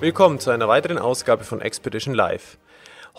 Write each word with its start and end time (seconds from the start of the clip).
Willkommen 0.00 0.40
zu 0.40 0.48
einer 0.48 0.66
weiteren 0.66 0.96
Ausgabe 0.96 1.44
von 1.44 1.60
Expedition 1.60 2.14
Live. 2.14 2.56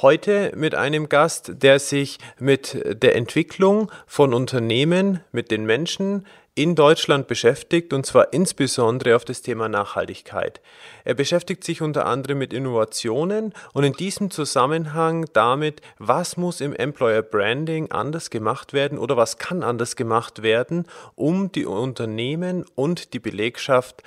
Heute 0.02 0.52
mit 0.56 0.74
einem 0.74 1.10
Gast, 1.10 1.62
der 1.62 1.78
sich 1.78 2.18
mit 2.40 3.04
der 3.04 3.16
Entwicklung 3.16 3.92
von 4.08 4.34
Unternehmen, 4.34 5.20
mit 5.32 5.52
den 5.52 5.66
Menschen 5.66 6.26
in 6.56 6.74
Deutschland 6.74 7.28
beschäftigt 7.28 7.94
und 7.94 8.08
zwar 8.08 8.34
insbesondere 8.34 9.16
auf 9.16 9.26
das 9.26 9.44
Thema 9.44 9.70
Nachhaltigkeit. 9.70 10.60
Er 11.04 11.14
beschäftigt 11.14 11.64
sich 11.64 11.84
unter 11.84 12.08
anderem 12.08 12.40
mit 12.40 12.52
Innovationen 12.52 13.54
und 13.74 13.84
in 13.84 13.94
diesem 13.94 14.32
Zusammenhang 14.32 15.28
damit, 15.34 15.82
was 16.00 16.36
muss 16.36 16.62
im 16.62 16.74
Employer 16.74 17.22
Branding 17.22 17.92
anders 17.92 18.32
gemacht 18.32 18.74
werden 18.74 18.98
oder 18.98 19.16
was 19.18 19.38
kann 19.38 19.62
anders 19.62 19.96
gemacht 19.96 20.42
werden, 20.42 20.88
um 21.14 21.52
die 21.52 21.68
Unternehmen 21.68 22.66
und 22.74 23.14
die 23.14 23.20
Belegschaft 23.20 24.02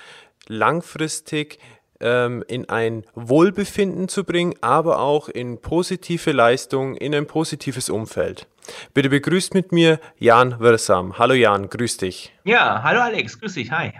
langfristig 0.48 1.58
ähm, 2.04 2.44
in 2.46 2.68
ein 2.68 3.02
Wohlbefinden 3.14 4.08
zu 4.08 4.22
bringen, 4.22 4.54
aber 4.60 5.00
auch 5.00 5.28
in 5.28 5.60
positive 5.60 6.30
Leistung, 6.30 6.96
in 6.96 7.14
ein 7.14 7.26
positives 7.26 7.90
Umfeld. 7.90 8.46
Bitte 8.92 9.08
begrüßt 9.08 9.54
mit 9.54 9.72
mir 9.72 9.98
Jan 10.18 10.60
Wörsam. 10.60 11.18
Hallo 11.18 11.34
Jan, 11.34 11.68
grüß 11.68 11.96
dich. 11.96 12.32
Ja, 12.44 12.82
hallo 12.82 13.00
Alex, 13.00 13.40
grüß 13.40 13.54
dich, 13.54 13.70
hi. 13.72 13.92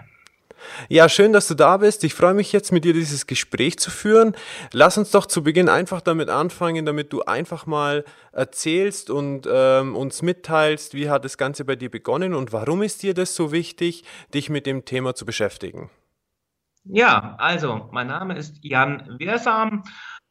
Ja, 0.89 1.09
schön, 1.09 1.33
dass 1.33 1.47
du 1.47 1.53
da 1.53 1.77
bist. 1.77 2.03
Ich 2.03 2.15
freue 2.15 2.33
mich 2.33 2.51
jetzt 2.51 2.71
mit 2.71 2.85
dir 2.85 2.93
dieses 2.93 3.27
Gespräch 3.27 3.77
zu 3.77 3.91
führen. 3.91 4.35
Lass 4.71 4.97
uns 4.97 5.11
doch 5.11 5.27
zu 5.27 5.43
Beginn 5.43 5.69
einfach 5.69 6.01
damit 6.01 6.29
anfangen, 6.29 6.85
damit 6.85 7.13
du 7.13 7.21
einfach 7.21 7.67
mal 7.67 8.03
erzählst 8.31 9.11
und 9.11 9.47
ähm, 9.51 9.95
uns 9.95 10.23
mitteilst, 10.23 10.95
wie 10.95 11.09
hat 11.09 11.23
das 11.23 11.37
Ganze 11.37 11.65
bei 11.65 11.75
dir 11.75 11.91
begonnen 11.91 12.33
und 12.33 12.51
warum 12.51 12.81
ist 12.81 13.03
dir 13.03 13.13
das 13.13 13.35
so 13.35 13.51
wichtig, 13.51 14.03
dich 14.33 14.49
mit 14.49 14.65
dem 14.65 14.85
Thema 14.85 15.13
zu 15.13 15.25
beschäftigen? 15.25 15.91
Ja, 16.87 17.35
also 17.39 17.89
mein 17.91 18.07
Name 18.07 18.35
ist 18.35 18.59
Jan 18.63 19.17
Wehrsam. 19.17 19.83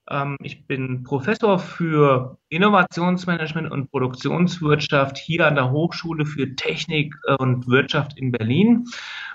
Ähm, 0.09 0.37
ich 0.41 0.67
bin 0.69 1.03
Professor 1.03 1.59
für 1.59 2.39
Innovationsmanagement 2.49 3.73
und 3.73 3.91
Produktionswirtschaft 3.91 5.19
hier 5.19 5.49
an 5.49 5.57
der 5.57 5.73
Hochschule 5.73 6.27
für 6.27 6.55
Technik 6.55 7.15
und 7.39 7.67
Wirtschaft 7.67 8.17
in 8.17 8.31
Berlin. 8.31 8.85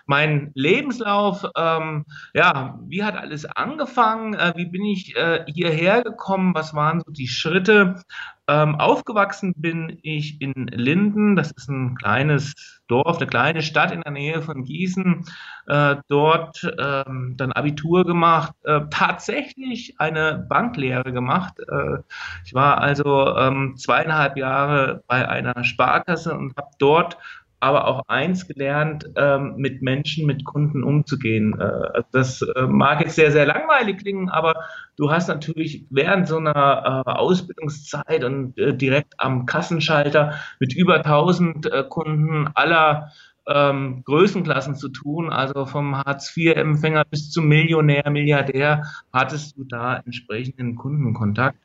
Mein 0.06 0.52
Lebenslauf, 0.53 1.45
ähm, 1.58 2.06
ja, 2.34 2.80
wie 2.88 3.03
hat 3.03 3.17
alles 3.17 3.45
angefangen? 3.45 4.36
Äh, 4.36 4.53
wie 4.56 4.67
bin 4.67 4.86
ich 4.86 5.16
äh, 5.17 5.44
hierher 5.47 6.03
gekommen? 6.03 6.56
Was 6.56 6.73
waren 6.73 7.02
so 7.06 7.12
die 7.12 7.28
Schritte? 7.28 8.02
Ähm, 8.47 8.75
aufgewachsen 8.75 9.53
bin 9.58 10.00
ich 10.03 10.40
in 10.42 10.67
Linden. 10.67 11.36
Das 11.36 11.52
ist 11.52 11.70
ein 11.70 11.95
kleines 11.95 12.78
Dorf, 12.89 13.17
eine 13.17 13.27
kleine 13.27 13.61
Stadt 13.61 13.91
in 13.91 14.01
der 14.01 14.11
Nähe 14.11 14.41
von 14.41 14.65
Gießen. 14.65 15.25
Äh, 15.67 15.95
dort 16.07 16.63
ähm, 16.77 17.35
dann 17.37 17.51
Abitur 17.53 18.03
gemacht, 18.03 18.53
äh, 18.63 18.81
tatsächlich 18.89 19.99
eine 19.99 20.45
Banklehre 20.49 21.13
gemacht. 21.13 21.59
Äh, 21.59 21.99
ich 22.43 22.53
war 22.53 22.79
also 22.79 23.35
ähm, 23.37 23.77
zweieinhalb 23.77 24.37
Jahre 24.37 25.03
bei 25.07 25.27
einer 25.27 25.63
Sparkasse 25.63 26.33
und 26.33 26.57
habe 26.57 26.72
dort 26.79 27.17
aber 27.59 27.88
auch 27.88 28.03
eins 28.08 28.47
gelernt, 28.47 29.06
ähm, 29.16 29.56
mit 29.58 29.81
Menschen, 29.81 30.25
mit 30.25 30.46
Kunden 30.46 30.84
umzugehen. 30.84 31.59
Äh, 31.59 31.64
also 31.64 32.08
das 32.12 32.42
äh, 32.42 32.64
mag 32.64 33.02
jetzt 33.02 33.16
sehr, 33.16 33.31
sehr 33.31 33.46
langweilig 33.46 34.00
klingen, 34.00 34.30
aber 34.30 34.56
du 34.97 35.12
hast 35.12 35.28
natürlich 35.28 35.86
während 35.90 36.28
so 36.28 36.38
einer 36.38 37.03
äh, 37.06 37.12
Ausbildungszeit 37.12 38.24
und 38.24 38.58
äh, 38.58 38.75
direkt 38.75 39.14
am 39.18 39.46
Kassenschalter 39.46 40.34
mit 40.59 40.74
über 40.74 40.97
1000 40.97 41.72
äh, 41.72 41.84
Kunden 41.88 42.50
aller 42.53 43.12
ähm, 43.50 44.03
Größenklassen 44.06 44.76
zu 44.76 44.90
tun, 44.90 45.31
also 45.31 45.66
vom 45.66 45.97
Hartz-IV-Empfänger 45.97 47.03
bis 47.06 47.31
zum 47.31 47.47
Millionär, 47.47 48.09
Milliardär, 48.09 48.84
hattest 49.12 49.58
du 49.58 49.64
da 49.64 49.97
entsprechenden 49.97 50.76
Kundenkontakt. 50.76 51.58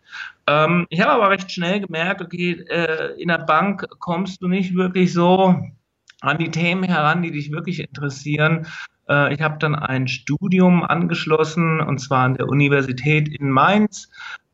Ähm, 0.47 0.87
ich 0.89 1.01
habe 1.01 1.13
aber 1.13 1.31
recht 1.31 1.53
schnell 1.53 1.81
gemerkt, 1.81 2.23
okay, 2.23 2.53
äh, 2.69 3.21
in 3.21 3.29
der 3.29 3.39
Bank 3.39 3.87
kommst 3.99 4.41
du 4.41 4.49
nicht 4.49 4.75
wirklich 4.75 5.13
so 5.13 5.57
an 6.25 6.39
die 6.39 6.51
Themen 6.51 6.85
heran, 6.85 7.23
die 7.23 7.31
dich 7.31 7.53
wirklich 7.53 7.81
interessieren. 7.81 8.67
Äh, 9.09 9.35
ich 9.35 9.43
habe 9.43 9.59
dann 9.59 9.75
ein 9.75 10.09
Studium 10.09 10.83
angeschlossen, 10.83 11.81
und 11.81 11.99
zwar 11.99 12.25
an 12.25 12.35
der 12.35 12.49
Universität 12.49 13.29
in 13.29 13.51
Mainz. 13.51 14.11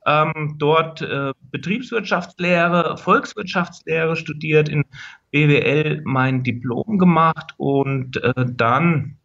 Ähm, 0.07 0.57
dort 0.59 1.03
äh, 1.03 1.33
Betriebswirtschaftslehre, 1.51 2.97
Volkswirtschaftslehre 2.97 4.17
studiert, 4.17 4.69
in 4.69 4.85
BWL 5.31 6.03
mein 6.05 6.43
Diplom 6.43 6.99
gemacht 6.99 7.55
und 7.59 8.17
äh, 8.23 8.33
dann 8.49 9.19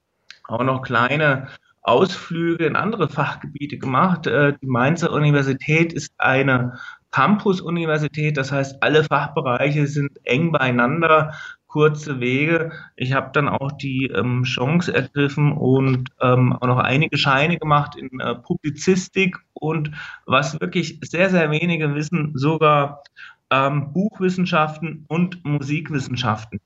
auch 0.44 0.64
noch 0.64 0.82
kleine 0.82 1.48
Ausflüge 1.82 2.66
in 2.66 2.76
andere 2.76 3.08
Fachgebiete 3.08 3.78
gemacht. 3.78 4.28
Äh, 4.28 4.54
die 4.62 4.68
Mainzer 4.68 5.12
Universität 5.12 5.94
ist 5.94 6.14
eine 6.18 6.80
Campus-Universität, 7.12 8.36
das 8.36 8.52
heißt, 8.52 8.84
alle 8.84 9.06
Fachbereiche 9.06 9.88
sind 9.88 10.20
eng 10.26 10.52
beieinander 10.52 11.34
kurze 11.76 12.22
Wege. 12.22 12.72
Ich 12.96 13.12
habe 13.12 13.32
dann 13.34 13.50
auch 13.50 13.74
die 13.74 14.06
ähm, 14.06 14.44
Chance 14.44 14.96
ergriffen 14.96 15.52
und 15.52 16.10
ähm, 16.22 16.54
auch 16.54 16.68
noch 16.68 16.78
einige 16.78 17.18
Scheine 17.18 17.58
gemacht 17.58 17.98
in 17.98 18.18
äh, 18.22 18.34
Publizistik 18.34 19.36
und 19.52 19.92
was 20.26 20.62
wirklich 20.62 21.00
sehr, 21.04 21.30
sehr 21.30 21.52
wenige 21.52 21.94
wissen, 21.94 22.32
sogar 22.34 23.04
ähm, 23.50 23.92
Buchwissenschaften 23.92 25.04
und 25.10 25.44
Musikwissenschaften. 25.44 26.62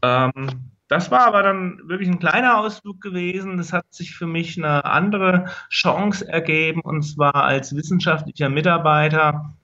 Ähm, 0.00 0.70
das 0.88 1.10
war 1.10 1.26
aber 1.26 1.42
dann 1.42 1.82
wirklich 1.84 2.08
ein 2.08 2.18
kleiner 2.18 2.56
Ausflug 2.56 3.02
gewesen. 3.02 3.58
Das 3.58 3.74
hat 3.74 3.84
sich 3.90 4.16
für 4.16 4.26
mich 4.26 4.56
eine 4.56 4.86
andere 4.86 5.50
Chance 5.68 6.26
ergeben, 6.26 6.80
und 6.80 7.02
zwar 7.02 7.34
als 7.34 7.76
wissenschaftlicher 7.76 8.48
Mitarbeiter 8.48 9.54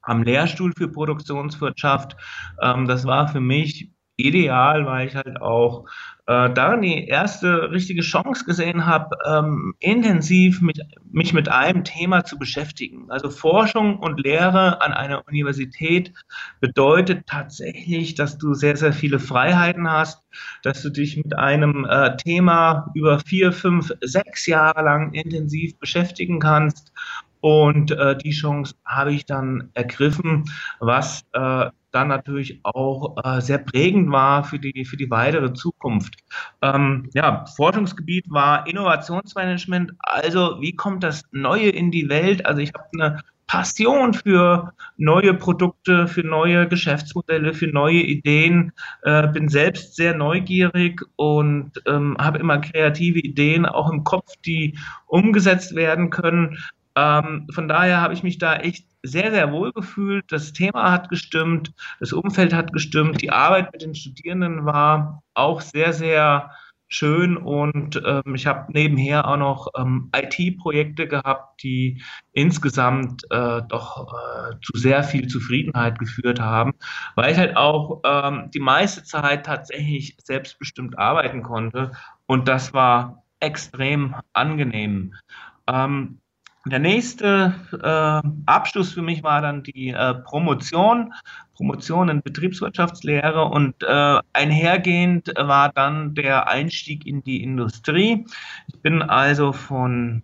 am 0.00 0.22
Lehrstuhl 0.22 0.72
für 0.74 0.88
Produktionswirtschaft. 0.88 2.16
Ähm, 2.62 2.88
das 2.88 3.04
war 3.04 3.28
für 3.28 3.40
mich 3.40 3.90
ideal, 4.26 4.86
weil 4.86 5.08
ich 5.08 5.16
halt 5.16 5.40
auch 5.40 5.86
äh, 6.26 6.50
darin 6.52 6.82
die 6.82 7.06
erste 7.08 7.70
richtige 7.70 8.02
Chance 8.02 8.44
gesehen 8.44 8.86
habe, 8.86 9.16
ähm, 9.26 9.74
intensiv 9.80 10.60
mit, 10.60 10.80
mich 11.10 11.32
mit 11.32 11.48
einem 11.48 11.84
Thema 11.84 12.24
zu 12.24 12.38
beschäftigen. 12.38 13.10
Also 13.10 13.30
Forschung 13.30 13.98
und 13.98 14.20
Lehre 14.20 14.80
an 14.80 14.92
einer 14.92 15.26
Universität 15.26 16.12
bedeutet 16.60 17.26
tatsächlich, 17.26 18.14
dass 18.14 18.38
du 18.38 18.54
sehr, 18.54 18.76
sehr 18.76 18.92
viele 18.92 19.18
Freiheiten 19.18 19.90
hast, 19.90 20.22
dass 20.62 20.82
du 20.82 20.90
dich 20.90 21.16
mit 21.16 21.36
einem 21.36 21.84
äh, 21.84 22.16
Thema 22.16 22.90
über 22.94 23.18
vier, 23.20 23.52
fünf, 23.52 23.92
sechs 24.00 24.46
Jahre 24.46 24.82
lang 24.82 25.12
intensiv 25.12 25.78
beschäftigen 25.78 26.38
kannst 26.38 26.92
und 27.40 27.90
äh, 27.90 28.16
die 28.16 28.32
Chance 28.32 28.74
habe 28.84 29.12
ich 29.12 29.24
dann 29.24 29.70
ergriffen, 29.74 30.44
was 30.78 31.24
äh, 31.32 31.70
dann 31.92 32.08
natürlich 32.08 32.60
auch 32.62 33.16
äh, 33.24 33.40
sehr 33.40 33.58
prägend 33.58 34.10
war 34.10 34.44
für 34.44 34.58
die, 34.58 34.84
für 34.84 34.96
die 34.96 35.10
weitere 35.10 35.52
Zukunft. 35.52 36.14
Ähm, 36.62 37.08
ja, 37.14 37.44
Forschungsgebiet 37.56 38.30
war 38.30 38.66
Innovationsmanagement. 38.66 39.92
Also 39.98 40.58
wie 40.60 40.74
kommt 40.74 41.02
das 41.02 41.24
Neue 41.32 41.70
in 41.70 41.90
die 41.90 42.08
Welt? 42.08 42.46
Also 42.46 42.60
ich 42.60 42.72
habe 42.74 42.86
eine 42.94 43.22
Passion 43.50 44.14
für 44.14 44.72
neue 44.96 45.34
Produkte, 45.34 46.06
für 46.06 46.22
neue 46.22 46.68
Geschäftsmodelle, 46.68 47.52
für 47.52 47.66
neue 47.66 48.00
Ideen, 48.00 48.70
äh, 49.02 49.26
bin 49.26 49.48
selbst 49.48 49.96
sehr 49.96 50.14
neugierig 50.14 51.02
und 51.16 51.72
ähm, 51.86 52.16
habe 52.20 52.38
immer 52.38 52.58
kreative 52.58 53.18
Ideen 53.18 53.66
auch 53.66 53.90
im 53.90 54.04
Kopf, 54.04 54.34
die 54.46 54.78
umgesetzt 55.08 55.74
werden 55.74 56.10
können. 56.10 56.58
Ähm, 57.00 57.46
von 57.50 57.66
daher 57.66 58.02
habe 58.02 58.12
ich 58.12 58.22
mich 58.22 58.36
da 58.36 58.56
echt 58.56 58.86
sehr, 59.02 59.30
sehr 59.30 59.52
wohl 59.52 59.72
gefühlt. 59.72 60.30
Das 60.30 60.52
Thema 60.52 60.92
hat 60.92 61.08
gestimmt, 61.08 61.72
das 61.98 62.12
Umfeld 62.12 62.52
hat 62.52 62.74
gestimmt, 62.74 63.22
die 63.22 63.30
Arbeit 63.30 63.72
mit 63.72 63.80
den 63.80 63.94
Studierenden 63.94 64.66
war 64.66 65.22
auch 65.32 65.62
sehr, 65.62 65.94
sehr 65.94 66.50
schön 66.88 67.36
und 67.36 68.02
ähm, 68.04 68.34
ich 68.34 68.46
habe 68.46 68.70
nebenher 68.72 69.26
auch 69.28 69.36
noch 69.36 69.68
ähm, 69.78 70.10
IT-Projekte 70.14 71.06
gehabt, 71.06 71.62
die 71.62 72.02
insgesamt 72.32 73.22
äh, 73.30 73.62
doch 73.68 74.12
äh, 74.12 74.56
zu 74.60 74.76
sehr 74.76 75.02
viel 75.04 75.28
Zufriedenheit 75.28 75.98
geführt 76.00 76.40
haben, 76.40 76.74
weil 77.14 77.32
ich 77.32 77.38
halt 77.38 77.56
auch 77.56 78.00
ähm, 78.04 78.50
die 78.52 78.60
meiste 78.60 79.04
Zeit 79.04 79.46
tatsächlich 79.46 80.16
selbstbestimmt 80.22 80.98
arbeiten 80.98 81.42
konnte 81.44 81.92
und 82.26 82.48
das 82.48 82.74
war 82.74 83.22
extrem 83.38 84.16
angenehm. 84.32 85.14
Der 86.70 86.78
nächste 86.78 87.54
äh, 87.82 88.22
Abschluss 88.46 88.92
für 88.92 89.02
mich 89.02 89.24
war 89.24 89.42
dann 89.42 89.64
die 89.64 89.88
äh, 89.88 90.14
Promotion, 90.14 91.12
Promotion 91.56 92.08
in 92.08 92.22
Betriebswirtschaftslehre 92.22 93.44
und 93.44 93.82
äh, 93.82 94.20
einhergehend 94.32 95.32
war 95.36 95.72
dann 95.72 96.14
der 96.14 96.46
Einstieg 96.46 97.08
in 97.08 97.24
die 97.24 97.42
Industrie. 97.42 98.24
Ich 98.68 98.80
bin 98.82 99.02
also 99.02 99.52
von 99.52 100.22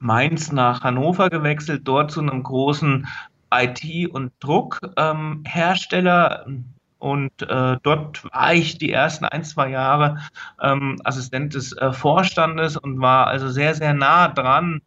Mainz 0.00 0.50
nach 0.50 0.82
Hannover 0.82 1.30
gewechselt, 1.30 1.82
dort 1.84 2.10
zu 2.10 2.22
einem 2.22 2.42
großen 2.42 3.06
IT- 3.54 4.12
und 4.12 4.32
Druckhersteller. 4.40 6.44
Ähm, 6.48 6.64
und 6.98 7.40
äh, 7.42 7.76
dort 7.84 8.24
war 8.24 8.52
ich 8.52 8.78
die 8.78 8.90
ersten 8.90 9.26
ein, 9.26 9.44
zwei 9.44 9.70
Jahre 9.70 10.18
ähm, 10.60 10.96
Assistent 11.04 11.54
des 11.54 11.70
äh, 11.76 11.92
Vorstandes 11.92 12.76
und 12.76 13.00
war 13.00 13.28
also 13.28 13.48
sehr, 13.48 13.76
sehr 13.76 13.94
nah 13.94 14.26
dran 14.26 14.82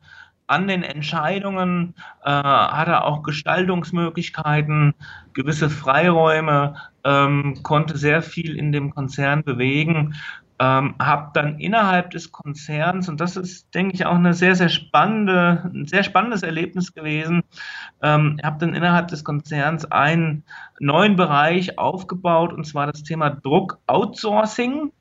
an 0.51 0.68
den 0.68 0.83
Entscheidungen, 0.83 1.95
äh, 2.24 2.30
hatte 2.30 3.03
auch 3.06 3.24
Gestaltungsmöglichkeiten, 3.24 4.94
gewisse 5.33 5.69
Freiräume, 5.69 6.75
ähm, 7.03 7.63
konnte 7.63 7.98
sehr 7.98 8.21
viel 8.21 8.57
in 8.57 8.71
dem 8.71 8.94
Konzern 8.94 9.44
bewegen. 9.44 10.15
Ähm, 10.59 10.94
habe 11.01 11.31
dann 11.33 11.57
innerhalb 11.57 12.12
des 12.12 12.31
Konzerns, 12.31 13.09
und 13.09 13.19
das 13.19 13.36
ist, 13.36 13.74
denke 13.74 13.95
ich, 13.95 14.06
auch 14.06 14.13
eine 14.13 14.36
sehr, 14.36 14.53
sehr 14.53 14.69
spannende, 14.69 15.71
ein 15.74 15.88
sehr 15.88 16.03
spannendes 16.03 16.44
Erlebnis 16.44 16.94
gewesen, 16.94 17.42
ähm, 18.04 18.38
habe 18.44 18.59
dann 18.59 18.75
innerhalb 18.75 19.07
des 19.07 19.24
Konzerns 19.24 19.86
einen 19.92 20.44
neuen 20.80 21.15
Bereich 21.15 21.80
aufgebaut, 21.80 22.54
und 22.54 22.68
zwar 22.68 22.86
das 22.86 23.01
Thema 23.01 23.31
Druck-Outsourcing. 23.31 24.92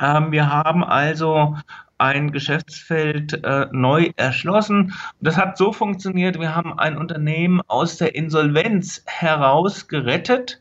Ähm, 0.00 0.32
wir 0.32 0.48
haben 0.50 0.82
also 0.82 1.56
ein 2.02 2.32
Geschäftsfeld 2.32 3.44
äh, 3.44 3.66
neu 3.70 4.10
erschlossen. 4.16 4.92
Das 5.20 5.36
hat 5.36 5.56
so 5.56 5.72
funktioniert, 5.72 6.40
wir 6.40 6.54
haben 6.54 6.76
ein 6.76 6.98
Unternehmen 6.98 7.60
aus 7.68 7.96
der 7.96 8.16
Insolvenz 8.16 9.04
heraus 9.06 9.86
gerettet. 9.86 10.60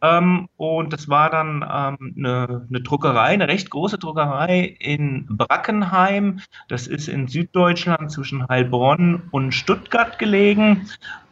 Ähm, 0.00 0.48
und 0.56 0.92
das 0.92 1.08
war 1.08 1.28
dann 1.30 1.62
ähm, 1.62 2.14
eine, 2.16 2.66
eine, 2.68 2.80
Druckerei, 2.82 3.28
eine 3.28 3.48
recht 3.48 3.70
große 3.70 3.98
Druckerei 3.98 4.76
in 4.78 5.26
Brackenheim. 5.28 6.40
Das 6.68 6.86
ist 6.86 7.08
in 7.08 7.26
Süddeutschland 7.26 8.12
zwischen 8.12 8.46
Heilbronn 8.46 9.22
und 9.32 9.52
Stuttgart 9.52 10.20
gelegen. 10.20 10.88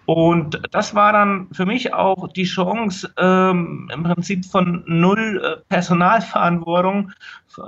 Und 0.06 0.61
das 0.71 0.95
war 0.95 1.12
dann 1.12 1.49
für 1.53 1.65
mich 1.65 1.95
auch 1.95 2.29
die 2.33 2.45
Chance, 2.45 3.12
ähm, 3.17 3.91
im 3.93 4.03
Prinzip 4.03 4.45
von 4.45 4.85
null 4.87 5.43
äh, 5.43 5.56
Personalverantwortung 5.69 7.12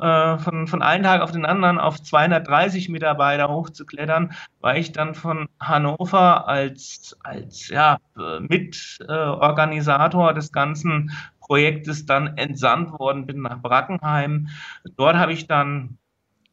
äh, 0.01 0.39
von, 0.39 0.67
von 0.67 0.83
einem 0.83 1.05
Tag 1.05 1.23
auf 1.23 1.33
den 1.33 1.47
anderen 1.47 1.79
auf 1.79 2.03
230 2.03 2.89
Mitarbeiter 2.89 3.49
hochzuklettern, 3.49 4.33
weil 4.61 4.79
ich 4.81 4.93
dann 4.93 5.15
von 5.15 5.49
Hannover 5.61 6.47
als, 6.47 7.17
als 7.23 7.69
ja, 7.69 7.99
Mitorganisator 8.41 10.31
äh, 10.31 10.35
des 10.35 10.53
ganzen 10.53 11.13
Projektes 11.41 12.05
dann 12.07 12.37
entsandt 12.37 12.99
worden 12.99 13.27
bin 13.27 13.41
nach 13.43 13.63
Brackenheim. 13.63 14.49
Dort 14.97 15.17
habe 15.17 15.33
ich 15.33 15.47
dann 15.47 15.97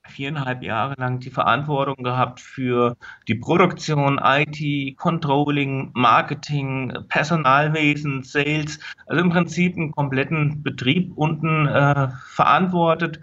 viereinhalb 0.08 0.64
Jahre 0.64 0.96
lang 0.98 1.20
die 1.20 1.30
Verantwortung 1.30 2.04
gehabt 2.04 2.40
für 2.40 2.98
die 3.28 3.36
Produktion, 3.36 4.20
IT, 4.22 4.98
Controlling, 4.98 5.92
Marketing, 5.94 6.94
Personalwesen, 7.08 8.24
Sales, 8.24 8.80
also 9.08 9.24
im 9.24 9.30
Prinzip 9.30 9.76
einen 9.76 9.92
kompletten 9.92 10.62
Betrieb 10.62 11.12
unten 11.16 11.68
äh, 11.68 12.10
verantwortet. 12.28 13.20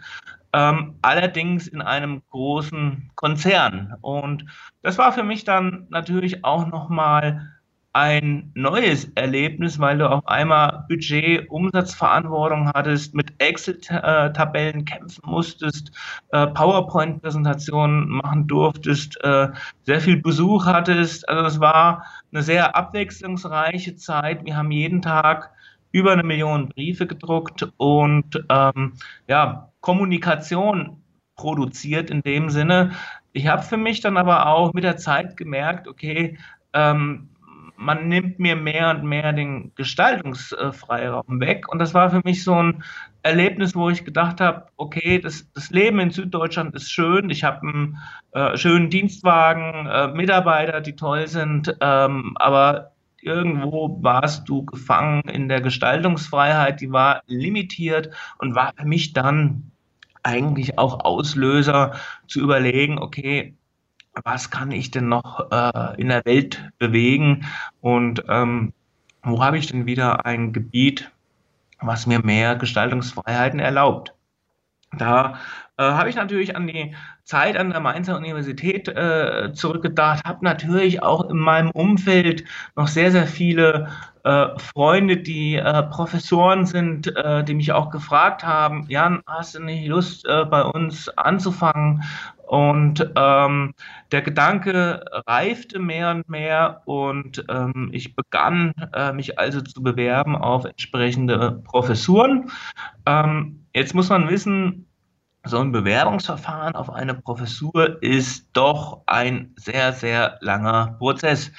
Ähm, 0.53 0.97
allerdings 1.03 1.69
in 1.69 1.81
einem 1.81 2.23
großen 2.31 3.11
Konzern. 3.15 3.95
Und 4.01 4.47
das 4.83 4.99
war 4.99 5.13
für 5.13 5.23
mich 5.23 5.45
dann 5.45 5.87
natürlich 5.91 6.45
auch 6.45 6.67
nochmal 6.67 7.53
ein 7.93 8.53
neues 8.55 9.07
Erlebnis, 9.17 9.81
weil 9.81 9.99
du 9.99 10.09
auf 10.09 10.27
einmal 10.29 10.85
Budget, 10.89 11.51
Umsatzverantwortung 11.51 12.71
hattest, 12.73 13.15
mit 13.15 13.33
Excel-Tabellen 13.39 14.85
kämpfen 14.85 15.23
musstest, 15.25 15.91
äh, 16.31 16.47
PowerPoint-Präsentationen 16.47 18.09
machen 18.09 18.47
durftest, 18.47 19.23
äh, 19.25 19.49
sehr 19.83 20.01
viel 20.01 20.23
Besuch 20.23 20.67
hattest. 20.67 21.29
Also 21.29 21.47
es 21.47 21.61
war 21.61 22.05
eine 22.33 22.43
sehr 22.43 22.77
abwechslungsreiche 22.77 23.97
Zeit. 23.97 24.45
Wir 24.45 24.57
haben 24.57 24.71
jeden 24.71 25.03
Tag 25.03 25.51
über 25.91 26.13
eine 26.13 26.23
Million 26.23 26.69
Briefe 26.69 27.09
gedruckt 27.09 27.69
und 27.77 28.45
ähm, 28.49 28.93
ja, 29.27 29.73
Kommunikation 29.81 31.03
produziert 31.35 32.11
in 32.11 32.23
dem 32.23 32.51
Sinne. 32.51 32.93
Ich 33.33 33.49
habe 33.49 33.63
für 33.63 33.77
mich 33.77 34.01
dann 34.01 34.17
aber 34.17 34.47
auch 34.47 34.73
mit 34.75 34.85
der 34.85 34.97
Zeit 34.97 35.37
gemerkt, 35.37 35.89
okay, 35.89 36.39
ähm, 36.73 37.30
man 37.81 38.09
nimmt 38.09 38.39
mir 38.39 38.57
mehr 38.57 38.91
und 38.91 39.05
mehr 39.05 39.33
den 39.33 39.73
Gestaltungsfreiraum 39.75 41.41
weg. 41.41 41.67
Und 41.73 41.79
das 41.79 41.95
war 41.95 42.11
für 42.11 42.21
mich 42.25 42.45
so 42.45 42.55
ein 42.55 42.85
Erlebnis, 43.23 43.75
wo 43.75 43.89
ich 43.89 44.05
gedacht 44.05 44.41
habe, 44.41 44.67
okay, 44.77 45.19
das, 45.19 45.51
das 45.55 45.71
Leben 45.71 45.99
in 45.99 46.11
Süddeutschland 46.11 46.75
ist 46.75 46.93
schön. 46.93 47.31
Ich 47.31 47.43
habe 47.43 47.63
einen 47.63 47.99
äh, 48.33 48.57
schönen 48.59 48.91
Dienstwagen, 48.91 49.87
äh, 49.87 50.09
Mitarbeiter, 50.09 50.83
die 50.83 50.95
toll 50.95 51.27
sind, 51.27 51.75
ähm, 51.81 52.33
aber 52.37 52.93
irgendwo 53.23 53.99
warst 54.03 54.47
du 54.49 54.65
gefangen 54.65 55.23
in 55.23 55.49
der 55.49 55.63
Gestaltungsfreiheit, 55.63 56.83
die 56.83 56.93
war 56.93 57.23
limitiert 57.27 58.11
und 58.39 58.55
war 58.55 58.73
für 58.77 58.87
mich 58.87 59.15
dann 59.15 59.73
eigentlich 60.23 60.79
auch 60.79 61.05
Auslöser 61.05 61.93
zu 62.27 62.41
überlegen, 62.41 62.99
okay, 62.99 63.57
was 64.25 64.51
kann 64.51 64.71
ich 64.71 64.91
denn 64.91 65.09
noch 65.09 65.51
äh, 65.51 66.01
in 66.01 66.09
der 66.09 66.25
Welt 66.25 66.71
bewegen 66.79 67.47
und 67.81 68.25
ähm, 68.29 68.73
wo 69.23 69.43
habe 69.43 69.59
ich 69.59 69.67
denn 69.67 69.87
wieder 69.87 70.25
ein 70.25 70.53
Gebiet, 70.53 71.11
was 71.81 72.07
mir 72.07 72.21
mehr 72.25 72.57
Gestaltungsfreiheiten 72.57 73.61
erlaubt. 73.61 74.15
Da 74.97 75.39
äh, 75.77 75.83
habe 75.83 76.09
ich 76.11 76.17
natürlich 76.17 76.57
an 76.57 76.67
die 76.67 76.95
Zeit 77.23 77.57
an 77.57 77.71
der 77.71 77.81
Mainzer 77.81 78.17
Universität 78.17 78.89
äh, 78.89 79.53
zurückgedacht, 79.53 80.25
habe 80.25 80.45
natürlich 80.45 81.03
auch 81.03 81.31
in 81.31 81.37
meinem 81.37 81.71
Umfeld 81.71 82.45
noch 82.75 82.89
sehr, 82.89 83.13
sehr 83.13 83.29
viele 83.29 83.89
äh, 84.25 84.49
Freunde, 84.59 85.17
die 85.19 85.55
äh, 85.55 85.85
Professoren 85.85 86.67
sind, 86.67 87.17
äh, 87.17 87.45
die 87.45 87.55
mich 87.55 87.73
auch 87.73 87.91
gefragt 87.91 88.45
haben, 88.45 88.87
Jan, 88.89 89.23
hast 89.27 89.55
du 89.55 89.63
nicht 89.63 89.87
Lust, 89.87 90.27
äh, 90.27 90.45
bei 90.45 90.63
uns 90.63 91.09
anzufangen? 91.11 92.03
Und 92.51 93.09
ähm, 93.15 93.75
der 94.11 94.23
Gedanke 94.23 95.05
reifte 95.29 95.79
mehr 95.79 96.11
und 96.11 96.29
mehr 96.29 96.83
und 96.85 97.45
ähm, 97.49 97.91
ich 97.93 98.17
begann 98.17 98.73
äh, 98.93 99.13
mich 99.13 99.39
also 99.39 99.61
zu 99.61 99.81
bewerben 99.85 100.35
auf 100.35 100.65
entsprechende 100.65 101.63
Professuren. 101.63 102.51
Ähm, 103.07 103.67
jetzt 103.73 103.95
muss 103.95 104.09
man 104.09 104.29
wissen, 104.29 104.89
so 105.45 105.59
ein 105.59 105.71
Bewerbungsverfahren 105.71 106.75
auf 106.75 106.91
eine 106.91 107.15
Professur 107.15 108.03
ist 108.03 108.49
doch 108.53 109.03
ein 109.07 109.55
sehr, 109.57 109.93
sehr 109.93 110.37
langer 110.41 110.97
Prozess. 110.99 111.53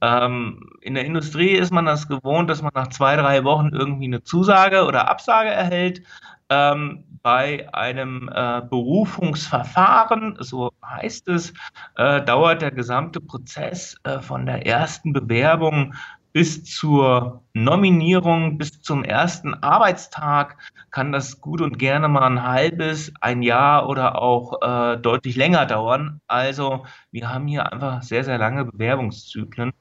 Ähm, 0.00 0.70
in 0.80 0.94
der 0.94 1.04
Industrie 1.04 1.50
ist 1.50 1.72
man 1.72 1.84
das 1.84 2.08
gewohnt, 2.08 2.48
dass 2.48 2.62
man 2.62 2.72
nach 2.74 2.88
zwei, 2.88 3.16
drei 3.16 3.44
Wochen 3.44 3.68
irgendwie 3.74 4.06
eine 4.06 4.24
Zusage 4.24 4.86
oder 4.86 5.10
Absage 5.10 5.50
erhält. 5.50 6.02
Ähm, 6.50 7.04
bei 7.22 7.68
einem 7.74 8.30
äh, 8.32 8.62
Berufungsverfahren, 8.62 10.36
so 10.40 10.70
heißt 10.84 11.28
es, 11.28 11.52
äh, 11.96 12.22
dauert 12.22 12.62
der 12.62 12.70
gesamte 12.70 13.20
Prozess 13.20 13.96
äh, 14.04 14.20
von 14.20 14.46
der 14.46 14.66
ersten 14.66 15.12
Bewerbung 15.12 15.94
bis 16.32 16.64
zur 16.64 17.42
Nominierung, 17.52 18.58
bis 18.58 18.80
zum 18.80 19.02
ersten 19.02 19.54
Arbeitstag 19.54 20.56
kann 20.90 21.10
das 21.12 21.40
gut 21.40 21.60
und 21.60 21.78
gerne 21.78 22.08
mal 22.08 22.22
ein 22.22 22.42
halbes, 22.42 23.12
ein 23.20 23.42
Jahr 23.42 23.88
oder 23.88 24.22
auch 24.22 24.62
äh, 24.62 24.98
deutlich 24.98 25.36
länger 25.36 25.66
dauern. 25.66 26.20
Also 26.28 26.86
wir 27.10 27.28
haben 27.28 27.46
hier 27.46 27.72
einfach 27.72 28.02
sehr, 28.02 28.24
sehr 28.24 28.38
lange 28.38 28.64
Bewerbungszyklen. 28.66 29.72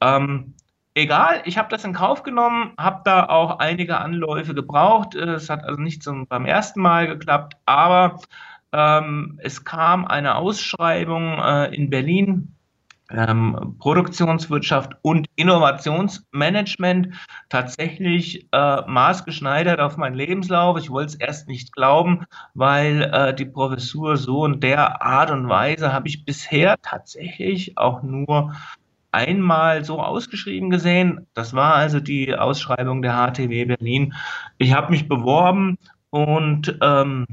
Ähm, 0.00 0.54
egal, 0.94 1.42
ich 1.44 1.58
habe 1.58 1.68
das 1.68 1.84
in 1.84 1.92
Kauf 1.92 2.22
genommen, 2.22 2.72
habe 2.78 3.02
da 3.04 3.26
auch 3.26 3.58
einige 3.58 3.98
Anläufe 3.98 4.54
gebraucht. 4.54 5.14
Es 5.14 5.50
hat 5.50 5.64
also 5.64 5.80
nicht 5.80 6.02
zum, 6.02 6.26
beim 6.26 6.46
ersten 6.46 6.80
Mal 6.80 7.06
geklappt, 7.06 7.54
aber 7.66 8.20
ähm, 8.72 9.38
es 9.42 9.64
kam 9.64 10.04
eine 10.06 10.36
Ausschreibung 10.36 11.38
äh, 11.38 11.74
in 11.74 11.90
Berlin 11.90 12.54
ähm, 13.10 13.76
Produktionswirtschaft 13.78 14.92
und 15.02 15.26
Innovationsmanagement 15.36 17.14
tatsächlich 17.48 18.48
äh, 18.52 18.80
maßgeschneidert 18.86 19.80
auf 19.80 19.96
meinen 19.96 20.14
Lebenslauf. 20.14 20.78
Ich 20.78 20.90
wollte 20.90 21.08
es 21.08 21.14
erst 21.16 21.48
nicht 21.48 21.72
glauben, 21.72 22.24
weil 22.54 23.02
äh, 23.12 23.34
die 23.34 23.44
Professur 23.44 24.16
so 24.16 24.46
in 24.46 24.60
der 24.60 25.02
Art 25.02 25.30
und 25.30 25.48
Weise 25.48 25.92
habe 25.92 26.08
ich 26.08 26.24
bisher 26.24 26.76
tatsächlich 26.80 27.76
auch 27.76 28.02
nur 28.02 28.54
einmal 29.14 29.84
so 29.84 30.00
ausgeschrieben 30.02 30.68
gesehen. 30.68 31.26
Das 31.34 31.54
war 31.54 31.74
also 31.74 32.00
die 32.00 32.34
Ausschreibung 32.34 33.00
der 33.00 33.14
HTW 33.14 33.64
Berlin. 33.64 34.14
Ich 34.58 34.74
habe 34.74 34.90
mich 34.90 35.08
beworben 35.08 35.78
und 36.10 36.76
ähm, 36.82 37.26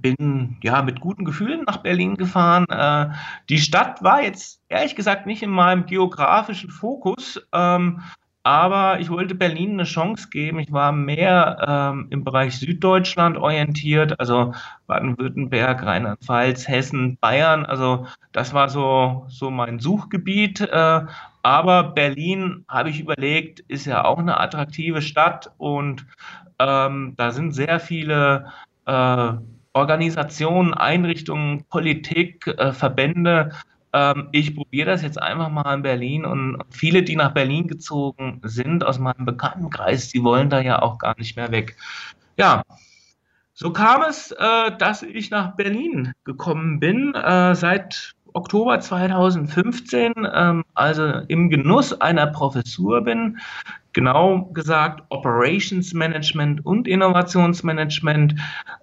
bin 0.00 0.56
ja 0.62 0.82
mit 0.82 1.00
guten 1.00 1.24
Gefühlen 1.24 1.64
nach 1.66 1.78
Berlin 1.78 2.16
gefahren. 2.16 2.66
Äh, 2.70 3.14
die 3.48 3.58
Stadt 3.58 4.02
war 4.02 4.22
jetzt 4.22 4.62
ehrlich 4.68 4.96
gesagt 4.96 5.26
nicht 5.26 5.42
in 5.42 5.50
meinem 5.50 5.86
geografischen 5.86 6.70
Fokus, 6.70 7.46
ähm, 7.52 8.00
aber 8.44 9.00
ich 9.00 9.08
wollte 9.08 9.34
Berlin 9.34 9.72
eine 9.72 9.84
Chance 9.84 10.28
geben. 10.28 10.58
Ich 10.58 10.70
war 10.70 10.92
mehr 10.92 11.56
ähm, 11.66 12.08
im 12.10 12.24
Bereich 12.24 12.58
Süddeutschland 12.58 13.38
orientiert, 13.38 14.20
also 14.20 14.52
Baden-Württemberg, 14.86 15.82
Rheinland-Pfalz, 15.82 16.68
Hessen, 16.68 17.16
Bayern. 17.20 17.64
Also 17.64 18.06
das 18.32 18.52
war 18.52 18.68
so, 18.68 19.24
so 19.28 19.50
mein 19.50 19.78
Suchgebiet. 19.80 20.60
Äh, 20.60 21.00
aber 21.42 21.84
Berlin, 21.84 22.66
habe 22.68 22.90
ich 22.90 23.00
überlegt, 23.00 23.60
ist 23.60 23.86
ja 23.86 24.04
auch 24.04 24.18
eine 24.18 24.38
attraktive 24.38 25.00
Stadt 25.00 25.50
und 25.56 26.06
ähm, 26.58 27.14
da 27.16 27.32
sind 27.32 27.52
sehr 27.52 27.80
viele 27.80 28.52
äh, 28.84 29.32
Organisationen, 29.72 30.74
Einrichtungen, 30.74 31.64
Politik, 31.64 32.46
äh, 32.46 32.72
Verbände. 32.72 33.52
Ähm, 33.94 34.28
ich 34.32 34.56
probiere 34.56 34.90
das 34.90 35.02
jetzt 35.02 35.22
einfach 35.22 35.48
mal 35.50 35.72
in 35.72 35.82
Berlin 35.82 36.24
und 36.24 36.58
viele, 36.70 37.04
die 37.04 37.14
nach 37.14 37.32
Berlin 37.32 37.68
gezogen 37.68 38.40
sind 38.42 38.84
aus 38.84 38.98
meinem 38.98 39.24
Bekanntenkreis, 39.24 40.08
die 40.08 40.24
wollen 40.24 40.50
da 40.50 40.60
ja 40.60 40.82
auch 40.82 40.98
gar 40.98 41.16
nicht 41.16 41.36
mehr 41.36 41.52
weg. 41.52 41.76
Ja, 42.36 42.64
so 43.52 43.72
kam 43.72 44.02
es, 44.02 44.32
äh, 44.32 44.76
dass 44.76 45.04
ich 45.04 45.30
nach 45.30 45.54
Berlin 45.54 46.12
gekommen 46.24 46.80
bin. 46.80 47.14
Äh, 47.14 47.54
seit 47.54 48.16
Oktober 48.34 48.80
2015, 48.80 50.12
ähm, 50.34 50.64
also 50.74 51.04
im 51.28 51.50
Genuss 51.50 51.98
einer 52.00 52.26
Professur 52.26 53.02
bin, 53.02 53.38
genau 53.92 54.46
gesagt 54.46 55.04
Operations 55.08 55.94
Management 55.94 56.66
und 56.66 56.88
Innovationsmanagement. 56.88 58.34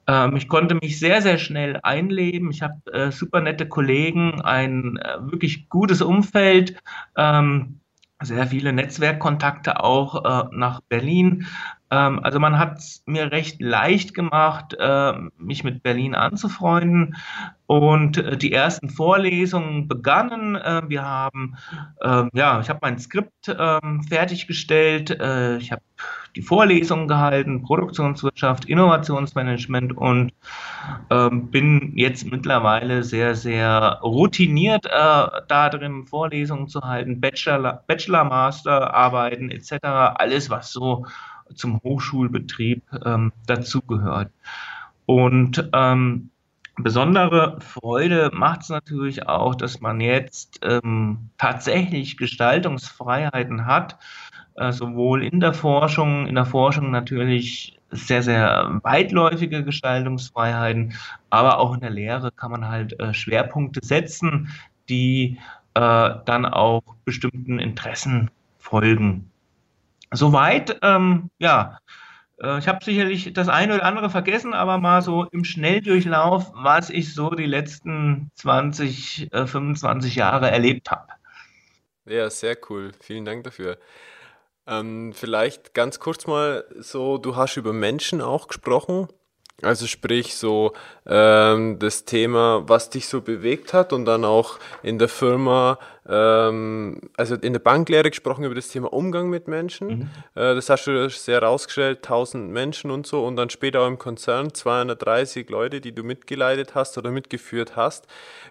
Ähm, 0.07 0.35
ich 0.37 0.47
konnte 0.47 0.75
mich 0.75 0.99
sehr, 0.99 1.21
sehr 1.21 1.37
schnell 1.37 1.79
einleben. 1.83 2.49
Ich 2.49 2.61
habe 2.61 2.81
äh, 2.93 3.11
super 3.11 3.41
nette 3.41 3.67
Kollegen, 3.67 4.41
ein 4.41 4.97
äh, 4.97 5.17
wirklich 5.19 5.67
gutes 5.67 6.01
Umfeld. 6.01 6.81
Ähm, 7.17 7.81
sehr 8.23 8.47
viele 8.47 8.71
Netzwerkkontakte 8.71 9.83
auch 9.83 10.23
äh, 10.23 10.55
nach 10.55 10.79
Berlin. 10.81 11.47
Ähm, 11.91 12.19
also 12.23 12.39
man 12.39 12.57
hat 12.57 12.77
es 12.77 13.03
mir 13.05 13.31
recht 13.31 13.61
leicht 13.61 14.13
gemacht, 14.13 14.75
äh, 14.79 15.13
mich 15.37 15.63
mit 15.63 15.83
Berlin 15.83 16.15
anzufreunden. 16.15 17.15
Und 17.67 18.17
äh, 18.17 18.37
die 18.37 18.51
ersten 18.51 18.89
Vorlesungen 18.89 19.87
begannen. 19.87 20.55
Äh, 20.55 20.81
wir 20.87 21.03
haben, 21.03 21.55
ähm, 22.01 22.29
ja, 22.33 22.59
ich 22.59 22.69
habe 22.69 22.79
mein 22.81 22.99
Skript 22.99 23.47
ähm, 23.47 24.03
fertiggestellt. 24.03 25.11
Äh, 25.11 25.57
ich 25.57 25.71
habe 25.71 25.81
die 26.35 26.41
Vorlesungen 26.41 27.07
gehalten, 27.07 27.63
Produktionswirtschaft, 27.63 28.65
Innovationsmanagement 28.65 29.95
und 29.95 30.33
ähm, 31.09 31.51
bin 31.51 31.93
jetzt 31.95 32.29
mittlerweile 32.29 33.03
sehr, 33.03 33.35
sehr 33.35 33.99
routiniert 34.01 34.85
äh, 34.85 34.89
da 34.89 35.69
drin, 35.69 36.05
Vorlesungen 36.05 36.67
zu 36.67 36.81
halten, 36.81 37.19
Bachelor, 37.19 37.83
Bachelor 37.87 38.23
Master 38.23 38.93
arbeiten 38.93 39.51
etc. 39.51 39.73
Alles, 39.83 40.49
was 40.49 40.71
so 40.71 41.05
zum 41.55 41.81
Hochschulbetrieb 41.83 42.83
ähm, 43.05 43.31
dazugehört. 43.47 44.31
Und 45.05 45.69
ähm, 45.73 46.29
besondere 46.77 47.59
Freude 47.59 48.31
macht 48.33 48.61
es 48.61 48.69
natürlich 48.69 49.27
auch, 49.27 49.55
dass 49.55 49.81
man 49.81 49.99
jetzt 50.01 50.59
ähm, 50.63 51.29
tatsächlich 51.37 52.17
Gestaltungsfreiheiten 52.17 53.65
hat, 53.65 53.97
äh, 54.55 54.71
sowohl 54.71 55.23
in 55.23 55.39
der 55.39 55.53
Forschung, 55.53 56.27
in 56.27 56.35
der 56.35 56.45
Forschung 56.45 56.91
natürlich 56.91 57.77
sehr, 57.91 58.23
sehr 58.23 58.79
weitläufige 58.83 59.63
Gestaltungsfreiheiten, 59.63 60.93
aber 61.29 61.59
auch 61.59 61.73
in 61.73 61.81
der 61.81 61.89
Lehre 61.89 62.31
kann 62.31 62.51
man 62.51 62.67
halt 62.67 62.97
äh, 62.99 63.13
Schwerpunkte 63.13 63.81
setzen, 63.83 64.49
die 64.87 65.37
äh, 65.73 66.09
dann 66.25 66.45
auch 66.45 66.83
bestimmten 67.05 67.59
Interessen 67.59 68.29
folgen. 68.57 69.30
Soweit, 70.11 70.77
ähm, 70.81 71.29
ja, 71.39 71.79
äh, 72.41 72.59
ich 72.59 72.67
habe 72.67 72.83
sicherlich 72.83 73.33
das 73.33 73.47
eine 73.47 73.75
oder 73.75 73.85
andere 73.85 74.09
vergessen, 74.09 74.53
aber 74.53 74.77
mal 74.77 75.01
so 75.01 75.25
im 75.31 75.43
Schnelldurchlauf, 75.43 76.51
was 76.53 76.89
ich 76.89 77.13
so 77.13 77.29
die 77.31 77.45
letzten 77.45 78.31
20, 78.35 79.31
äh, 79.31 79.47
25 79.47 80.15
Jahre 80.15 80.51
erlebt 80.51 80.91
habe. 80.91 81.07
Ja, 82.05 82.29
sehr 82.29 82.57
cool. 82.69 82.91
Vielen 82.99 83.25
Dank 83.25 83.43
dafür. 83.43 83.77
Ähm, 84.67 85.13
vielleicht 85.13 85.73
ganz 85.73 85.99
kurz 85.99 86.27
mal 86.27 86.65
so, 86.79 87.17
du 87.17 87.35
hast 87.35 87.57
über 87.57 87.73
Menschen 87.73 88.21
auch 88.21 88.47
gesprochen. 88.47 89.07
Also 89.61 89.85
sprich 89.85 90.35
so 90.35 90.73
ähm, 91.05 91.77
das 91.77 92.05
Thema, 92.05 92.63
was 92.67 92.89
dich 92.89 93.07
so 93.07 93.21
bewegt 93.21 93.73
hat 93.73 93.93
und 93.93 94.05
dann 94.05 94.25
auch 94.25 94.57
in 94.81 94.97
der 94.97 95.07
Firma, 95.07 95.77
also 96.13 97.35
in 97.35 97.53
der 97.53 97.59
Banklehre 97.59 98.09
gesprochen 98.09 98.43
über 98.43 98.55
das 98.55 98.67
Thema 98.67 98.91
Umgang 98.91 99.29
mit 99.29 99.47
Menschen. 99.47 99.87
Mhm. 99.87 100.09
Äh, 100.35 100.55
das 100.55 100.69
hast 100.69 100.87
du 100.87 101.09
sehr 101.09 101.41
rausgestellt, 101.41 101.99
1000 101.99 102.51
Menschen 102.51 102.91
und 102.91 103.07
so 103.07 103.25
und 103.25 103.35
dann 103.37 103.49
später 103.49 103.81
auch 103.81 103.87
im 103.87 103.97
Konzern 103.97 104.53
230 104.53 105.49
Leute, 105.49 105.79
die 105.79 105.93
du 105.93 106.03
mitgeleitet 106.03 106.75
hast 106.75 106.97
oder 106.97 107.11
mitgeführt 107.11 107.75
hast. 107.75 108.07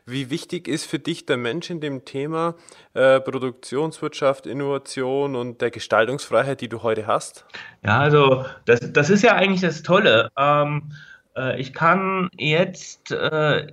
Wie 0.06 0.30
wichtig 0.30 0.68
ist 0.68 0.86
für 0.86 0.98
dich 0.98 1.26
der 1.26 1.36
Mensch 1.36 1.70
in 1.70 1.80
dem 1.80 2.04
Thema 2.04 2.54
äh, 2.94 3.20
Produktionswirtschaft, 3.20 4.46
Innovation 4.46 5.36
und 5.36 5.60
der 5.60 5.70
Gestaltungsfreiheit, 5.70 6.60
die 6.60 6.68
du 6.68 6.82
heute 6.82 7.06
hast? 7.06 7.44
Ja, 7.84 7.98
also 7.98 8.46
das, 8.64 8.80
das 8.92 9.10
ist 9.10 9.22
ja 9.22 9.34
eigentlich 9.34 9.60
das 9.60 9.82
Tolle. 9.82 10.30
Ähm, 10.38 10.92
äh, 11.36 11.60
ich 11.60 11.72
kann 11.72 12.30
jetzt 12.36 13.12
äh, 13.12 13.66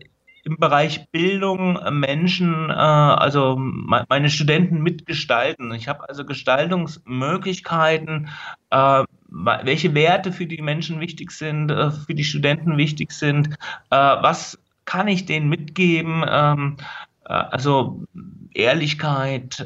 im 0.47 0.57
Bereich 0.57 1.11
Bildung 1.11 1.77
Menschen, 1.91 2.69
äh, 2.69 2.73
also 2.73 3.57
meine 3.57 4.29
Studenten 4.29 4.81
mitgestalten. 4.81 5.73
Ich 5.73 5.89
habe 5.89 6.07
also 6.07 6.25
Gestaltungsmöglichkeiten, 6.25 8.29
äh, 8.69 9.03
welche 9.29 9.93
Werte 9.93 10.31
für 10.31 10.45
die 10.45 10.61
Menschen 10.61 11.01
wichtig 11.01 11.31
sind, 11.31 11.69
äh, 11.69 11.91
für 11.91 12.15
die 12.15 12.23
Studenten 12.23 12.77
wichtig 12.77 13.11
sind, 13.11 13.49
äh, 13.89 13.97
was 13.97 14.57
kann 14.85 15.09
ich 15.09 15.25
denen 15.25 15.49
mitgeben? 15.49 16.23
Ähm, 16.25 16.77
also 17.25 18.05
Ehrlichkeit, 18.53 19.57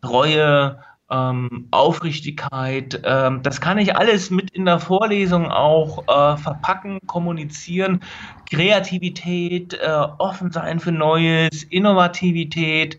Treue, 0.00 0.78
ähm, 1.10 1.68
Aufrichtigkeit. 1.70 3.00
Ähm, 3.04 3.42
das 3.42 3.60
kann 3.60 3.78
ich 3.78 3.96
alles 3.96 4.30
mit 4.30 4.50
in 4.50 4.64
der 4.64 4.78
Vorlesung 4.78 5.50
auch 5.50 6.04
äh, 6.08 6.36
verpacken, 6.36 7.00
kommunizieren. 7.06 8.00
Kreativität, 8.50 9.74
äh, 9.74 10.06
offen 10.18 10.50
sein 10.50 10.80
für 10.80 10.92
Neues, 10.92 11.62
Innovativität. 11.64 12.98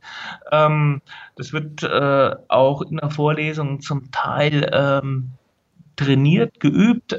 Ähm, 0.52 1.02
das 1.36 1.54
wird 1.54 1.84
äh, 1.84 2.36
auch 2.48 2.82
in 2.84 2.98
der 2.98 3.10
Vorlesung 3.10 3.82
zum 3.82 4.12
Teil 4.12 4.70
ähm, 4.74 5.32
trainiert, 5.96 6.60
geübt. 6.60 7.18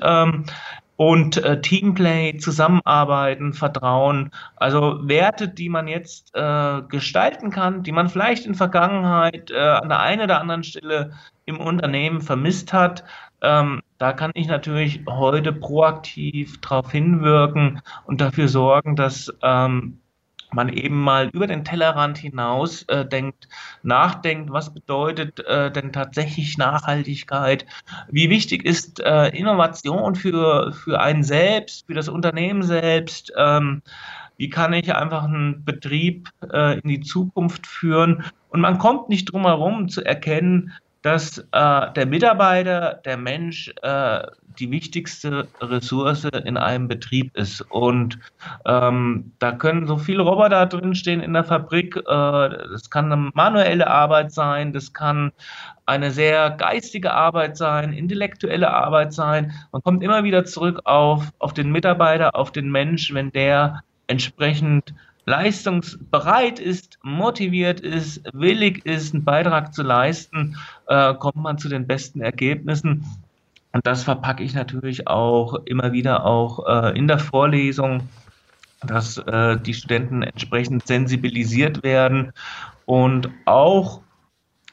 Und 1.05 1.37
äh, 1.39 1.61
Teamplay, 1.61 2.37
Zusammenarbeiten, 2.37 3.55
Vertrauen, 3.55 4.31
also 4.55 5.01
Werte, 5.03 5.49
die 5.49 5.69
man 5.69 5.89
jetzt 5.89 6.31
äh, 6.33 6.83
gestalten 6.83 7.51
kann, 7.51 7.83
die 7.83 7.91
man 7.91 8.09
vielleicht 8.09 8.47
in 8.47 8.55
Vergangenheit 8.55 9.51
äh, 9.51 9.59
an 9.59 9.89
der 9.89 9.99
einen 9.99 10.23
oder 10.23 10.41
anderen 10.41 10.63
Stelle 10.63 11.15
im 11.45 11.59
Unternehmen 11.59 12.21
vermisst 12.21 12.73
hat. 12.73 13.03
Ähm, 13.41 13.83
da 13.99 14.13
kann 14.13 14.31
ich 14.35 14.47
natürlich 14.47 15.01
heute 15.09 15.53
proaktiv 15.53 16.61
darauf 16.61 16.93
hinwirken 16.93 17.83
und 18.05 18.21
dafür 18.21 18.47
sorgen, 18.47 18.95
dass 18.95 19.35
ähm, 19.43 20.02
man 20.55 20.69
eben 20.69 21.01
mal 21.01 21.29
über 21.33 21.47
den 21.47 21.65
Tellerrand 21.65 22.19
hinaus 22.19 22.83
äh, 22.85 23.05
denkt, 23.05 23.49
nachdenkt, 23.83 24.53
was 24.53 24.73
bedeutet 24.73 25.41
äh, 25.47 25.71
denn 25.71 25.93
tatsächlich 25.93 26.59
Nachhaltigkeit, 26.59 27.67
wie 28.11 28.31
wichtig 28.31 28.65
ist 28.65 29.01
äh, 29.01 29.29
Innovation 29.29 30.15
für, 30.15 30.73
für 30.73 31.01
einen 31.01 31.25
selbst, 31.25 31.87
für 31.87 31.95
das 31.95 32.09
Unternehmen 32.09 32.63
selbst, 32.63 33.33
ähm, 33.37 33.83
wie 34.37 34.51
kann 34.51 34.73
ich 34.73 34.95
einfach 34.95 35.25
einen 35.25 35.65
Betrieb 35.65 36.29
äh, 36.53 36.79
in 36.81 36.89
die 36.89 37.01
Zukunft 37.01 37.67
führen. 37.67 38.25
Und 38.49 38.61
man 38.61 38.79
kommt 38.79 39.09
nicht 39.09 39.33
drum 39.33 39.43
herum 39.43 39.89
zu 39.89 40.05
erkennen, 40.05 40.73
dass 41.03 41.39
äh, 41.39 41.93
der 41.93 42.07
Mitarbeiter, 42.07 43.01
der 43.05 43.17
Mensch, 43.17 43.73
äh, 43.83 44.23
die 44.59 44.71
wichtigste 44.71 45.49
Ressource 45.61 46.25
in 46.25 46.57
einem 46.57 46.89
Betrieb 46.89 47.37
ist. 47.37 47.61
Und 47.71 48.19
ähm, 48.67 49.33
da 49.39 49.53
können 49.53 49.87
so 49.87 49.99
viele 49.99 50.23
Roboter 50.23 50.67
drinstehen 50.67 51.21
in 51.21 51.33
der 51.33 51.45
Fabrik. 51.45 51.97
Äh, 51.97 52.03
das 52.07 52.91
kann 52.91 53.13
eine 53.13 53.31
manuelle 53.35 53.87
Arbeit 53.87 54.33
sein, 54.33 54.73
das 54.73 54.93
kann 54.93 55.33
eine 55.87 56.11
sehr 56.11 56.51
geistige 56.51 57.13
Arbeit 57.13 57.57
sein, 57.57 57.93
intellektuelle 57.93 58.71
Arbeit 58.71 59.13
sein. 59.13 59.53
Man 59.73 59.83
kommt 59.83 60.03
immer 60.03 60.25
wieder 60.25 60.45
zurück 60.45 60.81
auf, 60.85 61.33
auf 61.39 61.55
den 61.55 61.73
Mitarbeiter, 61.73 62.35
auf 62.35 62.53
den 62.53 62.71
Mensch, 62.71 63.13
wenn 63.13 63.33
der 63.33 63.83
entsprechend 64.07 64.95
leistungsbereit 65.25 66.59
ist, 66.59 66.99
motiviert 67.03 67.81
ist, 67.81 68.23
willig 68.33 68.85
ist, 68.85 69.15
einen 69.15 69.25
Beitrag 69.25 69.73
zu 69.73 69.83
leisten, 69.83 70.57
äh, 70.89 71.15
kommt 71.15 71.37
man 71.37 71.59
zu 71.59 71.69
den 71.69 71.87
besten 71.87 72.21
Ergebnissen. 72.21 73.05
Und 73.73 73.87
das 73.87 74.05
verpacke 74.05 74.43
ich 74.43 74.55
natürlich 74.55 75.09
auch 75.09 75.55
immer 75.65 75.93
wieder 75.93 76.25
auch 76.27 76.67
äh, 76.67 76.99
in 76.99 77.09
der 77.09 77.19
Vorlesung. 77.19 78.09
dass 78.85 79.17
äh, 79.19 79.59
die 79.61 79.75
Studenten 79.75 80.23
entsprechend 80.23 80.87
sensibilisiert 80.87 81.83
werden 81.83 82.33
und 82.85 83.31
auch 83.45 84.01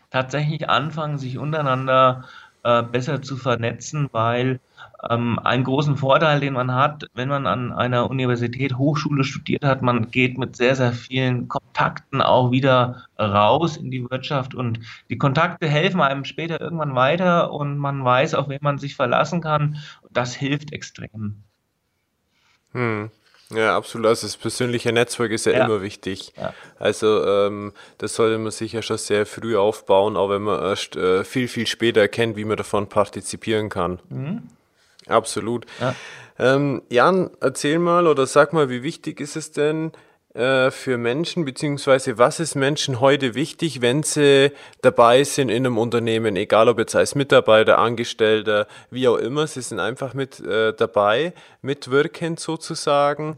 tatsächlich 0.09 0.69
anfangen, 0.69 1.19
sich 1.19 1.37
untereinander 1.37 2.25
äh, 2.63 2.83
besser 2.83 3.21
zu 3.21 3.37
vernetzen, 3.37 4.09
weil 4.11 4.59
ähm, 5.09 5.39
einen 5.39 5.63
großen 5.63 5.97
Vorteil, 5.97 6.39
den 6.39 6.53
man 6.53 6.73
hat, 6.73 7.05
wenn 7.13 7.29
man 7.29 7.47
an 7.47 7.71
einer 7.71 8.09
Universität, 8.09 8.77
Hochschule 8.77 9.23
studiert 9.23 9.63
hat, 9.63 9.81
man 9.81 10.11
geht 10.11 10.37
mit 10.37 10.55
sehr, 10.55 10.75
sehr 10.75 10.91
vielen 10.91 11.47
Kontakten 11.47 12.21
auch 12.21 12.51
wieder 12.51 13.03
raus 13.17 13.77
in 13.77 13.91
die 13.91 14.09
Wirtschaft 14.09 14.55
und 14.55 14.79
die 15.09 15.17
Kontakte 15.17 15.67
helfen 15.67 16.01
einem 16.01 16.25
später 16.25 16.59
irgendwann 16.59 16.95
weiter 16.95 17.51
und 17.51 17.77
man 17.77 18.03
weiß, 18.03 18.33
auf 18.33 18.49
wen 18.49 18.59
man 18.61 18.77
sich 18.77 18.95
verlassen 18.95 19.41
kann. 19.41 19.77
Das 20.11 20.35
hilft 20.35 20.73
extrem. 20.73 21.43
Hm. 22.73 23.09
Ja, 23.51 23.75
absolut. 23.75 24.05
Also 24.05 24.27
das 24.27 24.37
persönliche 24.37 24.91
Netzwerk 24.91 25.31
ist 25.31 25.45
ja, 25.47 25.53
ja. 25.53 25.65
immer 25.65 25.81
wichtig. 25.81 26.33
Ja. 26.37 26.53
Also 26.77 27.25
ähm, 27.25 27.73
das 27.97 28.13
sollte 28.13 28.37
man 28.37 28.51
sich 28.51 28.73
ja 28.73 28.83
schon 28.83 28.97
sehr 28.97 29.25
früh 29.25 29.57
aufbauen, 29.57 30.17
auch 30.17 30.29
wenn 30.29 30.43
man 30.43 30.61
erst 30.61 30.95
äh, 30.95 31.23
viel, 31.23 31.47
viel 31.47 31.65
später 31.65 32.01
erkennt, 32.01 32.35
wie 32.35 32.45
man 32.45 32.57
davon 32.57 32.87
partizipieren 32.89 33.69
kann. 33.69 33.99
Mhm. 34.09 34.43
Absolut. 35.09 35.65
Ja. 35.79 35.95
Ähm, 36.37 36.81
Jan, 36.89 37.31
erzähl 37.41 37.79
mal 37.79 38.07
oder 38.07 38.25
sag 38.25 38.53
mal, 38.53 38.69
wie 38.69 38.81
wichtig 38.81 39.19
ist 39.19 39.35
es 39.35 39.51
denn 39.51 39.91
äh, 40.33 40.71
für 40.71 40.97
Menschen, 40.97 41.43
beziehungsweise 41.43 42.17
was 42.17 42.39
ist 42.39 42.55
Menschen 42.55 42.99
heute 42.99 43.35
wichtig, 43.35 43.81
wenn 43.81 44.03
sie 44.03 44.51
dabei 44.81 45.23
sind 45.23 45.49
in 45.49 45.65
einem 45.65 45.77
Unternehmen, 45.77 46.35
egal 46.35 46.69
ob 46.69 46.79
jetzt 46.79 46.95
als 46.95 47.15
Mitarbeiter, 47.15 47.79
Angestellter, 47.79 48.67
wie 48.91 49.07
auch 49.07 49.17
immer, 49.17 49.47
sie 49.47 49.61
sind 49.61 49.79
einfach 49.79 50.13
mit 50.13 50.39
äh, 50.39 50.73
dabei, 50.73 51.33
mitwirkend 51.61 52.39
sozusagen 52.39 53.37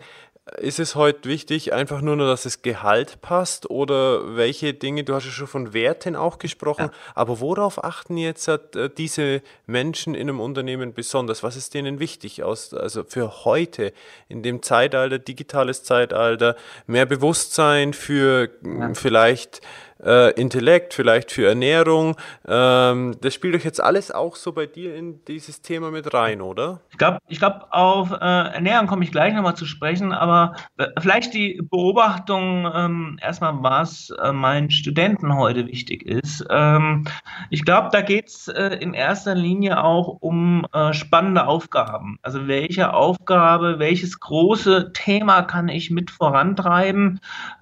ist 0.58 0.80
es 0.80 0.96
heute 0.96 1.30
wichtig, 1.30 1.74
einfach 1.74 2.02
nur, 2.02 2.16
nur, 2.16 2.28
dass 2.28 2.44
das 2.44 2.62
Gehalt 2.62 3.22
passt 3.22 3.70
oder 3.70 4.36
welche 4.36 4.74
Dinge, 4.74 5.04
du 5.04 5.16
hast 5.16 5.26
ja 5.26 5.32
schon 5.32 5.48
von 5.48 5.74
Werten 5.74 6.16
auch 6.16 6.40
gesprochen, 6.40 6.90
ja. 6.92 6.92
aber 7.16 7.40
worauf 7.40 7.84
achten 7.84 8.18
jetzt 8.18 8.48
äh, 8.48 8.90
diese 8.98 9.42
Menschen 9.66 10.14
in 10.14 10.30
einem 10.30 10.40
Unternehmen 10.40 10.94
besonders? 10.94 11.44
Was 11.44 11.56
ist 11.56 11.74
denen 11.74 12.00
wichtig 12.00 12.44
aus, 12.44 12.74
also 12.74 13.04
für 13.04 13.46
heute 13.46 13.94
in 14.28 14.44
dem 14.44 14.62
Zeitalter, 14.62 15.20
digitales 15.20 15.84
Zeitalter, 15.84 16.56
mehr 16.86 17.06
Bewusstsein 17.06 17.94
für 17.94 18.50
ja. 18.64 18.94
vielleicht 18.94 19.62
äh, 20.04 20.32
Intellekt, 20.40 20.94
vielleicht 20.94 21.32
für 21.32 21.48
Ernährung. 21.48 22.16
Ähm, 22.48 23.16
das 23.22 23.34
spielt 23.34 23.56
euch 23.56 23.66
jetzt 23.66 23.82
alles 23.82 24.12
auch 24.12 24.36
so 24.36 24.52
bei 24.52 24.66
dir 24.66 24.96
in 24.96 25.24
dieses 25.26 25.62
Thema 25.62 25.92
mit 25.92 26.14
rein, 26.14 26.42
oder? 26.42 26.82
Ich 26.90 26.98
glaube, 26.98 27.20
ich 27.28 27.40
glaub, 27.40 27.68
auf 27.72 28.12
äh, 28.12 28.16
Ernährung 28.16 28.88
komme 28.88 29.04
ich 29.04 29.12
gleich 29.12 29.34
nochmal 29.34 29.56
zu 29.56 29.66
sprechen, 29.66 30.12
aber 30.12 30.56
äh, 30.78 30.88
vielleicht 31.00 31.34
die 31.34 31.62
Beobachtung 31.70 32.70
ähm, 32.74 33.20
erstmal, 33.22 33.62
was 33.62 34.12
äh, 34.22 34.32
meinen 34.32 34.72
Studenten 34.72 35.36
heute 35.36 35.68
wichtig 35.68 36.06
ist. 36.06 36.46
Ähm, 36.50 37.06
ich 37.50 37.66
glaube, 37.66 37.90
da 37.92 38.02
geht 38.02 38.28
es 38.28 38.48
äh, 38.48 38.78
in 38.80 38.94
erster 38.94 39.36
Linie 39.36 39.84
auch 39.84 40.18
um 40.20 40.66
äh, 40.74 40.94
spannende 40.94 41.48
Aufgaben. 41.48 42.18
Also 42.22 42.48
welche 42.48 42.94
Aufgabe, 42.94 43.80
welches 43.80 44.20
große 44.20 44.92
Thema 44.94 45.44
kann 45.44 45.68
ich 45.70 45.92
mit 45.92 46.12
vorantreiben? 46.12 47.20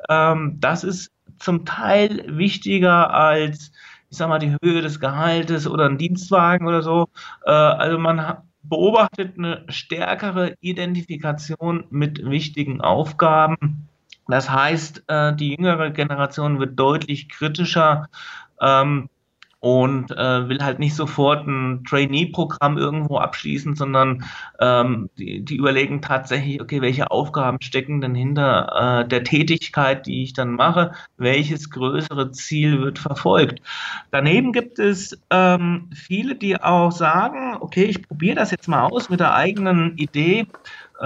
Ähm, 0.09 0.57
das 0.59 0.83
ist 0.83 1.11
zum 1.39 1.65
Teil 1.65 2.25
wichtiger 2.27 3.13
als, 3.13 3.71
ich 4.09 4.17
sag 4.17 4.29
mal, 4.29 4.39
die 4.39 4.55
Höhe 4.61 4.81
des 4.81 4.99
Gehaltes 4.99 5.67
oder 5.67 5.85
ein 5.85 5.97
Dienstwagen 5.97 6.67
oder 6.67 6.81
so. 6.81 7.07
Äh, 7.45 7.51
also 7.51 7.97
man 7.97 8.37
beobachtet 8.63 9.37
eine 9.37 9.65
stärkere 9.69 10.55
Identifikation 10.61 11.85
mit 11.89 12.29
wichtigen 12.29 12.81
Aufgaben. 12.81 13.87
Das 14.27 14.49
heißt, 14.49 15.03
äh, 15.07 15.35
die 15.35 15.55
jüngere 15.55 15.89
Generation 15.89 16.59
wird 16.59 16.79
deutlich 16.79 17.29
kritischer 17.29 18.09
ähm, 18.61 19.09
und 19.59 20.11
äh, 20.11 20.47
will 20.47 20.59
halt 20.63 20.79
nicht 20.79 20.95
sofort 20.95 21.45
ein 21.45 21.83
Trainee-Programm 21.83 22.77
irgendwo 22.77 23.17
abschließen, 23.17 23.75
sondern 23.75 24.23
ähm, 24.59 25.09
die, 25.17 25.43
die 25.43 25.55
überlegen 25.57 26.01
tatsächlich, 26.01 26.61
okay, 26.61 26.81
welche 26.81 27.11
Aufgaben 27.11 27.61
stecken 27.61 27.99
denn 27.99 28.15
hinter 28.15 29.01
äh, 29.03 29.07
der 29.07 29.23
Tätigkeit, 29.23 30.05
die 30.05 30.23
ich 30.23 30.33
dann 30.33 30.53
mache, 30.53 30.93
welches 31.17 31.69
größere 31.69 32.31
Ziel 32.31 32.79
wird 32.79 32.99
verfolgt. 32.99 33.61
Daneben 34.11 34.53
gibt 34.53 34.79
es 34.79 35.19
ähm, 35.29 35.89
viele, 35.93 36.35
die 36.35 36.61
auch 36.61 36.91
sagen, 36.91 37.48
okay, 37.61 37.85
ich 37.85 38.07
probiere 38.07 38.35
das 38.35 38.51
jetzt 38.51 38.67
mal 38.67 38.85
aus 38.85 39.09
mit 39.09 39.19
der 39.19 39.33
eigenen 39.33 39.97
Idee, 39.97 40.47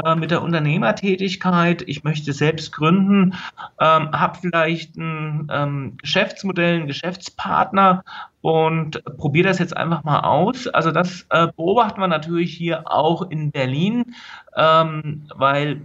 äh, 0.04 0.16
mit 0.16 0.32
der 0.32 0.42
Unternehmertätigkeit, 0.42 1.84
ich 1.88 2.04
möchte 2.04 2.34
selbst 2.34 2.72
gründen, 2.72 3.36
ähm, 3.80 4.12
habe 4.12 4.40
vielleicht 4.42 4.96
ein 4.98 5.48
ähm, 5.52 5.98
Geschäftsmodell, 5.98 6.78
einen 6.78 6.88
Geschäftspartner 6.88 8.04
und 8.42 9.04
probiere 9.18 9.48
das 9.48 9.60
jetzt 9.60 9.76
einfach 9.78 10.04
mal 10.04 10.22
aus. 10.22 10.68
Also 10.68 10.92
das 10.92 11.26
äh, 11.30 11.48
beobachten 11.56 12.02
wir 12.02 12.08
natürlich 12.08 12.54
hier 12.54 12.92
auch 12.92 13.30
in 13.30 13.52
Berlin, 13.52 14.16
ähm, 14.56 15.28
weil 15.36 15.82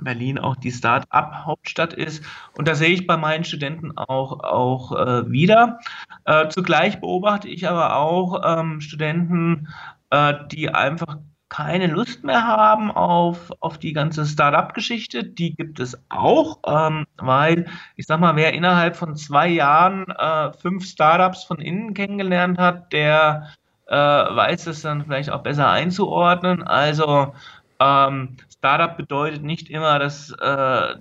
Berlin 0.00 0.38
auch 0.38 0.56
die 0.56 0.70
Start-up-Hauptstadt 0.72 1.92
ist. 1.92 2.22
Und 2.56 2.68
da 2.68 2.74
sehe 2.74 2.90
ich 2.90 3.06
bei 3.06 3.16
meinen 3.16 3.44
Studenten 3.44 3.96
auch, 3.96 4.40
auch 4.40 4.92
äh, 4.92 5.30
wieder. 5.30 5.78
Äh, 6.24 6.48
zugleich 6.48 7.00
beobachte 7.00 7.48
ich 7.48 7.68
aber 7.68 7.96
auch 7.96 8.42
ähm, 8.44 8.80
Studenten, 8.80 9.68
äh, 10.10 10.34
die 10.50 10.70
einfach 10.70 11.18
keine 11.48 11.86
Lust 11.86 12.24
mehr 12.24 12.46
haben 12.46 12.90
auf, 12.90 13.52
auf 13.60 13.78
die 13.78 13.92
ganze 13.92 14.26
Startup-Geschichte. 14.26 15.24
Die 15.24 15.54
gibt 15.54 15.78
es 15.78 15.96
auch, 16.08 16.58
ähm, 16.66 17.06
weil 17.18 17.66
ich 17.94 18.06
sag 18.06 18.20
mal, 18.20 18.36
wer 18.36 18.52
innerhalb 18.52 18.96
von 18.96 19.16
zwei 19.16 19.48
Jahren 19.48 20.06
äh, 20.08 20.52
fünf 20.52 20.84
Startups 20.84 21.44
von 21.44 21.60
innen 21.60 21.94
kennengelernt 21.94 22.58
hat, 22.58 22.92
der 22.92 23.52
äh, 23.86 23.94
weiß 23.94 24.66
es 24.66 24.82
dann 24.82 25.04
vielleicht 25.04 25.30
auch 25.30 25.42
besser 25.42 25.70
einzuordnen. 25.70 26.64
Also 26.64 27.32
ähm, 27.78 28.36
Startup 28.50 28.96
bedeutet 28.96 29.44
nicht 29.44 29.70
immer, 29.70 29.98
dass, 29.98 30.30
äh, 30.32 30.36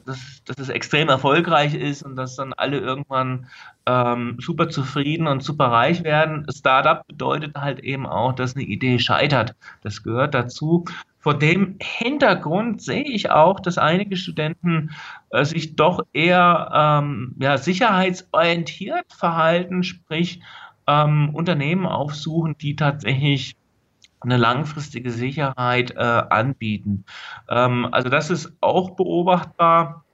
dass, 0.06 0.44
dass 0.46 0.58
es 0.60 0.70
extrem 0.70 1.10
erfolgreich 1.10 1.74
ist 1.74 2.04
und 2.04 2.16
dass 2.16 2.36
dann 2.36 2.54
alle 2.54 2.78
irgendwann 2.78 3.48
ähm, 3.86 4.38
super 4.40 4.70
zufrieden 4.70 5.28
und 5.28 5.44
super 5.44 5.66
reich 5.66 6.04
werden. 6.04 6.46
Startup 6.52 7.06
bedeutet 7.08 7.56
halt 7.56 7.80
eben 7.80 8.06
auch, 8.06 8.34
dass 8.34 8.56
eine 8.56 8.66
Idee 8.66 9.00
scheitert. 9.00 9.56
Das 9.82 10.04
gehört 10.04 10.34
dazu. 10.34 10.86
Vor 11.20 11.38
dem 11.38 11.78
Hintergrund 11.82 12.82
sehe 12.82 13.04
ich 13.04 13.32
auch, 13.32 13.60
dass 13.60 13.78
einige 13.78 14.16
Studenten 14.16 14.92
äh, 15.32 15.44
sich 15.44 15.76
doch 15.76 16.02
eher 16.14 16.72
ähm, 16.74 17.36
ja, 17.40 17.58
sicherheitsorientiert 17.58 19.12
verhalten, 19.12 19.84
sprich 19.84 20.42
ähm, 20.88 21.32
Unternehmen 21.34 21.86
aufsuchen, 21.86 22.58
die 22.58 22.76
tatsächlich 22.76 23.56
eine 24.20 24.38
langfristige 24.38 25.12
Sicherheit 25.12 25.92
äh, 25.92 26.00
anbieten. 26.00 27.06
Ähm, 27.50 27.88
also 27.92 28.10
das 28.10 28.30
ist 28.30 28.54
auch 28.62 28.92
beobachtbar. 28.92 30.06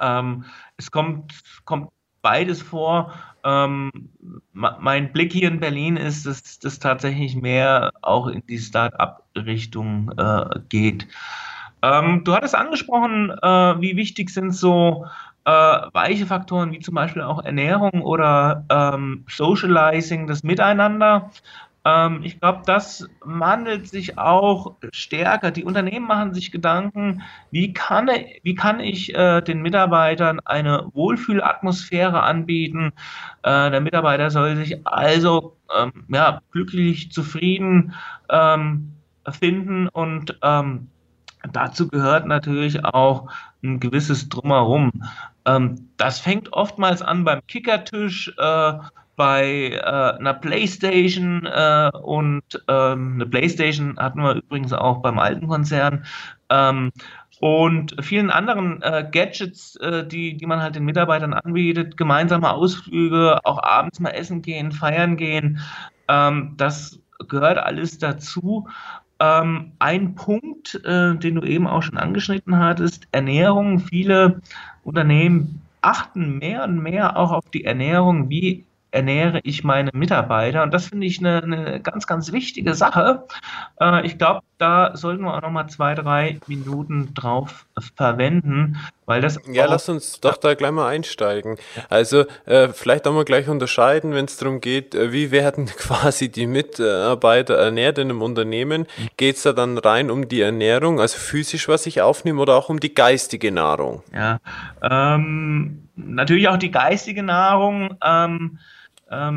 Ähm, 0.00 0.44
es 0.76 0.90
kommt, 0.90 1.32
kommt 1.64 1.90
beides 2.22 2.62
vor. 2.62 3.12
Ähm, 3.44 3.90
mein 4.52 5.12
Blick 5.12 5.32
hier 5.32 5.48
in 5.48 5.60
Berlin 5.60 5.96
ist, 5.96 6.26
dass 6.26 6.58
das 6.60 6.78
tatsächlich 6.78 7.34
mehr 7.34 7.90
auch 8.02 8.28
in 8.28 8.42
die 8.46 8.58
Start-up-Richtung 8.58 10.12
äh, 10.16 10.60
geht. 10.68 11.08
Ähm, 11.82 12.22
du 12.24 12.34
hattest 12.34 12.54
angesprochen, 12.54 13.30
äh, 13.30 13.80
wie 13.80 13.96
wichtig 13.96 14.30
sind 14.30 14.52
so 14.52 15.06
äh, 15.44 15.50
weiche 15.50 16.26
Faktoren 16.26 16.70
wie 16.70 16.78
zum 16.78 16.94
Beispiel 16.94 17.22
auch 17.22 17.44
Ernährung 17.44 18.02
oder 18.02 18.64
ähm, 18.70 19.24
Socializing, 19.28 20.28
das 20.28 20.44
Miteinander. 20.44 21.30
Ähm, 21.84 22.20
ich 22.22 22.38
glaube, 22.38 22.62
das 22.64 23.08
wandelt 23.20 23.88
sich 23.88 24.18
auch 24.18 24.76
stärker. 24.92 25.50
Die 25.50 25.64
Unternehmen 25.64 26.06
machen 26.06 26.34
sich 26.34 26.52
Gedanken, 26.52 27.22
wie 27.50 27.72
kann, 27.72 28.08
wie 28.42 28.54
kann 28.54 28.80
ich 28.80 29.14
äh, 29.14 29.40
den 29.40 29.62
Mitarbeitern 29.62 30.40
eine 30.44 30.88
Wohlfühlatmosphäre 30.92 32.22
anbieten. 32.22 32.92
Äh, 33.42 33.70
der 33.70 33.80
Mitarbeiter 33.80 34.30
soll 34.30 34.56
sich 34.56 34.86
also 34.86 35.56
ähm, 35.76 36.04
ja, 36.08 36.40
glücklich, 36.52 37.10
zufrieden 37.10 37.94
ähm, 38.30 38.92
finden 39.28 39.88
und 39.88 40.38
ähm, 40.42 40.88
dazu 41.52 41.88
gehört 41.88 42.26
natürlich 42.26 42.84
auch 42.84 43.28
ein 43.62 43.80
gewisses 43.80 44.28
Drumherum. 44.28 44.92
Ähm, 45.44 45.88
das 45.96 46.20
fängt 46.20 46.52
oftmals 46.52 47.02
an 47.02 47.24
beim 47.24 47.44
Kickertisch. 47.46 48.32
Äh, 48.38 48.74
bei 49.16 49.72
äh, 49.72 50.18
einer 50.18 50.34
Playstation 50.34 51.46
äh, 51.46 51.90
und 52.02 52.42
ähm, 52.68 53.14
eine 53.14 53.26
Playstation 53.26 53.98
hatten 53.98 54.22
wir 54.22 54.36
übrigens 54.36 54.72
auch 54.72 55.02
beim 55.02 55.18
alten 55.18 55.48
Konzern 55.48 56.04
ähm, 56.50 56.92
und 57.40 57.96
vielen 58.00 58.30
anderen 58.30 58.80
äh, 58.82 59.06
Gadgets, 59.10 59.76
äh, 59.76 60.06
die, 60.06 60.36
die 60.36 60.46
man 60.46 60.62
halt 60.62 60.76
den 60.76 60.84
Mitarbeitern 60.84 61.34
anbietet, 61.34 61.96
gemeinsame 61.96 62.50
Ausflüge, 62.52 63.44
auch 63.44 63.62
abends 63.62 63.98
mal 63.98 64.10
essen 64.10 64.42
gehen, 64.42 64.70
feiern 64.70 65.16
gehen, 65.16 65.58
ähm, 66.08 66.54
das 66.56 67.00
gehört 67.28 67.58
alles 67.58 67.98
dazu. 67.98 68.68
Ähm, 69.18 69.72
ein 69.78 70.14
Punkt, 70.14 70.80
äh, 70.84 71.16
den 71.16 71.36
du 71.36 71.42
eben 71.42 71.66
auch 71.66 71.82
schon 71.82 71.96
angeschnitten 71.96 72.58
hattest, 72.58 73.06
Ernährung. 73.12 73.80
Viele 73.80 74.40
Unternehmen 74.84 75.62
achten 75.80 76.38
mehr 76.38 76.64
und 76.64 76.82
mehr 76.82 77.16
auch 77.16 77.32
auf 77.32 77.50
die 77.50 77.64
Ernährung. 77.64 78.30
Wie 78.30 78.64
ernähre 78.92 79.40
ich 79.42 79.64
meine 79.64 79.90
Mitarbeiter? 79.92 80.62
Und 80.62 80.72
das 80.72 80.86
finde 80.86 81.06
ich 81.06 81.18
eine, 81.18 81.42
eine, 81.42 81.80
ganz, 81.80 82.06
ganz 82.06 82.30
wichtige 82.30 82.74
Sache. 82.74 83.24
Äh, 83.80 84.06
ich 84.06 84.18
glaube, 84.18 84.42
da 84.58 84.96
sollten 84.96 85.24
wir 85.24 85.34
auch 85.34 85.42
noch 85.42 85.50
mal 85.50 85.66
zwei, 85.66 85.94
drei 85.94 86.38
Minuten 86.46 87.14
drauf 87.14 87.66
verwenden, 87.96 88.78
weil 89.06 89.20
das. 89.20 89.40
Ja, 89.50 89.66
lass 89.66 89.88
uns 89.88 90.20
doch 90.20 90.36
da 90.36 90.54
gleich 90.54 90.70
mal 90.70 90.88
einsteigen. 90.88 91.56
Also, 91.88 92.26
äh, 92.46 92.68
vielleicht 92.68 93.08
auch 93.08 93.12
mal 93.12 93.24
gleich 93.24 93.48
unterscheiden, 93.48 94.12
wenn 94.12 94.26
es 94.26 94.36
darum 94.36 94.60
geht, 94.60 94.94
äh, 94.94 95.10
wie 95.12 95.32
werden 95.32 95.66
quasi 95.78 96.30
die 96.30 96.46
Mitarbeiter 96.46 97.54
ernährt 97.54 97.98
in 97.98 98.10
einem 98.10 98.22
Unternehmen? 98.22 98.86
Geht 99.16 99.36
es 99.36 99.42
da 99.42 99.52
dann 99.52 99.78
rein 99.78 100.10
um 100.10 100.28
die 100.28 100.42
Ernährung, 100.42 101.00
also 101.00 101.18
physisch, 101.18 101.66
was 101.66 101.86
ich 101.86 102.00
aufnehme, 102.00 102.40
oder 102.40 102.54
auch 102.54 102.68
um 102.68 102.78
die 102.78 102.94
geistige 102.94 103.50
Nahrung? 103.50 104.02
Ja, 104.14 104.38
ähm, 104.82 105.88
natürlich 105.96 106.48
auch 106.48 106.58
die 106.58 106.70
geistige 106.70 107.22
Nahrung. 107.22 107.96
Ähm, 108.04 108.58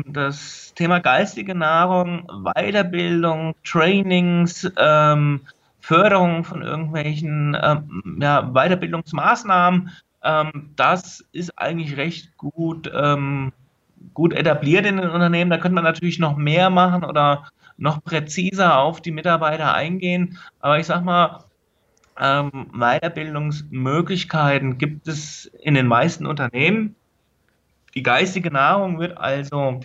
das 0.06 0.72
Thema 0.74 1.00
geistige 1.00 1.54
Nahrung, 1.54 2.26
Weiterbildung, 2.54 3.54
Trainings, 3.62 4.70
ähm, 4.78 5.42
Förderung 5.80 6.44
von 6.44 6.62
irgendwelchen 6.62 7.54
ähm, 7.60 8.18
ja, 8.20 8.42
Weiterbildungsmaßnahmen, 8.42 9.90
ähm, 10.22 10.70
das 10.76 11.24
ist 11.32 11.58
eigentlich 11.58 11.96
recht 11.96 12.36
gut, 12.36 12.88
ähm, 12.92 13.52
gut 14.12 14.32
etabliert 14.32 14.84
in 14.86 14.96
den 14.96 15.10
Unternehmen. 15.10 15.50
Da 15.50 15.58
könnte 15.58 15.76
man 15.76 15.84
natürlich 15.84 16.18
noch 16.18 16.36
mehr 16.36 16.70
machen 16.70 17.04
oder 17.04 17.46
noch 17.76 18.02
präziser 18.02 18.78
auf 18.78 19.00
die 19.00 19.12
Mitarbeiter 19.12 19.72
eingehen. 19.74 20.38
Aber 20.60 20.80
ich 20.80 20.86
sag 20.86 21.04
mal, 21.04 21.44
ähm, 22.18 22.70
Weiterbildungsmöglichkeiten 22.72 24.78
gibt 24.78 25.06
es 25.06 25.46
in 25.62 25.74
den 25.74 25.86
meisten 25.86 26.26
Unternehmen. 26.26 26.96
Die 27.96 28.02
geistige 28.02 28.50
Nahrung 28.50 28.98
wird 28.98 29.16
also 29.16 29.80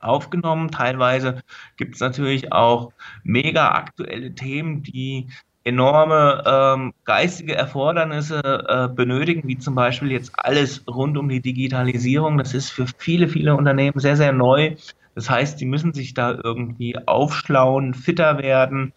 aufgenommen. 0.00 0.72
Teilweise 0.72 1.42
gibt 1.76 1.94
es 1.94 2.00
natürlich 2.00 2.52
auch 2.52 2.92
mega 3.22 3.70
aktuelle 3.70 4.34
Themen, 4.34 4.82
die 4.82 5.28
enorme 5.62 6.42
ähm, 6.46 6.94
geistige 7.04 7.54
Erfordernisse 7.54 8.40
äh, 8.42 8.88
benötigen, 8.92 9.46
wie 9.46 9.58
zum 9.58 9.76
Beispiel 9.76 10.10
jetzt 10.10 10.32
alles 10.34 10.84
rund 10.88 11.16
um 11.16 11.28
die 11.28 11.40
Digitalisierung. 11.40 12.38
Das 12.38 12.54
ist 12.54 12.70
für 12.70 12.86
viele, 12.96 13.28
viele 13.28 13.54
Unternehmen 13.54 14.00
sehr, 14.00 14.16
sehr 14.16 14.32
neu. 14.32 14.74
Das 15.14 15.30
heißt, 15.30 15.58
sie 15.58 15.66
müssen 15.66 15.94
sich 15.94 16.14
da 16.14 16.36
irgendwie 16.42 16.96
aufschlauen, 17.06 17.94
fitter 17.94 18.38
werden, 18.38 18.92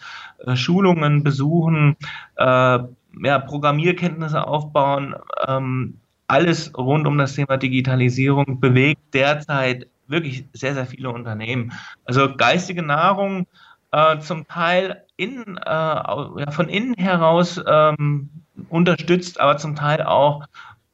äh, 0.45 0.56
Schulungen 0.56 1.23
besuchen, 1.23 1.95
äh, 2.38 2.80
ja, 3.23 3.39
Programmierkenntnisse 3.39 4.47
aufbauen, 4.47 5.15
ähm, 5.47 6.01
alles 6.32 6.72
rund 6.78 7.08
um 7.08 7.17
das 7.17 7.36
Thema 7.36 7.58
Digitalisierung 7.58 8.62
bewegt 8.62 9.13
derzeit 9.13 9.88
wirklich 10.08 10.46
sehr, 10.54 10.74
sehr 10.74 10.86
viele 10.86 11.10
Unternehmen. 11.10 11.74
Also 12.06 12.34
geistige 12.36 12.84
Nahrung 12.84 13.48
äh, 13.91 14.17
zum 14.20 14.48
Teil 14.48 15.04
in, 15.17 15.58
äh, 15.58 16.52
von 16.52 16.70
innen 16.70 16.94
heraus 16.96 17.62
ähm, 17.67 18.30
unterstützt, 18.70 19.41
aber 19.41 19.58
zum 19.58 19.76
Teil 19.76 20.04
auch 20.04 20.46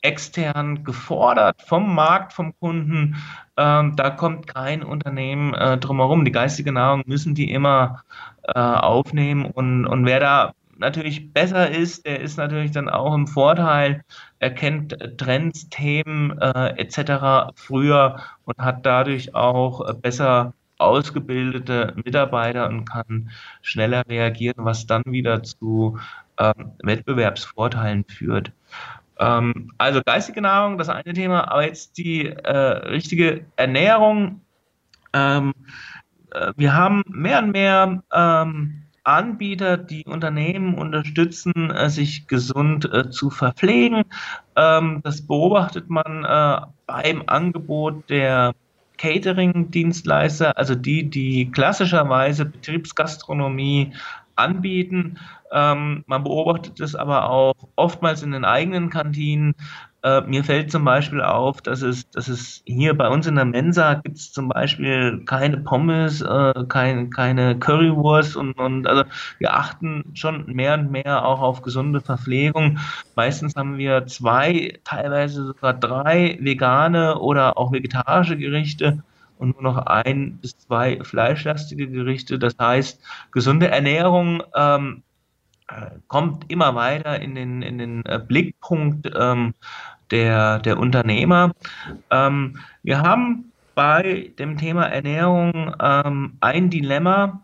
extern 0.01 0.83
gefordert 0.83 1.61
vom 1.61 1.93
Markt, 1.93 2.33
vom 2.33 2.57
Kunden. 2.59 3.17
Ähm, 3.57 3.95
da 3.95 4.09
kommt 4.09 4.47
kein 4.47 4.81
Unternehmen 4.81 5.53
äh, 5.53 5.77
drumherum. 5.77 6.25
Die 6.25 6.31
geistige 6.31 6.71
Nahrung 6.71 7.03
müssen 7.05 7.35
die 7.35 7.51
immer 7.51 8.01
äh, 8.43 8.59
aufnehmen 8.59 9.45
und, 9.45 9.85
und 9.85 10.05
wer 10.05 10.19
da 10.19 10.53
natürlich 10.79 11.33
besser 11.33 11.69
ist, 11.69 12.05
der 12.05 12.21
ist 12.21 12.37
natürlich 12.37 12.71
dann 12.71 12.89
auch 12.89 13.13
im 13.13 13.27
Vorteil, 13.27 14.03
er 14.39 14.51
kennt 14.51 14.97
Trends, 15.17 15.69
Themen 15.69 16.39
äh, 16.39 16.69
etc. 16.77 17.53
früher 17.55 18.19
und 18.45 18.57
hat 18.59 18.85
dadurch 18.85 19.33
auch 19.35 19.93
besser 19.95 20.53
ausgebildete 20.77 21.93
Mitarbeiter 22.03 22.67
und 22.67 22.85
kann 22.85 23.31
schneller 23.61 24.03
reagieren, 24.07 24.65
was 24.65 24.85
dann 24.85 25.03
wieder 25.05 25.43
zu 25.43 25.97
ähm, 26.37 26.73
Wettbewerbsvorteilen 26.83 28.05
führt. 28.05 28.51
Ähm, 29.19 29.71
also 29.77 30.01
geistige 30.05 30.41
Nahrung, 30.41 30.77
das 30.77 30.89
eine 30.89 31.13
Thema, 31.13 31.51
aber 31.51 31.65
jetzt 31.65 31.97
die 31.97 32.27
äh, 32.27 32.57
richtige 32.57 33.45
Ernährung. 33.55 34.41
Ähm, 35.13 35.53
äh, 36.31 36.53
wir 36.55 36.75
haben 36.75 37.03
mehr 37.07 37.39
und 37.39 37.51
mehr 37.51 38.03
ähm, 38.13 38.83
Anbieter, 39.07 39.77
die 39.77 40.03
Unternehmen 40.05 40.75
unterstützen, 40.75 41.71
äh, 41.71 41.89
sich 41.89 42.27
gesund 42.27 42.91
äh, 42.91 43.09
zu 43.09 43.29
verpflegen. 43.29 44.03
Ähm, 44.55 45.01
das 45.03 45.25
beobachtet 45.25 45.89
man 45.89 46.25
äh, 46.25 46.65
beim 46.85 47.23
Angebot 47.25 48.09
der 48.09 48.53
Catering-Dienstleister, 48.97 50.57
also 50.57 50.75
die, 50.75 51.09
die 51.09 51.49
klassischerweise 51.51 52.45
Betriebsgastronomie 52.45 53.93
anbieten. 54.35 55.17
Ähm, 55.51 56.03
man 56.07 56.23
beobachtet 56.23 56.79
es 56.81 56.93
aber 56.93 57.29
auch 57.29 57.55
oftmals 57.77 58.23
in 58.23 58.31
den 58.31 58.43
eigenen 58.43 58.89
Kantinen, 58.89 59.55
äh, 60.07 60.21
mir 60.21 60.43
fällt 60.43 60.71
zum 60.71 60.85
Beispiel 60.85 61.21
auf, 61.21 61.61
dass 61.61 61.81
es, 61.81 62.09
dass 62.11 62.27
es 62.29 62.61
hier 62.65 62.97
bei 62.97 63.09
uns 63.09 63.27
in 63.27 63.35
der 63.35 63.45
Mensa 63.45 63.95
gibt 63.95 64.17
es 64.17 64.31
zum 64.31 64.49
Beispiel 64.49 65.23
keine 65.25 65.57
Pommes, 65.57 66.21
äh, 66.21 66.53
kein, 66.69 67.09
keine 67.09 67.59
Currywurst 67.59 68.37
und, 68.37 68.53
und 68.53 68.87
also 68.87 69.03
wir 69.39 69.53
achten 69.53 70.05
schon 70.13 70.45
mehr 70.53 70.75
und 70.75 70.91
mehr 70.91 71.25
auch 71.25 71.41
auf 71.41 71.61
gesunde 71.61 71.99
Verpflegung. 71.99 72.79
Meistens 73.15 73.55
haben 73.55 73.77
wir 73.77 74.05
zwei, 74.07 74.79
teilweise 74.85 75.45
sogar 75.47 75.73
drei 75.73 76.37
vegane 76.41 77.19
oder 77.19 77.57
auch 77.57 77.73
vegetarische 77.73 78.37
Gerichte 78.37 79.03
und 79.37 79.61
nur 79.61 79.73
noch 79.73 79.85
ein 79.85 80.37
bis 80.37 80.57
zwei 80.57 81.03
fleischlastige 81.03 81.89
Gerichte. 81.89 82.39
Das 82.39 82.55
heißt, 82.59 83.01
gesunde 83.31 83.67
Ernährung 83.67 84.41
ähm, 84.55 85.03
äh, 85.67 85.99
kommt 86.07 86.49
immer 86.49 86.75
weiter 86.75 87.19
in 87.19 87.35
den, 87.35 87.61
in 87.61 87.77
den 87.77 88.05
äh, 88.05 88.19
Blickpunkt 88.25 89.11
ähm, 89.13 89.53
der, 90.11 90.59
der 90.59 90.77
Unternehmer. 90.77 91.51
Ähm, 92.11 92.57
wir 92.83 93.01
haben 93.01 93.51
bei 93.75 94.31
dem 94.39 94.57
Thema 94.57 94.85
Ernährung 94.85 95.75
ähm, 95.79 96.37
ein 96.39 96.69
Dilemma, 96.69 97.43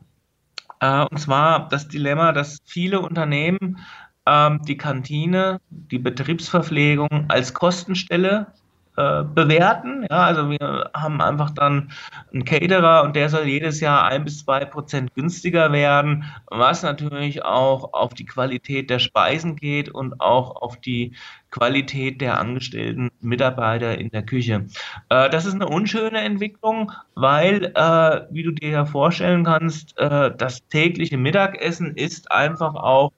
äh, 0.79 1.05
und 1.05 1.19
zwar 1.19 1.69
das 1.69 1.87
Dilemma, 1.87 2.31
dass 2.31 2.59
viele 2.65 3.01
Unternehmen 3.01 3.77
ähm, 4.25 4.61
die 4.63 4.77
Kantine, 4.77 5.59
die 5.69 5.99
Betriebsverpflegung 5.99 7.25
als 7.27 7.53
Kostenstelle 7.53 8.47
äh, 8.95 9.23
bewerten. 9.23 10.05
Ja, 10.09 10.23
also 10.25 10.51
wir 10.51 10.91
haben 10.93 11.19
einfach 11.19 11.49
dann 11.49 11.91
einen 12.31 12.45
Caterer 12.45 13.03
und 13.03 13.15
der 13.15 13.29
soll 13.29 13.45
jedes 13.45 13.79
Jahr 13.79 14.05
ein 14.05 14.23
bis 14.23 14.45
zwei 14.45 14.65
Prozent 14.65 15.15
günstiger 15.15 15.71
werden, 15.71 16.25
was 16.47 16.83
natürlich 16.83 17.43
auch 17.43 17.93
auf 17.93 18.13
die 18.13 18.25
Qualität 18.25 18.91
der 18.91 18.99
Speisen 18.99 19.55
geht 19.55 19.89
und 19.89 20.21
auch 20.21 20.61
auf 20.61 20.77
die 20.79 21.15
Qualität 21.49 22.21
der 22.21 22.39
angestellten 22.39 23.09
Mitarbeiter 23.19 23.97
in 23.97 24.11
der 24.11 24.23
Küche. 24.23 24.65
Äh, 25.09 25.29
das 25.29 25.45
ist 25.45 25.55
eine 25.55 25.67
unschöne 25.67 26.19
Entwicklung, 26.19 26.91
weil, 27.15 27.71
äh, 27.75 28.21
wie 28.29 28.43
du 28.43 28.51
dir 28.51 28.69
ja 28.69 28.85
vorstellen 28.85 29.43
kannst, 29.43 29.97
äh, 29.97 30.31
das 30.35 30.67
tägliche 30.67 31.17
Mittagessen 31.17 31.95
ist 31.95 32.31
einfach 32.31 32.75
auch 32.75 33.11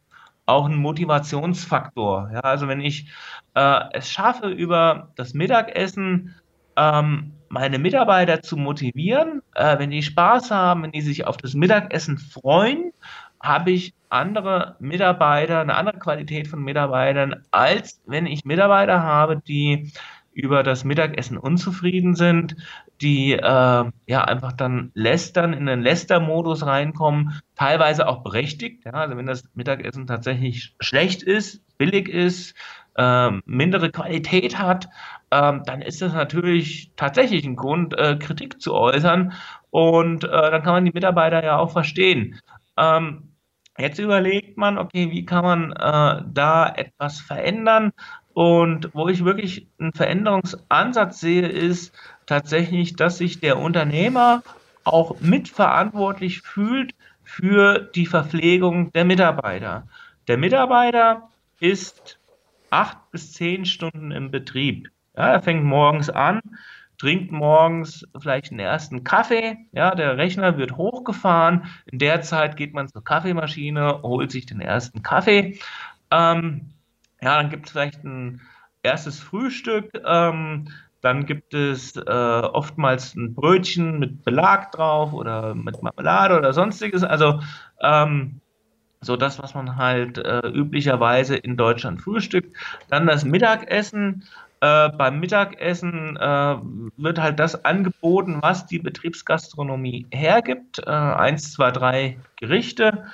auch 0.46 0.66
ein 0.66 0.76
Motivationsfaktor. 0.76 2.30
Ja, 2.34 2.40
also 2.42 2.68
wenn 2.68 2.82
ich 2.82 3.08
äh, 3.56 3.80
es 3.94 4.12
schaffe, 4.12 4.50
über 4.50 5.12
das 5.16 5.34
Mittagessen 5.34 6.36
ähm, 6.78 7.32
meine 7.50 7.80
Mitarbeiter 7.80 8.42
zu 8.42 8.58
motivieren, 8.58 9.42
äh, 9.56 9.80
wenn 9.80 9.92
die 9.92 10.04
Spaß 10.04 10.52
haben, 10.52 10.84
wenn 10.84 10.92
die 10.92 11.02
sich 11.02 11.26
auf 11.26 11.38
das 11.38 11.54
Mittagessen 11.54 12.18
freuen, 12.18 12.92
habe 13.42 13.72
ich 13.72 13.94
andere 14.10 14.76
Mitarbeiter, 14.80 15.62
eine 15.62 15.76
andere 15.76 16.00
Qualität 16.00 16.48
von 16.48 16.64
Mitarbeitern, 16.64 17.44
als 17.52 18.02
wenn 18.06 18.26
ich 18.26 18.46
Mitarbeiter 18.46 19.04
habe, 19.04 19.42
die 19.48 19.92
über 20.34 20.64
das 20.64 20.84
Mittagessen 20.84 21.38
unzufrieden 21.38 22.16
sind, 22.16 22.58
die 23.02 23.34
äh, 23.34 23.40
ja 23.42 24.24
einfach 24.26 24.52
dann 24.52 24.92
lästern, 24.94 25.54
in 25.54 25.66
den 25.66 25.82
Lästermodus 25.82 26.66
reinkommen, 26.66 27.40
teilweise 27.56 28.08
auch 28.08 28.22
berechtigt. 28.22 28.84
Ja, 28.86 28.92
also 28.92 29.16
wenn 29.16 29.28
das 29.28 29.46
Mittagessen 29.54 30.08
tatsächlich 30.08 30.76
schlecht 30.82 31.24
ist, 31.24 31.62
billig 31.78 32.10
ist, 32.10 32.54
äh, 32.96 33.32
mindere 33.46 33.92
Qualität 33.92 34.58
hat, 34.60 34.86
äh, 35.30 35.54
dann 35.66 35.82
ist 35.82 36.02
das 36.02 36.14
natürlich 36.14 36.92
tatsächlich 36.96 37.46
ein 37.46 37.56
Grund, 37.56 37.98
äh, 37.98 38.18
Kritik 38.18 38.62
zu 38.62 38.74
äußern. 38.74 39.34
Und 39.70 40.24
äh, 40.24 40.28
dann 40.30 40.64
kann 40.64 40.74
man 40.74 40.86
die 40.86 40.94
Mitarbeiter 40.94 41.44
ja 41.44 41.58
auch 41.58 41.72
verstehen. 41.72 42.40
Ähm, 42.78 43.36
Jetzt 43.78 44.00
überlegt 44.00 44.58
man, 44.58 44.78
okay, 44.78 45.12
wie 45.12 45.26
kann 45.26 45.44
man 45.44 45.72
äh, 45.74 46.24
da 46.34 46.74
etwas 46.76 47.20
verändern? 47.20 47.92
Und 48.34 48.90
wo 48.94 49.10
ich 49.10 49.26
wirklich 49.26 49.68
einen 49.80 49.94
Veränderungsansatz 49.94 51.20
sehe, 51.20 51.48
ist 51.48 51.94
tatsächlich, 52.26 52.96
dass 52.96 53.18
sich 53.18 53.40
der 53.40 53.60
Unternehmer 53.60 54.44
auch 54.86 55.20
mitverantwortlich 55.20 56.42
fühlt 56.42 56.96
für 57.24 57.80
die 57.80 58.06
Verpflegung 58.06 58.92
der 58.94 59.04
Mitarbeiter. 59.04 59.88
Der 60.28 60.38
Mitarbeiter 60.38 61.30
ist 61.60 62.18
acht 62.76 63.12
bis 63.12 63.32
zehn 63.32 63.66
Stunden 63.66 64.12
im 64.12 64.32
Betrieb. 64.32 64.90
Ja, 65.16 65.28
er 65.30 65.42
fängt 65.42 65.64
morgens 65.64 66.10
an, 66.10 66.42
trinkt 66.98 67.32
morgens 67.32 68.06
vielleicht 68.20 68.52
einen 68.52 68.60
ersten 68.60 69.06
Kaffee. 69.06 69.58
Ja, 69.72 69.96
der 69.96 70.18
Rechner 70.18 70.58
wird 70.58 70.76
hochgefahren. 70.76 71.68
In 71.86 72.00
der 72.00 72.22
Zeit 72.22 72.58
geht 72.58 72.74
man 72.74 72.90
zur 72.90 73.04
Kaffeemaschine, 73.04 74.02
holt 74.02 74.32
sich 74.32 74.46
den 74.46 74.60
ersten 74.60 75.04
Kaffee. 75.04 75.58
Ähm, 76.12 76.74
ja, 77.22 77.38
dann 77.38 77.50
gibt 77.50 77.68
es 77.68 77.72
vielleicht 77.72 78.04
ein 78.04 78.42
erstes 78.84 79.22
Frühstück. 79.22 79.92
Ähm, 80.06 80.68
dann 81.00 81.26
gibt 81.26 81.54
es 81.54 81.96
äh, 81.96 82.02
oftmals 82.02 83.16
ein 83.16 83.36
Brötchen 83.36 84.00
mit 84.00 84.26
Belag 84.26 84.74
drauf 84.74 85.14
oder 85.14 85.56
mit 85.56 85.82
Marmelade 85.82 86.38
oder 86.38 86.52
sonstiges. 86.52 87.04
Also 87.04 87.40
ähm, 87.80 88.42
so 89.06 89.16
das, 89.16 89.42
was 89.42 89.54
man 89.54 89.78
halt 89.78 90.18
äh, 90.18 90.48
üblicherweise 90.48 91.36
in 91.36 91.58
Deutschland 91.58 92.02
frühstückt. 92.02 92.56
Dann 92.90 93.08
das 93.08 93.26
Mittagessen. 93.26 94.24
Äh, 94.62 94.90
beim 94.90 95.20
Mittagessen 95.20 96.18
äh, 96.18 96.56
wird 96.98 97.20
halt 97.20 97.40
das 97.40 97.66
angeboten, 97.66 98.40
was 98.42 98.66
die 98.66 98.80
Betriebsgastronomie 98.80 100.08
hergibt. 100.12 100.80
Äh, 100.80 100.90
eins, 100.90 101.54
zwei, 101.54 101.72
drei 101.72 102.18
Gerichte. 102.38 103.06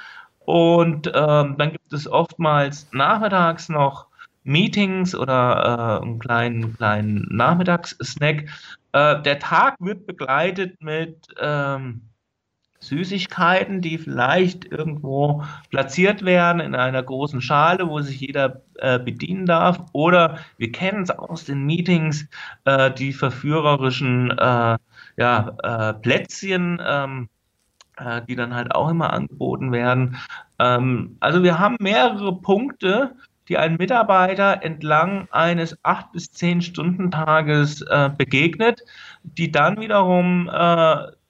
Und 0.45 1.07
ähm, 1.07 1.55
dann 1.57 1.71
gibt 1.71 1.93
es 1.93 2.07
oftmals 2.07 2.87
nachmittags 2.91 3.69
noch 3.69 4.07
Meetings 4.43 5.15
oder 5.15 5.99
äh, 6.01 6.03
einen 6.03 6.19
kleinen, 6.19 6.77
kleinen 6.77 7.27
Nachmittagssnack. 7.29 8.45
Äh, 8.93 9.21
der 9.21 9.39
Tag 9.39 9.75
wird 9.79 10.05
begleitet 10.05 10.81
mit 10.81 11.27
ähm, 11.39 12.01
Süßigkeiten, 12.81 13.81
die 13.81 13.97
vielleicht 13.97 14.65
irgendwo 14.65 15.43
platziert 15.69 16.25
werden 16.25 16.59
in 16.59 16.75
einer 16.75 17.01
großen 17.01 17.41
Schale, 17.41 17.87
wo 17.87 18.01
sich 18.01 18.19
jeder 18.19 18.63
äh, 18.75 18.99
bedienen 18.99 19.45
darf. 19.45 19.79
Oder 19.93 20.39
wir 20.57 20.71
kennen 20.71 21.03
es 21.03 21.11
aus 21.11 21.45
den 21.45 21.63
Meetings, 21.65 22.27
äh, 22.65 22.91
die 22.91 23.13
verführerischen 23.13 24.31
äh, 24.31 24.77
ja, 25.17 25.55
äh, 25.63 25.93
Plätzchen, 25.93 26.81
ähm, 26.85 27.29
äh, 27.97 28.21
die 28.27 28.35
dann 28.35 28.55
halt 28.55 28.73
auch 28.73 28.89
immer 28.89 29.13
angeboten 29.13 29.71
werden. 29.71 30.17
Ähm, 30.59 31.17
also 31.19 31.43
wir 31.43 31.59
haben 31.59 31.77
mehrere 31.79 32.35
Punkte, 32.35 33.15
die 33.47 33.57
ein 33.57 33.75
Mitarbeiter 33.75 34.63
entlang 34.63 35.27
eines 35.31 35.77
acht 35.83 36.11
bis 36.13 36.31
zehn 36.31 36.61
Stunden 36.61 37.11
Tages 37.11 37.81
äh, 37.81 38.09
begegnet, 38.15 38.81
die 39.23 39.51
dann 39.51 39.79
wiederum 39.79 40.49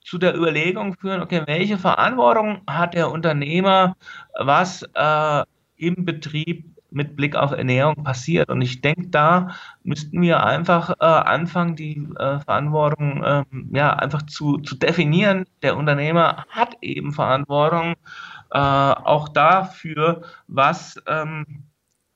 zu 0.04 0.18
der 0.18 0.36
Überlegung 0.36 0.96
führen, 1.00 1.22
okay, 1.22 1.44
welche 1.46 1.78
Verantwortung 1.78 2.62
hat 2.68 2.94
der 2.94 3.12
Unternehmer, 3.12 3.96
was 4.38 4.84
äh, 4.94 5.44
im 5.78 6.06
Betrieb 6.06 6.66
mit 6.92 7.16
Blick 7.16 7.36
auf 7.36 7.52
Ernährung 7.52 8.04
passiert. 8.04 8.50
Und 8.50 8.62
ich 8.62 8.82
denke, 8.82 9.08
da 9.08 9.50
müssten 9.84 10.22
wir 10.22 10.44
einfach 10.44 10.90
äh, 11.00 11.06
anfangen, 11.06 11.76
die 11.76 12.08
äh, 12.20 12.40
Verantwortung 12.40 13.24
äh, 13.24 13.44
ja, 13.72 13.94
einfach 13.94 14.24
zu, 14.24 14.58
zu 14.58 14.76
definieren. 14.76 15.46
Der 15.62 15.78
Unternehmer 15.78 16.46
hat 16.50 16.76
eben 16.82 17.14
Verantwortung 17.14 17.96
äh, 18.52 18.58
auch 18.60 19.30
dafür, 19.30 20.24
was 20.48 21.02
ähm, 21.08 21.64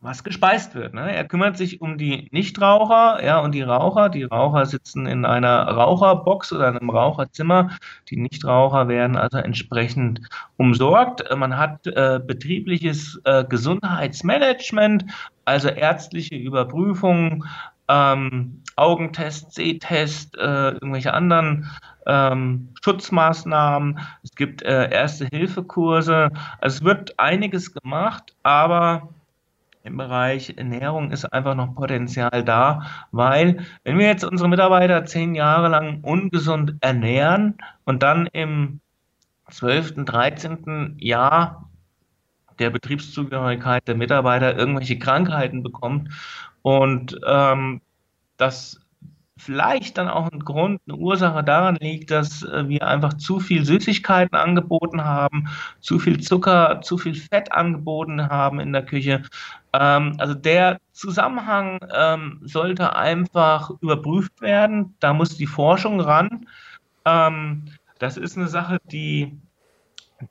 was 0.05 0.23
gespeist 0.23 0.75
wird. 0.75 0.93
Ne? 0.93 1.13
Er 1.13 1.25
kümmert 1.25 1.57
sich 1.57 1.81
um 1.81 1.97
die 1.97 2.27
Nichtraucher, 2.31 3.23
ja, 3.23 3.39
und 3.39 3.53
die 3.53 3.61
Raucher. 3.61 4.09
Die 4.09 4.23
Raucher 4.23 4.65
sitzen 4.65 5.05
in 5.07 5.25
einer 5.25 5.67
Raucherbox 5.67 6.53
oder 6.53 6.67
einem 6.67 6.89
Raucherzimmer. 6.89 7.71
Die 8.09 8.17
Nichtraucher 8.17 8.87
werden 8.87 9.17
also 9.17 9.37
entsprechend 9.37 10.21
umsorgt. 10.57 11.23
Man 11.35 11.57
hat 11.57 11.87
äh, 11.87 12.19
betriebliches 12.25 13.19
äh, 13.25 13.43
Gesundheitsmanagement, 13.43 15.05
also 15.45 15.69
ärztliche 15.69 16.35
Überprüfungen, 16.35 17.43
ähm, 17.87 18.61
Augentest, 18.75 19.53
Sehtest, 19.53 20.37
äh, 20.37 20.71
irgendwelche 20.71 21.13
anderen 21.13 21.69
ähm, 22.05 22.69
Schutzmaßnahmen. 22.83 23.99
Es 24.23 24.35
gibt 24.35 24.63
äh, 24.63 24.89
Erste-Hilfe-Kurse. 24.89 26.31
Also 26.59 26.77
es 26.77 26.83
wird 26.83 27.19
einiges 27.19 27.73
gemacht, 27.73 28.35
aber 28.43 29.09
im 29.85 29.97
Bereich 29.97 30.53
Ernährung 30.57 31.11
ist 31.11 31.25
einfach 31.25 31.53
noch 31.55 31.75
Potenzial 31.75 32.43
da, 32.43 32.81
weil 33.11 33.65
wenn 33.83 33.99
wir 33.99 34.07
jetzt 34.07 34.23
unsere 34.23 34.49
Mitarbeiter 34.49 35.05
zehn 35.05 35.35
Jahre 35.35 35.67
lang 35.69 36.01
ungesund 36.01 36.75
ernähren 36.81 37.57
und 37.85 38.01
dann 38.01 38.27
im 38.33 38.81
12., 39.51 40.05
13. 40.05 40.95
Jahr 40.97 41.69
der 42.57 42.71
Betriebszugehörigkeit 42.71 43.87
der 43.87 43.95
Mitarbeiter 43.95 44.57
irgendwelche 44.57 44.97
Krankheiten 44.97 45.61
bekommt 45.61 46.09
und 46.63 47.19
ähm, 47.27 47.81
das 48.37 48.81
vielleicht 49.37 49.97
dann 49.97 50.07
auch 50.07 50.31
ein 50.31 50.39
Grund, 50.39 50.81
eine 50.87 50.97
Ursache 50.97 51.43
daran 51.43 51.75
liegt, 51.75 52.11
dass 52.11 52.43
äh, 52.43 52.67
wir 52.69 52.87
einfach 52.87 53.15
zu 53.15 53.39
viel 53.39 53.65
Süßigkeiten 53.65 54.37
angeboten 54.37 55.03
haben, 55.03 55.49
zu 55.81 55.99
viel 55.99 56.19
Zucker, 56.21 56.81
zu 56.81 56.97
viel 56.97 57.15
Fett 57.15 57.51
angeboten 57.51 58.29
haben 58.29 58.59
in 58.59 58.71
der 58.71 58.85
Küche. 58.85 59.23
Ähm, 59.73 60.15
also 60.19 60.33
der 60.33 60.79
Zusammenhang 60.93 61.79
ähm, 61.93 62.39
sollte 62.43 62.95
einfach 62.95 63.71
überprüft 63.81 64.41
werden. 64.41 64.95
Da 64.99 65.13
muss 65.13 65.37
die 65.37 65.47
Forschung 65.47 65.99
ran. 65.99 66.47
Ähm, 67.05 67.65
das 67.99 68.17
ist 68.17 68.37
eine 68.37 68.47
Sache, 68.47 68.77
die 68.91 69.37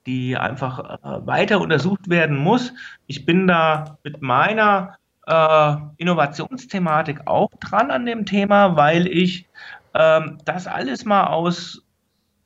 die 0.06 0.36
einfach 0.36 0.78
äh, 0.78 1.26
weiter 1.26 1.60
untersucht 1.60 2.08
werden 2.08 2.36
muss. 2.36 2.72
Ich 3.06 3.26
bin 3.26 3.46
da 3.46 3.98
mit 4.02 4.22
meiner 4.22 4.96
äh, 5.26 5.76
Innovationsthematik 5.96 7.26
auch 7.26 7.50
dran 7.60 7.90
an 7.90 8.06
dem 8.06 8.26
Thema, 8.26 8.76
weil 8.76 9.06
ich 9.06 9.46
ähm, 9.94 10.38
das 10.44 10.66
alles 10.66 11.04
mal 11.04 11.28
aus 11.28 11.84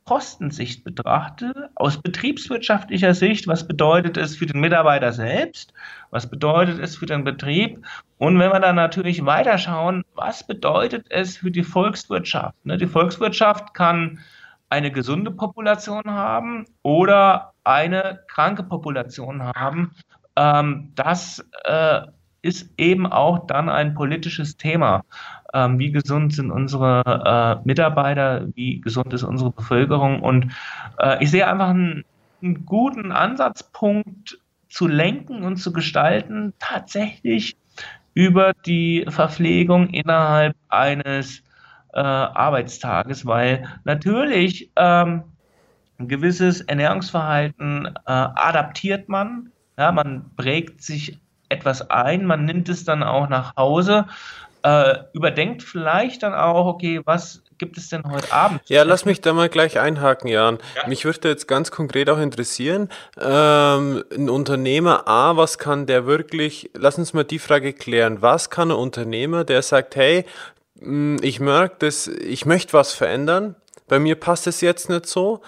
Kostensicht 0.05 0.83
betrachte, 0.83 1.69
aus 1.75 2.01
betriebswirtschaftlicher 2.01 3.13
Sicht, 3.13 3.47
was 3.47 3.67
bedeutet 3.67 4.17
es 4.17 4.37
für 4.37 4.47
den 4.47 4.59
Mitarbeiter 4.59 5.11
selbst, 5.11 5.71
was 6.09 6.27
bedeutet 6.27 6.79
es 6.79 6.97
für 6.97 7.05
den 7.05 7.23
Betrieb 7.23 7.85
und 8.17 8.39
wenn 8.39 8.51
wir 8.51 8.59
dann 8.59 8.75
natürlich 8.75 9.23
weiterschauen, 9.25 10.03
was 10.15 10.47
bedeutet 10.47 11.05
es 11.11 11.37
für 11.37 11.51
die 11.51 11.61
Volkswirtschaft. 11.61 12.55
Ne? 12.65 12.77
Die 12.77 12.87
Volkswirtschaft 12.87 13.75
kann 13.75 14.19
eine 14.69 14.91
gesunde 14.91 15.29
Population 15.29 16.03
haben 16.05 16.65
oder 16.81 17.53
eine 17.63 18.23
kranke 18.27 18.63
Population 18.63 19.43
haben. 19.43 19.91
Ähm, 20.35 20.91
das 20.95 21.47
äh, 21.65 22.01
ist 22.41 22.69
eben 22.77 23.05
auch 23.07 23.47
dann 23.47 23.69
ein 23.69 23.93
politisches 23.93 24.57
Thema. 24.57 25.03
Ähm, 25.53 25.79
wie 25.79 25.91
gesund 25.91 26.33
sind 26.33 26.51
unsere 26.51 27.03
äh, 27.05 27.67
Mitarbeiter, 27.67 28.47
wie 28.55 28.81
gesund 28.81 29.13
ist 29.13 29.23
unsere 29.23 29.51
Bevölkerung? 29.51 30.21
Und 30.21 30.51
äh, 30.99 31.23
ich 31.23 31.31
sehe 31.31 31.47
einfach 31.47 31.69
einen, 31.69 32.05
einen, 32.41 32.65
guten 32.65 33.11
Ansatzpunkt 33.11 34.39
zu 34.69 34.87
lenken 34.87 35.43
und 35.43 35.57
zu 35.57 35.73
gestalten, 35.73 36.53
tatsächlich 36.59 37.57
über 38.13 38.53
die 38.65 39.05
Verpflegung 39.09 39.87
innerhalb 39.89 40.55
eines 40.67 41.43
äh, 41.93 41.99
Arbeitstages, 41.99 43.25
weil 43.25 43.67
natürlich 43.83 44.71
ähm, 44.75 45.23
ein 45.99 46.07
gewisses 46.07 46.61
Ernährungsverhalten 46.61 47.87
äh, 47.87 47.91
adaptiert 48.05 49.09
man. 49.09 49.51
Ja, 49.77 49.91
man 49.91 50.31
prägt 50.35 50.81
sich 50.81 51.17
etwas 51.49 51.89
ein, 51.89 52.25
man 52.25 52.45
nimmt 52.45 52.69
es 52.69 52.85
dann 52.85 53.03
auch 53.03 53.27
nach 53.27 53.55
Hause, 53.55 54.05
äh, 54.63 54.95
überdenkt 55.13 55.63
vielleicht 55.63 56.23
dann 56.23 56.33
auch, 56.33 56.65
okay, 56.65 57.01
was 57.05 57.41
gibt 57.57 57.77
es 57.77 57.89
denn 57.89 58.03
heute 58.09 58.31
Abend? 58.33 58.61
Ja, 58.67 58.83
lass 58.83 59.05
mich 59.05 59.21
da 59.21 59.33
mal 59.33 59.49
gleich 59.49 59.79
einhaken, 59.79 60.29
Jan. 60.29 60.59
Ja. 60.75 60.87
Mich 60.87 61.05
würde 61.05 61.29
jetzt 61.29 61.47
ganz 61.47 61.71
konkret 61.71 62.09
auch 62.09 62.17
interessieren, 62.17 62.89
ähm, 63.19 64.03
ein 64.15 64.29
Unternehmer 64.29 65.07
A, 65.07 65.37
was 65.37 65.57
kann 65.57 65.85
der 65.85 66.05
wirklich, 66.05 66.71
lass 66.73 66.97
uns 66.97 67.13
mal 67.13 67.23
die 67.25 67.39
Frage 67.39 67.73
klären, 67.73 68.21
was 68.21 68.49
kann 68.49 68.71
ein 68.71 68.77
Unternehmer, 68.77 69.43
der 69.43 69.61
sagt, 69.61 69.95
hey, 69.95 70.25
hm, 70.79 71.17
ich 71.21 71.39
merke, 71.39 71.75
dass 71.79 72.07
ich 72.07 72.45
möchte 72.45 72.73
was 72.73 72.93
verändern, 72.93 73.55
bei 73.89 73.99
mir 73.99 74.15
passt 74.15 74.47
es 74.47 74.61
jetzt 74.61 74.89
nicht 74.89 75.05
so. 75.05 75.41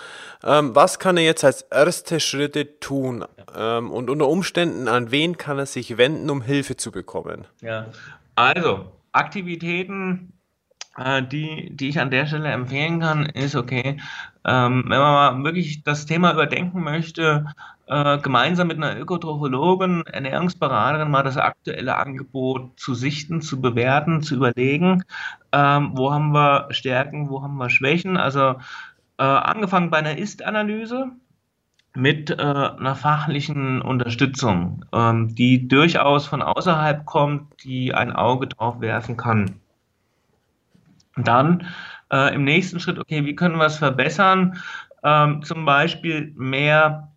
Ähm, 0.44 0.76
was 0.76 1.00
kann 1.00 1.16
er 1.16 1.24
jetzt 1.24 1.44
als 1.44 1.62
erste 1.62 2.20
Schritte 2.20 2.80
tun? 2.80 3.24
Ähm, 3.56 3.92
und 3.92 4.10
unter 4.10 4.28
Umständen, 4.28 4.88
an 4.90 5.12
wen 5.12 5.38
kann 5.38 5.58
er 5.58 5.66
sich 5.66 5.98
wenden, 5.98 6.30
um 6.30 6.42
Hilfe 6.42 6.76
zu 6.76 6.92
bekommen? 6.92 7.46
Ja, 7.62 7.88
also 8.36 8.92
Aktivitäten, 9.14 10.34
äh, 10.98 11.24
die, 11.24 11.70
die 11.72 11.90
ich 11.90 12.00
an 12.00 12.12
der 12.12 12.26
Stelle 12.26 12.50
empfehlen 12.50 13.00
kann, 13.00 13.26
ist 13.28 13.56
okay, 13.56 14.00
ähm, 14.46 14.84
wenn 14.88 15.00
man 15.00 15.36
mal 15.36 15.44
wirklich 15.44 15.84
das 15.84 16.06
Thema 16.06 16.34
überdenken 16.34 16.82
möchte, 16.82 17.46
äh, 17.92 18.20
gemeinsam 18.20 18.70
mit 18.70 18.78
einer 18.78 18.98
Ökotrophologin, 18.98 20.04
Ernährungsberaterin 20.06 21.12
mal 21.12 21.24
das 21.24 21.36
aktuelle 21.36 21.98
Angebot 21.98 22.80
zu 22.80 22.94
sichten, 22.94 23.42
zu 23.42 23.60
bewerten, 23.60 24.22
zu 24.22 24.36
überlegen, 24.36 25.04
ähm, 25.52 25.92
wo 25.96 26.14
haben 26.14 26.32
wir 26.32 26.68
Stärken, 26.72 27.30
wo 27.30 27.44
haben 27.44 27.58
wir 27.58 27.70
Schwächen. 27.70 28.16
Also 28.16 28.56
äh, 29.18 29.24
angefangen 29.24 29.90
bei 29.90 29.98
einer 29.98 30.18
Ist-Analyse, 30.18 31.12
mit 31.94 32.30
äh, 32.30 32.36
einer 32.36 32.96
fachlichen 32.96 33.82
Unterstützung, 33.82 34.86
ähm, 34.94 35.36
die 35.36 35.68
durchaus 35.68 36.26
von 36.26 36.42
außerhalb 36.42 37.06
kommt, 37.06 37.62
die 37.66 37.94
ein 37.94 38.14
Auge 38.14 38.48
drauf 38.48 38.80
werfen 38.80 39.18
kann. 39.18 39.60
Dann 41.18 41.68
äh, 42.10 42.34
im 42.34 42.46
nächsten 42.46 42.80
Schritt, 42.80 42.98
okay, 42.98 43.26
wie 43.26 43.36
können 43.36 43.58
wir 43.58 43.66
es 43.66 43.78
verbessern? 43.78 44.62
Ähm, 45.04 45.44
zum 45.44 45.66
Beispiel 45.66 46.34
mehr 46.38 47.11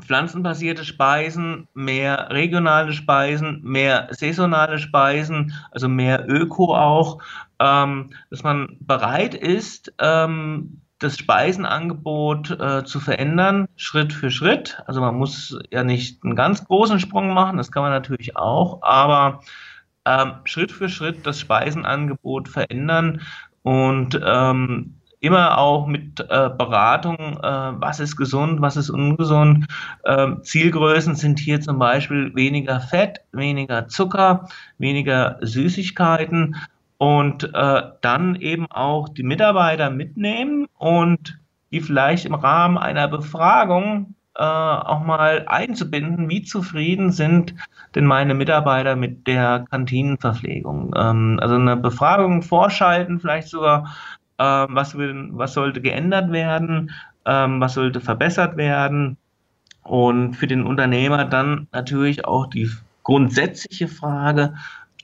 pflanzenbasierte 0.00 0.84
Speisen, 0.84 1.68
mehr 1.74 2.30
regionale 2.30 2.92
Speisen, 2.92 3.60
mehr 3.62 4.08
saisonale 4.10 4.78
Speisen, 4.78 5.52
also 5.70 5.88
mehr 5.88 6.28
Öko 6.28 6.74
auch, 6.74 7.22
ähm, 7.60 8.10
dass 8.30 8.42
man 8.42 8.76
bereit 8.80 9.34
ist, 9.34 9.92
ähm, 9.98 10.80
das 10.98 11.18
Speisenangebot 11.18 12.50
äh, 12.50 12.84
zu 12.84 12.98
verändern, 12.98 13.68
Schritt 13.76 14.12
für 14.12 14.30
Schritt. 14.30 14.82
Also 14.86 15.00
man 15.00 15.16
muss 15.16 15.58
ja 15.70 15.84
nicht 15.84 16.24
einen 16.24 16.36
ganz 16.36 16.64
großen 16.64 16.98
Sprung 16.98 17.34
machen, 17.34 17.58
das 17.58 17.70
kann 17.70 17.82
man 17.82 17.92
natürlich 17.92 18.36
auch, 18.36 18.82
aber 18.82 19.40
ähm, 20.06 20.32
Schritt 20.44 20.72
für 20.72 20.88
Schritt 20.88 21.26
das 21.26 21.38
Speisenangebot 21.38 22.48
verändern 22.48 23.22
und 23.62 24.20
ähm, 24.24 24.96
immer 25.24 25.58
auch 25.58 25.86
mit 25.86 26.20
äh, 26.20 26.50
Beratung, 26.50 27.16
äh, 27.16 27.72
was 27.80 28.00
ist 28.00 28.16
gesund, 28.16 28.60
was 28.60 28.76
ist 28.76 28.90
ungesund. 28.90 29.66
Ähm, 30.04 30.42
Zielgrößen 30.42 31.14
sind 31.14 31.38
hier 31.38 31.60
zum 31.60 31.78
Beispiel 31.78 32.34
weniger 32.34 32.80
Fett, 32.80 33.20
weniger 33.32 33.88
Zucker, 33.88 34.48
weniger 34.78 35.38
Süßigkeiten 35.40 36.56
und 36.98 37.44
äh, 37.54 37.82
dann 38.00 38.36
eben 38.36 38.66
auch 38.70 39.08
die 39.08 39.22
Mitarbeiter 39.22 39.90
mitnehmen 39.90 40.66
und 40.78 41.38
die 41.72 41.80
vielleicht 41.80 42.26
im 42.26 42.34
Rahmen 42.34 42.78
einer 42.78 43.08
Befragung 43.08 44.14
äh, 44.36 44.42
auch 44.42 45.00
mal 45.04 45.44
einzubinden, 45.46 46.28
wie 46.28 46.42
zufrieden 46.42 47.12
sind 47.12 47.54
denn 47.94 48.06
meine 48.06 48.34
Mitarbeiter 48.34 48.96
mit 48.96 49.26
der 49.26 49.64
Kantinenverpflegung. 49.70 50.94
Ähm, 50.96 51.38
also 51.40 51.54
eine 51.54 51.76
Befragung 51.76 52.42
vorschalten, 52.42 53.20
vielleicht 53.20 53.48
sogar, 53.48 53.94
äh, 54.38 54.44
was, 54.44 54.96
will, 54.96 55.28
was 55.32 55.54
sollte 55.54 55.80
geändert 55.80 56.32
werden, 56.32 56.90
ähm, 57.24 57.60
was 57.60 57.74
sollte 57.74 58.00
verbessert 58.00 58.56
werden. 58.56 59.16
Und 59.82 60.34
für 60.34 60.46
den 60.46 60.64
Unternehmer 60.64 61.24
dann 61.24 61.68
natürlich 61.72 62.24
auch 62.24 62.46
die 62.46 62.70
grundsätzliche 63.02 63.88
Frage, 63.88 64.54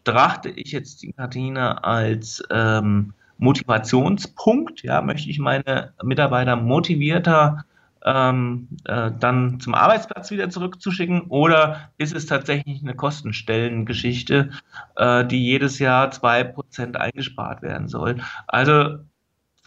betrachte 0.04 0.48
ich 0.48 0.72
jetzt 0.72 1.02
die 1.02 1.12
Kantine 1.12 1.84
als 1.84 2.42
ähm, 2.50 3.12
Motivationspunkt? 3.38 4.82
Ja, 4.82 5.02
möchte 5.02 5.28
ich 5.28 5.38
meine 5.38 5.92
Mitarbeiter 6.02 6.56
motivierter 6.56 7.64
ähm, 8.04 8.68
äh, 8.84 9.10
dann 9.18 9.60
zum 9.60 9.74
Arbeitsplatz 9.74 10.30
wieder 10.30 10.48
zurückzuschicken 10.48 11.22
oder 11.22 11.90
ist 11.98 12.14
es 12.14 12.26
tatsächlich 12.26 12.82
eine 12.82 12.94
Kostenstellengeschichte, 12.94 14.50
äh, 14.96 15.24
die 15.26 15.44
jedes 15.44 15.78
Jahr 15.78 16.10
zwei 16.10 16.44
Prozent 16.44 16.96
eingespart 16.96 17.62
werden 17.62 17.88
soll? 17.88 18.16
Also 18.46 19.00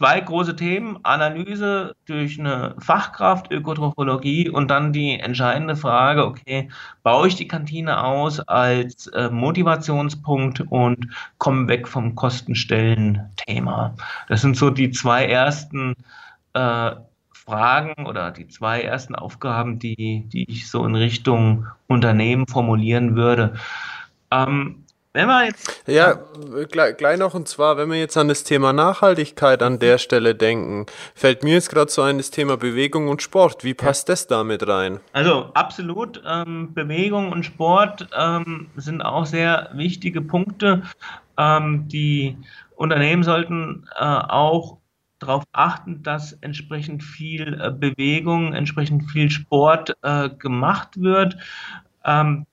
zwei 0.03 0.19
große 0.19 0.57
Themen, 0.57 0.99
Analyse 1.03 1.95
durch 2.07 2.37
eine 2.37 2.75
Fachkraft, 2.79 3.49
Ökotrophologie 3.53 4.49
und 4.49 4.69
dann 4.69 4.91
die 4.91 5.17
entscheidende 5.17 5.77
Frage, 5.77 6.25
okay, 6.25 6.67
baue 7.03 7.29
ich 7.29 7.35
die 7.35 7.47
Kantine 7.47 8.03
aus 8.03 8.41
als 8.41 9.07
äh, 9.07 9.29
Motivationspunkt 9.29 10.59
und 10.59 11.07
komme 11.37 11.69
weg 11.69 11.87
vom 11.87 12.15
Kostenstellen-Thema. 12.15 13.95
Das 14.27 14.41
sind 14.41 14.57
so 14.57 14.71
die 14.71 14.91
zwei 14.91 15.25
ersten 15.25 15.95
äh, 16.51 16.91
Fragen 17.31 18.05
oder 18.05 18.31
die 18.31 18.49
zwei 18.49 18.81
ersten 18.81 19.15
Aufgaben, 19.15 19.79
die, 19.79 20.25
die 20.27 20.51
ich 20.51 20.69
so 20.69 20.85
in 20.85 20.95
Richtung 20.95 21.67
Unternehmen 21.87 22.45
formulieren 22.47 23.15
würde. 23.15 23.53
Ähm, 24.31 24.82
wenn 25.13 25.27
wir 25.27 25.45
jetzt. 25.45 25.83
Ja, 25.87 26.19
gleich, 26.69 26.97
gleich 26.97 27.19
noch 27.19 27.33
und 27.33 27.47
zwar, 27.47 27.77
wenn 27.77 27.89
wir 27.89 27.99
jetzt 27.99 28.17
an 28.17 28.27
das 28.27 28.43
Thema 28.43 28.73
Nachhaltigkeit 28.73 29.61
an 29.61 29.79
der 29.79 29.99
Stelle 29.99 30.35
denken, 30.35 30.87
fällt 31.15 31.43
mir 31.43 31.53
jetzt 31.53 31.69
gerade 31.69 31.91
so 31.91 32.01
ein 32.01 32.17
das 32.17 32.31
Thema 32.31 32.57
Bewegung 32.57 33.07
und 33.07 33.21
Sport. 33.21 33.63
Wie 33.63 33.73
passt 33.73 34.07
ja. 34.07 34.13
das 34.13 34.27
damit 34.27 34.67
rein? 34.67 34.99
Also 35.13 35.51
absolut. 35.53 36.21
Ähm, 36.25 36.73
Bewegung 36.73 37.31
und 37.31 37.45
Sport 37.45 38.07
ähm, 38.17 38.67
sind 38.75 39.01
auch 39.01 39.25
sehr 39.25 39.69
wichtige 39.73 40.21
Punkte. 40.21 40.83
Ähm, 41.37 41.87
die 41.87 42.37
Unternehmen 42.75 43.23
sollten 43.23 43.87
äh, 43.95 44.03
auch 44.03 44.77
darauf 45.19 45.43
achten, 45.53 46.03
dass 46.03 46.33
entsprechend 46.33 47.03
viel 47.03 47.59
äh, 47.61 47.71
Bewegung, 47.71 48.53
entsprechend 48.53 49.09
viel 49.11 49.29
Sport 49.29 49.95
äh, 50.01 50.29
gemacht 50.29 50.99
wird. 50.99 51.37
Ähm, 52.03 52.45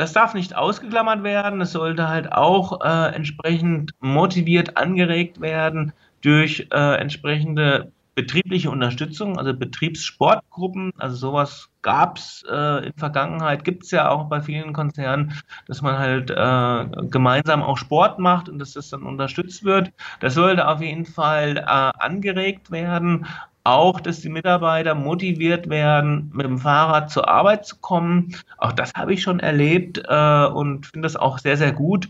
das 0.00 0.14
darf 0.14 0.32
nicht 0.32 0.56
ausgeklammert 0.56 1.22
werden. 1.22 1.60
Es 1.60 1.72
sollte 1.72 2.08
halt 2.08 2.32
auch 2.32 2.80
äh, 2.82 3.14
entsprechend 3.14 3.92
motiviert 4.00 4.78
angeregt 4.78 5.40
werden 5.42 5.92
durch 6.22 6.68
äh, 6.72 6.94
entsprechende 6.96 7.92
betriebliche 8.14 8.70
Unterstützung, 8.70 9.38
also 9.38 9.54
Betriebssportgruppen. 9.54 10.92
Also 10.98 11.16
sowas 11.16 11.68
gab 11.82 12.16
es 12.16 12.44
äh, 12.50 12.86
in 12.86 12.92
Vergangenheit, 12.94 13.64
gibt 13.64 13.84
es 13.84 13.90
ja 13.90 14.08
auch 14.08 14.24
bei 14.24 14.40
vielen 14.40 14.72
Konzernen, 14.72 15.34
dass 15.66 15.82
man 15.82 15.98
halt 15.98 16.30
äh, 16.30 17.06
gemeinsam 17.08 17.62
auch 17.62 17.76
Sport 17.76 18.18
macht 18.18 18.48
und 18.48 18.58
dass 18.58 18.72
das 18.72 18.88
dann 18.88 19.02
unterstützt 19.02 19.64
wird. 19.64 19.92
Das 20.20 20.34
sollte 20.34 20.66
auf 20.66 20.80
jeden 20.80 21.06
Fall 21.06 21.58
äh, 21.58 21.62
angeregt 21.64 22.70
werden 22.70 23.26
auch, 23.64 24.00
dass 24.00 24.20
die 24.20 24.28
Mitarbeiter 24.28 24.94
motiviert 24.94 25.68
werden, 25.68 26.30
mit 26.34 26.46
dem 26.46 26.58
Fahrrad 26.58 27.10
zur 27.10 27.28
Arbeit 27.28 27.66
zu 27.66 27.76
kommen. 27.76 28.34
Auch 28.58 28.72
das 28.72 28.92
habe 28.94 29.12
ich 29.12 29.22
schon 29.22 29.40
erlebt 29.40 30.02
äh, 30.08 30.46
und 30.46 30.86
finde 30.86 31.06
das 31.06 31.16
auch 31.16 31.38
sehr, 31.38 31.56
sehr 31.56 31.72
gut. 31.72 32.08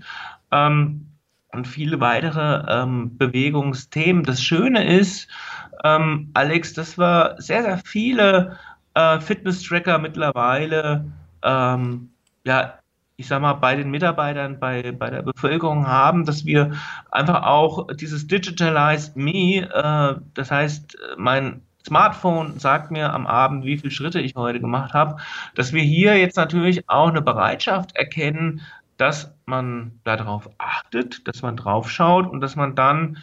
Ähm, 0.52 1.06
und 1.52 1.66
viele 1.66 2.00
weitere 2.00 2.64
ähm, 2.68 3.16
Bewegungsthemen. 3.16 4.22
Das 4.22 4.40
Schöne 4.42 4.84
ist, 4.96 5.28
ähm, 5.82 6.30
Alex, 6.34 6.74
dass 6.74 6.96
wir 6.96 7.34
sehr, 7.38 7.62
sehr 7.62 7.78
viele 7.78 8.56
äh, 8.94 9.18
Fitness-Tracker 9.18 9.98
mittlerweile 9.98 11.04
ähm, 11.42 12.10
ja, 12.44 12.79
ich 13.20 13.28
sag 13.28 13.42
mal, 13.42 13.52
bei 13.52 13.76
den 13.76 13.90
Mitarbeitern, 13.90 14.58
bei, 14.58 14.92
bei 14.92 15.10
der 15.10 15.20
Bevölkerung 15.20 15.86
haben, 15.86 16.24
dass 16.24 16.46
wir 16.46 16.72
einfach 17.10 17.42
auch 17.42 17.86
dieses 17.92 18.26
Digitalized 18.26 19.14
Me, 19.14 19.68
äh, 19.70 20.20
das 20.32 20.50
heißt, 20.50 20.96
mein 21.18 21.60
Smartphone 21.86 22.58
sagt 22.58 22.90
mir 22.90 23.12
am 23.12 23.26
Abend, 23.26 23.64
wie 23.66 23.76
viele 23.76 23.90
Schritte 23.90 24.20
ich 24.20 24.36
heute 24.36 24.58
gemacht 24.58 24.94
habe, 24.94 25.16
dass 25.54 25.74
wir 25.74 25.82
hier 25.82 26.16
jetzt 26.16 26.36
natürlich 26.36 26.88
auch 26.88 27.08
eine 27.08 27.20
Bereitschaft 27.20 27.94
erkennen, 27.94 28.62
dass 28.96 29.34
man 29.44 30.00
darauf 30.04 30.48
achtet, 30.56 31.28
dass 31.28 31.42
man 31.42 31.56
drauf 31.56 31.90
schaut 31.90 32.26
und 32.26 32.40
dass 32.40 32.56
man 32.56 32.74
dann 32.74 33.18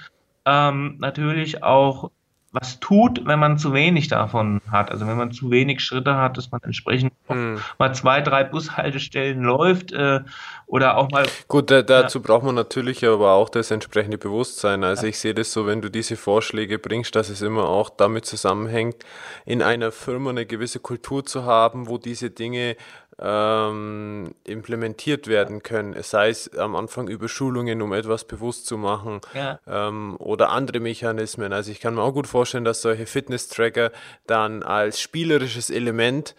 ähm, 0.46 0.98
natürlich 1.00 1.64
auch 1.64 2.12
was 2.60 2.80
tut, 2.80 3.26
wenn 3.26 3.40
man 3.40 3.58
zu 3.58 3.74
wenig 3.74 4.08
davon 4.08 4.62
hat. 4.72 4.92
Also 4.92 5.08
wenn 5.08 5.18
man 5.18 5.32
zu 5.32 5.52
wenig 5.52 5.82
Schritte 5.82 6.18
hat, 6.18 6.38
dass 6.38 6.52
man 6.52 6.62
entsprechend 6.64 7.14
hm. 7.28 7.60
mal 7.78 7.94
zwei, 7.94 8.22
drei 8.22 8.44
Bushaltestellen 8.44 9.42
läuft 9.44 9.92
äh, 9.92 10.22
oder 10.66 10.98
auch 10.98 11.10
mal. 11.12 11.26
Gut, 11.48 11.72
da, 11.72 11.82
dazu 11.82 12.20
ja. 12.20 12.24
braucht 12.26 12.44
man 12.44 12.56
natürlich 12.56 13.06
aber 13.06 13.34
auch 13.34 13.50
das 13.50 13.72
entsprechende 13.72 14.18
Bewusstsein. 14.18 14.84
Also 14.84 15.04
ja. 15.04 15.10
ich 15.10 15.20
sehe 15.20 15.34
das 15.34 15.52
so, 15.52 15.66
wenn 15.68 15.82
du 15.82 15.90
diese 15.90 16.18
Vorschläge 16.18 16.80
bringst, 16.80 17.16
dass 17.16 17.30
es 17.30 17.42
immer 17.42 17.68
auch 17.70 17.90
damit 17.90 18.26
zusammenhängt, 18.26 19.04
in 19.46 19.62
einer 19.62 19.92
Firma 19.92 20.30
eine 20.30 20.46
gewisse 20.46 20.80
Kultur 20.80 21.26
zu 21.26 21.46
haben, 21.46 21.88
wo 21.88 21.98
diese 21.98 22.30
Dinge 22.30 22.76
ähm, 23.20 24.36
implementiert 24.44 25.28
werden 25.28 25.64
können. 25.64 25.94
Es 25.94 26.12
sei 26.12 26.30
es 26.30 26.56
am 26.58 26.76
Anfang 26.76 27.08
über 27.08 27.28
Schulungen, 27.28 27.82
um 27.82 27.94
etwas 27.94 28.26
bewusst 28.26 28.68
zu 28.68 28.78
machen 28.78 29.22
ja. 29.34 29.60
ähm, 29.68 30.16
oder 30.18 30.50
andere 30.50 30.80
Mechanismen. 30.80 31.54
Also 31.54 31.72
ich 31.72 31.80
kann 31.80 31.96
mir 31.96 32.04
auch 32.04 32.14
gut 32.14 32.28
vorstellen, 32.28 32.66
dass 32.66 32.82
solche 32.82 33.06
Fitness-Tracker 33.08 33.92
dann 34.28 34.64
als 34.64 35.00
spielerisches 35.00 35.70
Element 35.70 36.36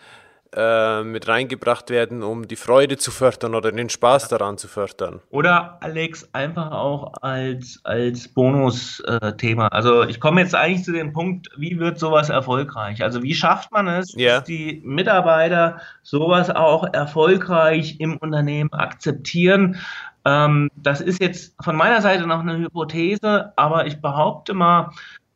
äh, 0.54 1.02
mit 1.02 1.28
reingebracht 1.28 1.90
werden, 1.90 2.22
um 2.22 2.48
die 2.48 2.56
Freude 2.56 2.96
zu 2.96 3.10
fördern 3.10 3.54
oder 3.54 3.72
den 3.72 3.88
Spaß 3.88 4.28
daran 4.28 4.58
zu 4.58 4.68
fördern. 4.68 5.20
Oder 5.30 5.78
Alex, 5.80 6.28
einfach 6.32 6.70
auch 6.70 7.12
als, 7.20 7.80
als 7.84 8.28
Bonus-Thema. 8.28 9.66
Äh, 9.66 9.70
also 9.70 10.04
ich 10.04 10.20
komme 10.20 10.40
jetzt 10.40 10.54
eigentlich 10.54 10.84
zu 10.84 10.92
dem 10.92 11.12
Punkt, 11.12 11.48
wie 11.56 11.78
wird 11.78 11.98
sowas 11.98 12.30
erfolgreich? 12.30 13.02
Also 13.02 13.22
wie 13.22 13.34
schafft 13.34 13.72
man 13.72 13.88
es, 13.88 14.16
yeah. 14.16 14.36
dass 14.36 14.44
die 14.44 14.80
Mitarbeiter 14.84 15.80
sowas 16.02 16.50
auch 16.50 16.92
erfolgreich 16.92 18.00
im 18.00 18.16
Unternehmen 18.16 18.72
akzeptieren? 18.72 19.76
Ähm, 20.24 20.70
das 20.76 21.00
ist 21.00 21.20
jetzt 21.20 21.54
von 21.62 21.76
meiner 21.76 22.02
Seite 22.02 22.26
noch 22.26 22.40
eine 22.40 22.58
Hypothese, 22.58 23.52
aber 23.56 23.86
ich 23.86 24.00
behaupte 24.00 24.54
mal, 24.54 24.90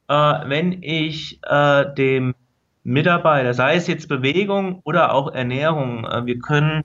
äh, 0.09 0.15
wenn 0.15 0.83
ich 0.83 1.41
äh, 1.45 1.85
Mitarbeiter, 2.85 3.55
sei 3.55 3.77
es 3.77 3.87
jetzt 3.87 4.09
Bewegung 4.09 4.81
oder 4.85 5.15
auch 5.15 5.33
Ernährung. 5.33 6.05
Äh, 6.05 6.27
wir 6.27 6.39
können 6.39 6.85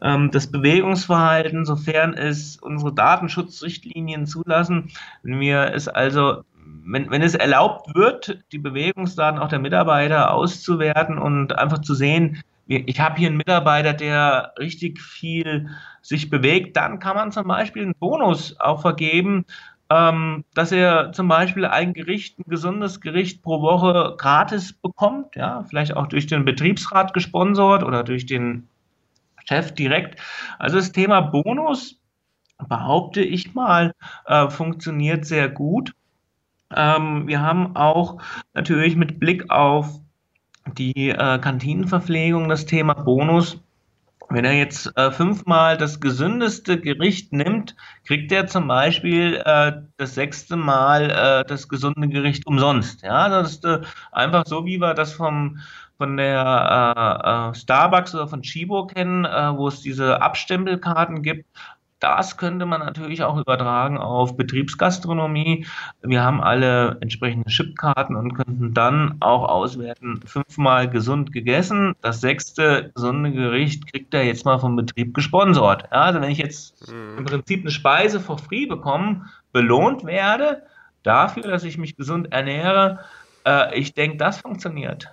ähm, 0.00 0.30
das 0.30 0.50
Bewegungsverhalten, 0.50 1.64
sofern 1.64 2.14
es 2.14 2.56
unsere 2.56 2.92
Datenschutzrichtlinien 2.94 4.26
zulassen, 4.26 4.90
wenn 5.22 5.40
wir 5.40 5.72
es 5.74 5.88
also 5.88 6.42
wenn, 6.84 7.10
wenn 7.10 7.22
es 7.22 7.34
erlaubt 7.34 7.94
wird, 7.94 8.42
die 8.50 8.58
Bewegungsdaten 8.58 9.40
auch 9.40 9.48
der 9.48 9.60
Mitarbeiter 9.60 10.32
auszuwerten 10.32 11.18
und 11.18 11.56
einfach 11.58 11.80
zu 11.80 11.94
sehen, 11.94 12.42
ich 12.66 13.00
habe 13.00 13.18
hier 13.18 13.28
einen 13.28 13.36
Mitarbeiter, 13.36 13.92
der 13.92 14.54
richtig 14.58 15.00
viel 15.00 15.68
sich 16.00 16.30
bewegt, 16.30 16.76
dann 16.76 17.00
kann 17.00 17.16
man 17.16 17.32
zum 17.32 17.46
Beispiel 17.46 17.82
einen 17.82 17.94
Bonus 17.94 18.58
auch 18.60 18.80
vergeben, 18.80 19.44
ähm, 19.92 20.44
dass 20.54 20.72
er 20.72 21.12
zum 21.12 21.28
Beispiel 21.28 21.66
ein 21.66 21.92
Gericht, 21.92 22.38
ein 22.38 22.48
gesundes 22.48 23.00
Gericht 23.00 23.42
pro 23.42 23.60
Woche 23.60 24.14
gratis 24.16 24.72
bekommt, 24.72 25.36
ja, 25.36 25.64
vielleicht 25.68 25.96
auch 25.96 26.06
durch 26.06 26.26
den 26.26 26.46
Betriebsrat 26.46 27.12
gesponsert 27.12 27.82
oder 27.82 28.02
durch 28.02 28.24
den 28.24 28.68
Chef 29.44 29.72
direkt. 29.72 30.18
Also 30.58 30.76
das 30.76 30.92
Thema 30.92 31.20
Bonus, 31.20 31.98
behaupte 32.68 33.22
ich 33.22 33.54
mal, 33.54 33.92
äh, 34.26 34.48
funktioniert 34.48 35.26
sehr 35.26 35.48
gut. 35.48 35.94
Ähm, 36.74 37.26
wir 37.26 37.42
haben 37.42 37.76
auch 37.76 38.18
natürlich 38.54 38.96
mit 38.96 39.20
Blick 39.20 39.50
auf 39.50 40.00
die 40.78 41.10
äh, 41.10 41.38
Kantinenverpflegung 41.38 42.48
das 42.48 42.64
Thema 42.64 42.94
Bonus. 42.94 43.60
Wenn 44.32 44.46
er 44.46 44.54
jetzt 44.54 44.90
äh, 44.96 45.10
fünfmal 45.10 45.76
das 45.76 46.00
gesündeste 46.00 46.80
Gericht 46.80 47.32
nimmt, 47.34 47.76
kriegt 48.06 48.32
er 48.32 48.46
zum 48.46 48.66
Beispiel 48.66 49.42
äh, 49.44 49.72
das 49.98 50.14
sechste 50.14 50.56
Mal 50.56 51.10
äh, 51.10 51.44
das 51.46 51.68
gesunde 51.68 52.08
Gericht 52.08 52.46
umsonst. 52.46 53.02
Ja, 53.02 53.28
das 53.28 53.52
ist 53.52 53.64
äh, 53.66 53.80
einfach 54.10 54.44
so, 54.46 54.64
wie 54.64 54.78
wir 54.78 54.94
das 54.94 55.12
vom 55.12 55.58
von 55.98 56.16
der 56.16 57.52
äh, 57.52 57.54
Starbucks 57.54 58.14
oder 58.14 58.26
von 58.26 58.42
Chibo 58.42 58.86
kennen, 58.86 59.24
wo 59.24 59.68
es 59.68 59.82
diese 59.82 60.20
Abstempelkarten 60.20 61.22
gibt. 61.22 61.46
Das 62.02 62.36
könnte 62.36 62.66
man 62.66 62.80
natürlich 62.80 63.22
auch 63.22 63.36
übertragen 63.36 63.96
auf 63.96 64.36
Betriebsgastronomie. 64.36 65.66
Wir 66.02 66.24
haben 66.24 66.40
alle 66.40 66.98
entsprechende 67.00 67.48
Chipkarten 67.48 68.16
und 68.16 68.34
könnten 68.34 68.74
dann 68.74 69.18
auch 69.20 69.48
auswerten, 69.48 70.20
fünfmal 70.26 70.90
gesund 70.90 71.32
gegessen. 71.32 71.94
Das 72.00 72.20
sechste 72.20 72.90
gesunde 72.92 73.30
Gericht 73.30 73.86
kriegt 73.92 74.12
er 74.14 74.24
jetzt 74.24 74.44
mal 74.44 74.58
vom 74.58 74.74
Betrieb 74.74 75.14
gesponsert. 75.14 75.84
Ja, 75.92 76.00
also 76.00 76.20
wenn 76.20 76.32
ich 76.32 76.38
jetzt 76.38 76.92
mhm. 76.92 77.18
im 77.18 77.24
Prinzip 77.24 77.60
eine 77.60 77.70
Speise 77.70 78.18
for 78.18 78.36
free 78.36 78.66
bekomme, 78.66 79.26
belohnt 79.52 80.04
werde 80.04 80.62
dafür, 81.04 81.44
dass 81.44 81.62
ich 81.62 81.78
mich 81.78 81.96
gesund 81.96 82.32
ernähre, 82.32 82.98
äh, 83.46 83.78
ich 83.78 83.94
denke, 83.94 84.16
das 84.16 84.40
funktioniert. 84.40 85.08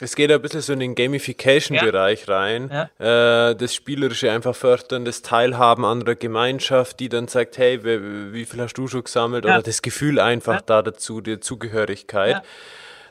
Es 0.00 0.16
geht 0.16 0.32
ein 0.32 0.40
bisschen 0.42 0.60
so 0.60 0.72
in 0.72 0.80
den 0.80 0.94
Gamification-Bereich 0.94 2.26
ja. 2.26 2.34
rein. 2.36 2.88
Ja. 2.98 3.50
Äh, 3.50 3.56
das 3.56 3.74
Spielerische 3.74 4.30
einfach 4.30 4.54
fördern, 4.54 5.04
das 5.04 5.22
Teilhaben 5.22 5.84
an 5.84 6.04
der 6.04 6.16
Gemeinschaft, 6.16 7.00
die 7.00 7.08
dann 7.08 7.28
sagt, 7.28 7.58
hey, 7.58 7.84
wie, 7.84 8.32
wie 8.32 8.44
viel 8.44 8.60
hast 8.60 8.74
du 8.74 8.88
schon 8.88 9.04
gesammelt? 9.04 9.44
Ja. 9.44 9.54
Oder 9.54 9.62
das 9.62 9.82
Gefühl 9.82 10.18
einfach 10.18 10.60
da 10.60 10.82
dazu, 10.82 11.20
die 11.20 11.40
Zugehörigkeit. 11.40 12.42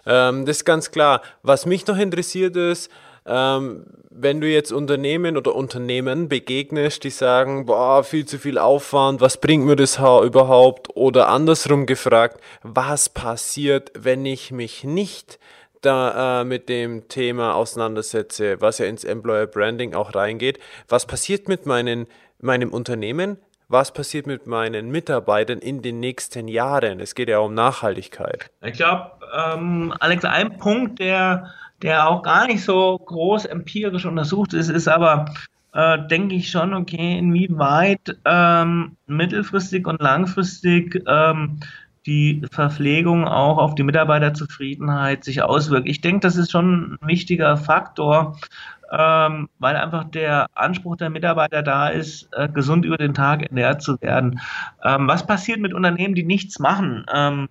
Ähm, 0.05 0.45
das 0.45 0.57
ist 0.57 0.65
ganz 0.65 0.91
klar. 0.91 1.21
Was 1.43 1.65
mich 1.65 1.85
noch 1.87 1.97
interessiert 1.97 2.55
ist, 2.55 2.91
ähm, 3.25 3.85
wenn 4.09 4.41
du 4.41 4.47
jetzt 4.47 4.71
Unternehmen 4.71 5.37
oder 5.37 5.55
Unternehmen 5.55 6.29
begegnest, 6.29 7.03
die 7.03 7.09
sagen, 7.09 7.65
boah, 7.67 8.03
viel 8.03 8.25
zu 8.25 8.39
viel 8.39 8.57
Aufwand, 8.57 9.21
was 9.21 9.37
bringt 9.37 9.65
mir 9.65 9.75
das 9.75 9.97
überhaupt? 9.97 10.95
Oder 10.95 11.29
andersrum 11.29 11.85
gefragt, 11.85 12.41
was 12.63 13.09
passiert, 13.09 13.91
wenn 13.95 14.25
ich 14.25 14.51
mich 14.51 14.83
nicht 14.83 15.39
da 15.81 16.41
äh, 16.41 16.45
mit 16.45 16.69
dem 16.69 17.07
Thema 17.07 17.55
auseinandersetze, 17.55 18.61
was 18.61 18.77
ja 18.79 18.85
ins 18.85 19.03
Employer 19.03 19.47
Branding 19.47 19.93
auch 19.93 20.13
reingeht. 20.15 20.59
Was 20.87 21.05
passiert 21.05 21.47
mit 21.47 21.65
meinen, 21.65 22.07
meinem 22.39 22.71
Unternehmen? 22.71 23.37
Was 23.71 23.93
passiert 23.93 24.25
mit 24.25 24.47
meinen 24.47 24.89
Mitarbeitern 24.89 25.59
in 25.59 25.83
den 25.83 25.99
nächsten 25.99 26.47
Jahren? 26.47 26.99
Es 26.99 27.13
geht 27.13 27.29
ja 27.29 27.37
um 27.37 27.53
Nachhaltigkeit. 27.53 28.49
Ich 28.63 28.73
glaube, 28.73 29.11
ähm, 29.31 29.93
Alex, 29.99 30.25
ein 30.25 30.57
Punkt, 30.57 30.97
der, 30.99 31.51
der 31.83 32.07
auch 32.07 32.23
gar 32.23 32.47
nicht 32.47 32.63
so 32.63 32.97
groß 32.97 33.45
empirisch 33.45 34.05
untersucht 34.05 34.53
ist, 34.53 34.69
ist 34.69 34.87
aber, 34.87 35.25
äh, 35.73 35.99
denke 36.07 36.33
ich 36.33 36.49
schon, 36.49 36.73
okay, 36.73 37.19
inwieweit 37.19 38.17
ähm, 38.25 38.97
mittelfristig 39.05 39.85
und 39.85 40.01
langfristig 40.01 41.03
ähm, 41.07 41.59
die 42.05 42.41
Verpflegung 42.51 43.27
auch 43.27 43.57
auf 43.57 43.75
die 43.75 43.83
Mitarbeiterzufriedenheit 43.83 45.23
sich 45.23 45.41
auswirkt. 45.41 45.87
Ich 45.87 46.01
denke, 46.01 46.21
das 46.21 46.35
ist 46.35 46.51
schon 46.51 46.97
ein 47.01 47.07
wichtiger 47.07 47.57
Faktor, 47.57 48.37
ähm, 48.91 49.49
weil 49.59 49.75
einfach 49.75 50.05
der 50.05 50.47
Anspruch 50.55 50.95
der 50.95 51.09
Mitarbeiter 51.09 51.61
da 51.61 51.89
ist, 51.89 52.29
äh, 52.33 52.49
gesund 52.49 52.85
über 52.85 52.97
den 52.97 53.13
Tag 53.13 53.43
ernährt 53.43 53.81
zu 53.81 54.01
werden. 54.01 54.39
Ähm, 54.83 55.07
was 55.07 55.25
passiert 55.25 55.59
mit 55.59 55.73
Unternehmen, 55.73 56.15
die 56.15 56.23
nichts 56.23 56.59
machen? 56.59 57.05
Ähm, 57.13 57.49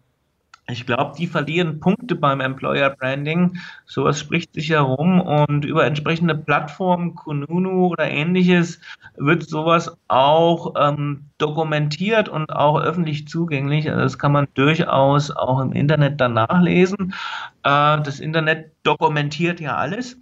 ich 0.71 0.85
glaube, 0.85 1.15
die 1.17 1.27
verlieren 1.27 1.81
Punkte 1.81 2.15
beim 2.15 2.41
Employer 2.41 2.91
Branding. 2.91 3.59
Sowas 3.87 4.21
spricht 4.21 4.53
sich 4.53 4.71
herum 4.71 5.21
und 5.21 5.65
über 5.65 5.87
entsprechende 5.87 6.35
Plattformen, 6.35 7.15
Kununu 7.15 7.87
oder 7.89 8.11
ähnliches, 8.11 8.79
wird 9.17 9.49
sowas 9.49 9.97
auch 10.09 10.75
ähm, 10.79 11.25
dokumentiert 11.39 12.29
und 12.29 12.51
auch 12.51 12.79
öffentlich 12.81 13.29
zugänglich. 13.29 13.89
Also 13.89 14.03
das 14.03 14.19
kann 14.19 14.33
man 14.33 14.47
durchaus 14.55 15.31
auch 15.31 15.61
im 15.61 15.73
Internet 15.73 16.21
dann 16.21 16.35
nachlesen. 16.35 17.15
Äh, 17.63 18.03
das 18.03 18.21
Internet 18.21 18.73
dokumentiert 18.83 19.61
ja 19.61 19.77
alles. 19.77 20.19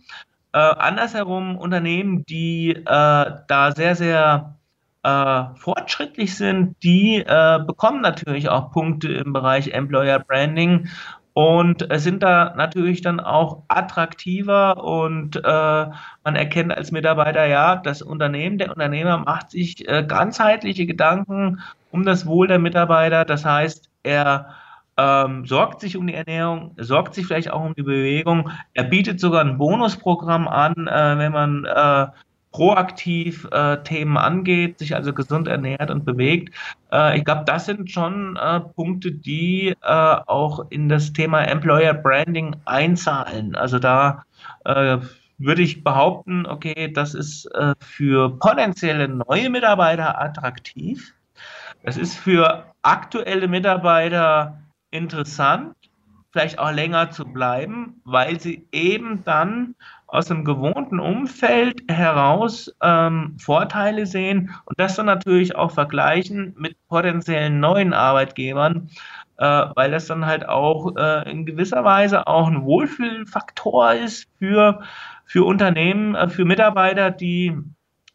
Äh, 0.53 0.59
andersherum 0.59 1.57
Unternehmen, 1.59 2.25
die 2.25 2.71
äh, 2.71 2.85
da 2.85 3.73
sehr, 3.75 3.97
sehr 3.97 4.57
äh, 5.07 5.45
fortschrittlich 5.55 6.37
sind, 6.37 6.83
die 6.83 7.19
äh, 7.19 7.61
bekommen 7.65 8.01
natürlich 8.01 8.49
auch 8.49 8.73
Punkte 8.73 9.13
im 9.13 9.33
Bereich 9.33 9.69
Employer 9.69 10.19
Branding 10.19 10.89
und 11.33 11.87
sind 11.97 12.23
da 12.23 12.55
natürlich 12.57 13.03
dann 13.03 13.21
auch 13.21 13.63
attraktiver 13.69 14.83
und 14.83 15.37
äh, 15.37 15.41
man 15.45 16.35
erkennt 16.35 16.77
als 16.77 16.91
Mitarbeiter, 16.91 17.47
ja, 17.47 17.77
das 17.77 18.03
Unternehmen, 18.03 18.59
der 18.59 18.71
Unternehmer 18.71 19.19
macht 19.19 19.51
sich 19.51 19.87
äh, 19.89 20.03
ganzheitliche 20.03 20.87
Gedanken 20.87 21.61
um 21.93 22.05
das 22.05 22.27
Wohl 22.27 22.49
der 22.49 22.59
Mitarbeiter. 22.59 23.25
Das 23.25 23.45
heißt, 23.45 23.91
er 24.03 24.55
ähm, 24.97 25.45
sorgt 25.47 25.83
sich 25.83 25.97
um 25.97 26.07
die 26.07 26.15
Ernährung, 26.15 26.75
sorgt 26.79 27.15
sich 27.15 27.27
vielleicht 27.27 27.51
auch 27.51 27.65
um 27.65 27.75
die 27.75 27.83
Bewegung. 27.83 28.51
Er 28.73 28.85
bietet 28.85 29.21
sogar 29.21 29.43
ein 29.43 29.59
Bonusprogramm 29.59 30.49
an, 30.49 30.89
äh, 30.89 31.19
wenn 31.19 31.33
man 31.33 31.65
äh, 31.65 32.07
proaktiv 32.57 33.47
äh, 33.53 33.77
Themen 33.83 34.17
angeht, 34.17 34.79
sich 34.79 34.95
also 34.95 35.13
gesund 35.13 35.47
ernährt 35.47 35.91
und 35.91 36.07
bewegt. 36.07 36.55
Äh, 36.91 37.19
ich 37.19 37.25
glaube, 37.27 37.45
das 37.45 37.67
sind 37.67 37.91
schon 37.91 38.37
äh, 38.37 38.61
Punkte, 38.61 39.13
die 39.13 39.75
äh, 39.83 40.17
auch 40.27 40.71
in 40.71 40.89
das 40.89 41.13
Thema 41.13 41.43
Employer 41.43 41.93
Branding 41.93 42.57
einzahlen. 42.65 43.57
Also 43.57 43.79
da 43.79 44.25
äh, 44.65 44.97
würde 45.37 45.61
ich 45.61 45.85
behaupten, 45.85 46.47
okay, 46.47 46.91
das 46.91 47.13
ist 47.13 47.45
äh, 47.55 47.75
für 47.79 48.39
potenzielle 48.39 49.07
neue 49.09 49.51
Mitarbeiter 49.51 50.19
attraktiv. 50.19 51.13
Das 51.83 51.99
ist 51.99 52.17
für 52.17 52.65
aktuelle 52.81 53.49
Mitarbeiter 53.49 54.63
interessant, 54.91 55.75
vielleicht 56.33 56.59
auch 56.59 56.73
länger 56.73 57.11
zu 57.11 57.27
bleiben, 57.27 58.01
weil 58.05 58.41
sie 58.41 58.67
eben 58.73 59.25
dann 59.25 59.75
aus 60.07 60.27
dem 60.27 60.45
gewohnten 60.45 61.01
Umfeld 61.01 61.83
heraus 61.89 62.75
ähm, 62.83 63.37
Vorteile 63.39 64.07
sehen 64.07 64.55
und 64.65 64.79
das 64.79 64.97
dann 64.97 65.07
natürlich 65.07 65.57
auch 65.57 65.73
vergleichen 65.73 66.55
mit 66.57 66.77
potenziellen 66.89 67.61
neuen 67.61 67.93
Arbeitgebern, 67.93 68.89
äh, 69.39 69.45
weil 69.75 69.91
das 69.91 70.07
dann 70.07 70.27
halt 70.27 70.49
auch 70.49 70.97
äh, 70.97 71.31
in 71.31 71.45
gewisser 71.45 71.85
Weise 71.85 72.27
auch 72.27 72.47
ein 72.47 72.63
Wohlfühlfaktor 72.63 73.95
ist 73.95 74.29
für, 74.39 74.83
für 75.25 75.45
Unternehmen, 75.45 76.15
äh, 76.15 76.29
für 76.29 76.45
Mitarbeiter, 76.45 77.11
die, 77.11 77.57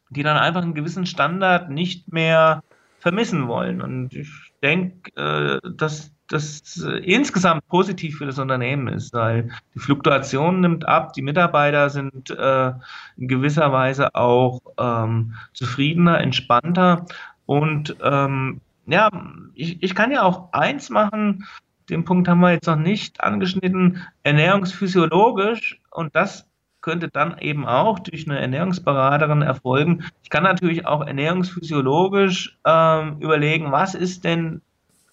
die 0.10 0.24
dann 0.24 0.38
einfach 0.38 0.62
einen 0.62 0.76
gewissen 0.76 1.06
Standard 1.06 1.70
nicht 1.70 2.12
mehr 2.12 2.64
vermissen 3.00 3.48
wollen. 3.48 3.82
Und 3.82 4.14
ich 4.14 4.30
denke, 4.64 5.12
äh, 5.16 5.60
dass 5.76 6.12
das 6.32 6.82
äh, 6.84 6.98
insgesamt 7.00 7.68
positiv 7.68 8.18
für 8.18 8.26
das 8.26 8.40
Unternehmen 8.40 8.88
ist, 8.88 9.14
weil 9.14 9.50
die 9.76 9.80
Fluktuation 9.80 10.62
nimmt 10.62 10.88
ab, 10.88 11.14
die 11.14 11.22
Mitarbeiter 11.22 11.90
sind 11.90 12.30
äh, 12.30 12.72
in 13.18 13.28
gewisser 13.28 13.72
Weise 13.72 14.16
auch 14.16 14.62
ähm, 14.78 15.36
zufriedener, 15.54 16.20
entspannter 16.22 17.06
und 17.46 17.96
ähm, 18.02 18.62
ja, 18.88 19.10
ich, 19.54 19.82
ich 19.84 19.94
kann 19.94 20.12
ja 20.12 20.24
auch 20.24 20.54
eins 20.54 20.90
machen, 20.90 21.46
den 21.90 22.06
Punkt 22.06 22.28
haben 22.28 22.40
wir 22.40 22.54
jetzt 22.54 22.68
noch 22.68 22.78
nicht 22.78 23.22
angeschnitten, 23.22 24.02
ernährungsphysiologisch 24.24 25.82
und 25.92 26.16
das 26.16 26.48
könnte 26.80 27.10
dann 27.10 27.38
eben 27.40 27.68
auch 27.68 28.00
durch 28.00 28.28
eine 28.28 28.40
Ernährungsberaterin 28.40 29.42
erfolgen. 29.42 30.06
Ich 30.24 30.30
kann 30.30 30.44
natürlich 30.44 30.88
auch 30.88 31.06
ernährungsphysiologisch 31.06 32.58
ähm, 32.66 33.18
überlegen, 33.20 33.72
was 33.72 33.94
ist 33.94 34.24
denn 34.24 34.62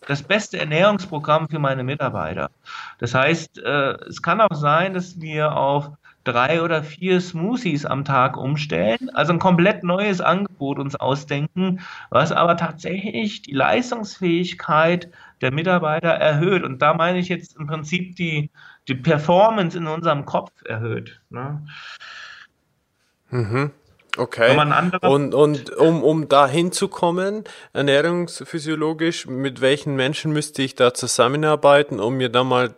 das 0.07 0.23
beste 0.23 0.59
Ernährungsprogramm 0.59 1.49
für 1.49 1.59
meine 1.59 1.85
Mitarbeiter. 1.85 2.51
Das 2.99 3.15
heißt, 3.15 3.59
äh, 3.59 3.93
es 4.09 4.23
kann 4.23 4.41
auch 4.41 4.55
sein, 4.55 4.95
dass 4.95 5.21
wir 5.21 5.57
auf 5.57 5.91
drei 6.25 6.63
oder 6.63 6.83
vier 6.83 7.21
Smoothies 7.21 7.87
am 7.87 8.05
Tag 8.05 8.37
umstellen, 8.37 9.11
also 9.15 9.33
ein 9.33 9.39
komplett 9.39 9.83
neues 9.83 10.21
Angebot 10.21 10.79
uns 10.79 10.95
ausdenken, 10.95 11.81
was 12.11 12.33
aber 12.33 12.57
tatsächlich 12.57 13.43
die 13.43 13.55
Leistungsfähigkeit 13.55 15.11
der 15.41 15.53
Mitarbeiter 15.53 16.11
erhöht. 16.11 16.65
Und 16.65 16.83
da 16.83 16.95
meine 16.95 17.19
ich 17.19 17.29
jetzt 17.29 17.57
im 17.57 17.67
Prinzip 17.67 18.17
die, 18.17 18.51
die 18.89 18.95
Performance 18.95 19.77
in 19.77 19.87
unserem 19.87 20.27
Kopf 20.27 20.53
erhöht. 20.65 21.21
Ne? 21.31 21.67
Mhm. 23.31 23.71
Okay. 24.19 24.59
Und, 25.03 25.33
und 25.35 25.71
um, 25.77 26.03
um 26.03 26.29
da 26.29 26.49
hinzukommen, 26.49 27.45
ernährungsphysiologisch, 27.73 29.27
mit 29.27 29.61
welchen 29.61 29.95
Menschen 29.95 30.33
müsste 30.33 30.63
ich 30.63 30.75
da 30.75 30.93
zusammenarbeiten, 30.93 32.01
um 32.01 32.17
mir 32.17 32.29
da 32.29 32.43
mal 32.43 32.75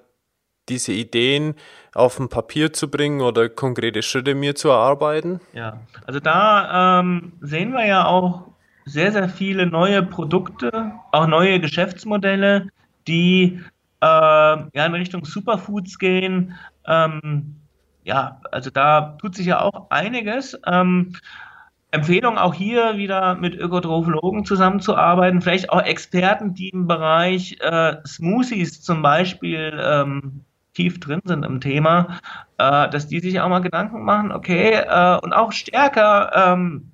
diese 0.68 0.92
Ideen 0.92 1.54
auf 1.94 2.20
ein 2.20 2.28
Papier 2.28 2.72
zu 2.72 2.90
bringen 2.90 3.22
oder 3.22 3.48
konkrete 3.48 4.02
Schritte 4.02 4.34
mir 4.34 4.54
zu 4.54 4.68
erarbeiten? 4.68 5.40
Ja, 5.52 5.80
also 6.06 6.20
da 6.20 7.00
ähm, 7.00 7.32
sehen 7.40 7.72
wir 7.72 7.86
ja 7.86 8.06
auch 8.06 8.46
sehr, 8.84 9.12
sehr 9.12 9.28
viele 9.28 9.66
neue 9.66 10.02
Produkte, 10.02 10.92
auch 11.12 11.26
neue 11.26 11.60
Geschäftsmodelle, 11.60 12.68
die 13.08 13.60
äh, 14.00 14.06
ja 14.06 14.86
in 14.86 14.94
Richtung 14.94 15.24
Superfoods 15.24 15.98
gehen. 15.98 16.54
Ähm, 16.86 17.56
ja, 18.04 18.40
also 18.50 18.70
da 18.70 19.16
tut 19.20 19.34
sich 19.34 19.46
ja 19.46 19.60
auch 19.60 19.90
einiges. 19.90 20.58
Ähm, 20.66 21.16
Empfehlung 21.92 22.38
auch 22.38 22.54
hier 22.54 22.96
wieder 22.96 23.34
mit 23.34 23.56
Ökotrophologen 23.56 24.44
zusammenzuarbeiten, 24.44 25.42
vielleicht 25.42 25.70
auch 25.70 25.82
Experten, 25.82 26.54
die 26.54 26.68
im 26.68 26.86
Bereich 26.86 27.58
äh, 27.60 27.96
Smoothies 28.06 28.80
zum 28.80 29.02
Beispiel 29.02 29.76
ähm, 29.82 30.44
tief 30.74 31.00
drin 31.00 31.20
sind 31.24 31.44
im 31.44 31.60
Thema, 31.60 32.20
äh, 32.58 32.88
dass 32.90 33.08
die 33.08 33.18
sich 33.18 33.40
auch 33.40 33.48
mal 33.48 33.58
Gedanken 33.60 34.04
machen, 34.04 34.30
okay, 34.30 34.74
äh, 34.74 35.18
und 35.20 35.32
auch 35.32 35.50
stärker 35.50 36.30
ähm, 36.34 36.92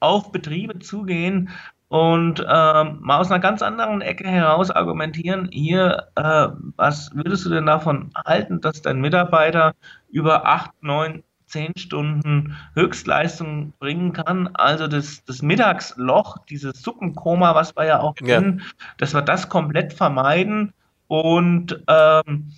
auf 0.00 0.32
Betriebe 0.32 0.80
zugehen 0.80 1.50
und 1.92 2.40
ähm, 2.40 3.00
mal 3.02 3.18
aus 3.18 3.30
einer 3.30 3.38
ganz 3.38 3.60
anderen 3.60 4.00
Ecke 4.00 4.26
heraus 4.26 4.70
argumentieren, 4.70 5.50
hier, 5.52 6.08
äh, 6.16 6.48
was 6.76 7.14
würdest 7.14 7.44
du 7.44 7.50
denn 7.50 7.66
davon 7.66 8.10
halten, 8.16 8.62
dass 8.62 8.80
dein 8.80 9.02
Mitarbeiter 9.02 9.74
über 10.10 10.46
acht, 10.46 10.70
neun, 10.80 11.22
zehn 11.44 11.76
Stunden 11.76 12.56
Höchstleistung 12.74 13.74
bringen 13.78 14.14
kann. 14.14 14.48
Also 14.54 14.86
das, 14.86 15.22
das 15.26 15.42
Mittagsloch, 15.42 16.38
dieses 16.46 16.80
Suppenkoma, 16.80 17.54
was 17.54 17.76
wir 17.76 17.84
ja 17.84 18.00
auch 18.00 18.14
kennen, 18.14 18.60
ja. 18.60 18.84
dass 18.96 19.12
wir 19.12 19.20
das 19.20 19.50
komplett 19.50 19.92
vermeiden 19.92 20.72
und 21.08 21.78
ähm, 21.88 22.52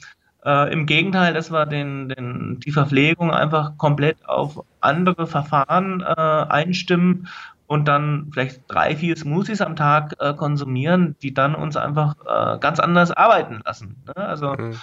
äh, 0.45 0.73
Im 0.73 0.85
Gegenteil, 0.85 1.33
dass 1.33 1.51
wir 1.51 1.65
den, 1.65 2.11
den, 2.11 2.61
die 2.61 2.71
Verpflegung 2.71 3.31
einfach 3.31 3.79
komplett 3.79 4.29
auf 4.29 4.63
andere 4.81 5.27
Verfahren 5.27 6.03
äh, 6.03 6.05
einstimmen 6.05 7.29
und 7.67 7.89
dann 7.89 8.31
vielleicht 8.33 8.63
drei, 8.69 8.97
vier 8.97 9.17
Smoothies 9.17 9.61
am 9.61 9.77
Tag 9.77 10.15
äh, 10.19 10.35
konsumieren, 10.35 11.17
die 11.23 11.33
dann 11.33 11.55
uns 11.55 11.77
einfach 11.77 12.15
äh, 12.27 12.59
ganz 12.59 12.79
anders 12.79 13.11
arbeiten 13.11 13.63
lassen. 13.65 14.03
Ne? 14.07 14.17
Also 14.17 14.53
mhm. 14.53 14.77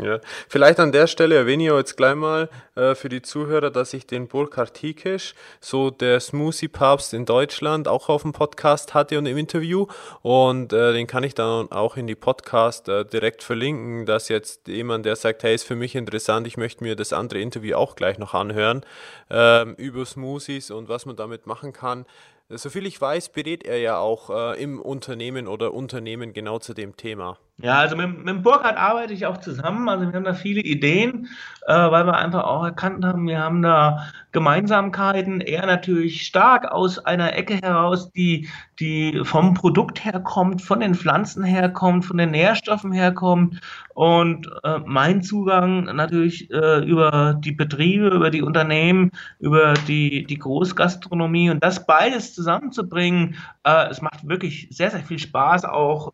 Ja, 0.00 0.20
vielleicht 0.48 0.80
an 0.80 0.90
der 0.90 1.06
Stelle 1.06 1.34
erwähne 1.34 1.64
ich 1.64 1.70
jetzt 1.70 1.98
gleich 1.98 2.14
mal 2.14 2.48
äh, 2.76 2.94
für 2.94 3.10
die 3.10 3.20
Zuhörer, 3.20 3.70
dass 3.70 3.92
ich 3.92 4.06
den 4.06 4.26
Burkhard 4.26 4.72
Tiekisch, 4.72 5.34
so 5.60 5.90
der 5.90 6.18
Smoothie-Papst 6.18 7.12
in 7.12 7.26
Deutschland, 7.26 7.88
auch 7.88 8.08
auf 8.08 8.22
dem 8.22 8.32
Podcast 8.32 8.94
hatte 8.94 9.18
und 9.18 9.26
im 9.26 9.36
Interview. 9.36 9.86
Und 10.22 10.72
äh, 10.72 10.94
den 10.94 11.06
kann 11.06 11.24
ich 11.24 11.34
dann 11.34 11.70
auch 11.70 11.98
in 11.98 12.06
die 12.06 12.14
Podcast 12.14 12.88
äh, 12.88 13.04
direkt 13.04 13.42
verlinken, 13.42 14.06
dass 14.06 14.30
jetzt 14.30 14.66
jemand, 14.66 15.04
der 15.04 15.14
sagt, 15.14 15.42
hey, 15.42 15.54
ist 15.54 15.64
für 15.64 15.76
mich 15.76 15.94
interessant, 15.94 16.46
ich 16.46 16.56
möchte 16.56 16.82
mir 16.82 16.96
das 16.96 17.12
andere 17.12 17.40
Interview 17.40 17.76
auch 17.76 17.94
gleich 17.94 18.16
noch 18.16 18.32
anhören, 18.32 18.86
ähm, 19.28 19.74
über 19.74 20.06
Smoothies 20.06 20.70
und 20.70 20.88
was 20.88 21.04
man 21.04 21.16
damit 21.16 21.46
machen 21.46 21.74
kann. 21.74 22.06
Soviel 22.48 22.86
ich 22.86 23.00
weiß, 23.00 23.30
berät 23.30 23.64
er 23.64 23.78
ja 23.78 23.98
auch 23.98 24.30
äh, 24.30 24.62
im 24.62 24.80
Unternehmen 24.80 25.48
oder 25.48 25.72
Unternehmen 25.72 26.32
genau 26.32 26.58
zu 26.58 26.74
dem 26.74 26.96
Thema. 26.96 27.38
Ja, 27.62 27.78
also 27.78 27.94
mit, 27.94 28.24
mit 28.24 28.42
Burkhard 28.42 28.76
arbeite 28.76 29.12
ich 29.12 29.24
auch 29.24 29.36
zusammen. 29.36 29.88
Also 29.88 30.04
wir 30.08 30.12
haben 30.14 30.24
da 30.24 30.34
viele 30.34 30.62
Ideen, 30.62 31.28
äh, 31.68 31.72
weil 31.72 32.04
wir 32.06 32.16
einfach 32.16 32.42
auch 32.42 32.64
erkannt 32.64 33.04
haben, 33.04 33.28
wir 33.28 33.38
haben 33.38 33.62
da 33.62 34.08
Gemeinsamkeiten. 34.32 35.40
Er 35.40 35.64
natürlich 35.66 36.26
stark 36.26 36.72
aus 36.72 36.98
einer 36.98 37.36
Ecke 37.36 37.60
heraus, 37.62 38.10
die, 38.10 38.48
die 38.80 39.20
vom 39.22 39.54
Produkt 39.54 40.04
herkommt, 40.04 40.60
von 40.60 40.80
den 40.80 40.96
Pflanzen 40.96 41.44
herkommt, 41.44 42.04
von 42.04 42.18
den 42.18 42.32
Nährstoffen 42.32 42.90
herkommt. 42.90 43.60
Und 43.94 44.48
äh, 44.64 44.80
mein 44.84 45.22
Zugang 45.22 45.84
natürlich 45.84 46.50
äh, 46.50 46.84
über 46.84 47.34
die 47.38 47.52
Betriebe, 47.52 48.08
über 48.08 48.30
die 48.30 48.42
Unternehmen, 48.42 49.12
über 49.38 49.74
die, 49.86 50.24
die 50.24 50.38
Großgastronomie. 50.38 51.50
Und 51.50 51.62
das 51.62 51.86
beides 51.86 52.34
zusammenzubringen, 52.34 53.36
äh, 53.62 53.88
es 53.88 54.02
macht 54.02 54.26
wirklich 54.26 54.66
sehr, 54.72 54.90
sehr 54.90 55.04
viel 55.04 55.20
Spaß, 55.20 55.64
auch 55.64 56.12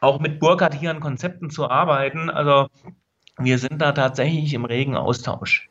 auch 0.00 0.20
mit 0.20 0.40
Burkhardt 0.40 0.74
hier 0.74 0.90
an 0.90 1.00
Konzepten 1.00 1.50
zu 1.50 1.70
arbeiten. 1.70 2.30
Also 2.30 2.68
wir 3.38 3.58
sind 3.58 3.80
da 3.80 3.92
tatsächlich 3.92 4.54
im 4.54 4.64
regen 4.64 4.96
Austausch. 4.96 5.69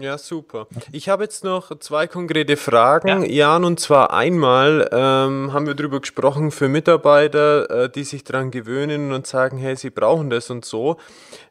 Ja, 0.00 0.18
super. 0.18 0.66
Ich 0.92 1.08
habe 1.08 1.24
jetzt 1.24 1.44
noch 1.44 1.78
zwei 1.78 2.06
konkrete 2.06 2.56
Fragen, 2.56 3.22
ja. 3.24 3.46
Jan, 3.46 3.64
und 3.64 3.80
zwar 3.80 4.12
einmal 4.12 4.88
ähm, 4.92 5.52
haben 5.52 5.66
wir 5.66 5.74
darüber 5.74 6.00
gesprochen 6.00 6.50
für 6.50 6.68
Mitarbeiter, 6.68 7.84
äh, 7.84 7.90
die 7.90 8.04
sich 8.04 8.24
daran 8.24 8.50
gewöhnen 8.50 9.12
und 9.12 9.26
sagen, 9.26 9.58
hey, 9.58 9.76
sie 9.76 9.90
brauchen 9.90 10.30
das 10.30 10.50
und 10.50 10.64
so. 10.64 10.96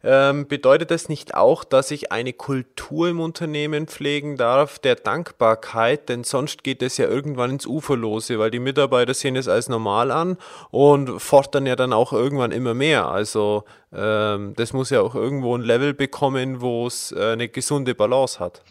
Ähm, 0.03 0.47
bedeutet 0.47 0.91
das 0.91 1.09
nicht 1.09 1.33
auch, 1.33 1.63
dass 1.63 1.89
ich 1.91 2.11
eine 2.11 2.33
Kultur 2.33 3.09
im 3.09 3.19
Unternehmen 3.19 3.87
pflegen 3.87 4.37
darf 4.37 4.77
der 4.79 4.95
Dankbarkeit? 4.95 6.09
Denn 6.09 6.23
sonst 6.23 6.63
geht 6.63 6.81
es 6.83 6.97
ja 6.97 7.07
irgendwann 7.07 7.51
ins 7.51 7.65
Uferlose, 7.65 8.37
weil 8.37 8.51
die 8.51 8.59
Mitarbeiter 8.59 9.13
sehen 9.13 9.35
es 9.35 9.47
als 9.47 9.69
normal 9.69 10.11
an 10.11 10.37
und 10.69 11.19
fordern 11.19 11.65
ja 11.65 11.75
dann 11.75 11.93
auch 11.93 12.13
irgendwann 12.13 12.51
immer 12.51 12.73
mehr. 12.73 13.07
Also 13.07 13.63
das 13.91 14.73
muss 14.73 14.89
ja 14.89 15.01
auch 15.01 15.15
irgendwo 15.15 15.55
ein 15.55 15.61
Level 15.61 15.93
bekommen, 15.93 16.61
wo 16.61 16.87
es 16.87 17.11
äh, 17.11 17.33
eine 17.33 17.47
gesunde 17.47 17.95
Balance 17.95 18.39
hat. 18.39 18.63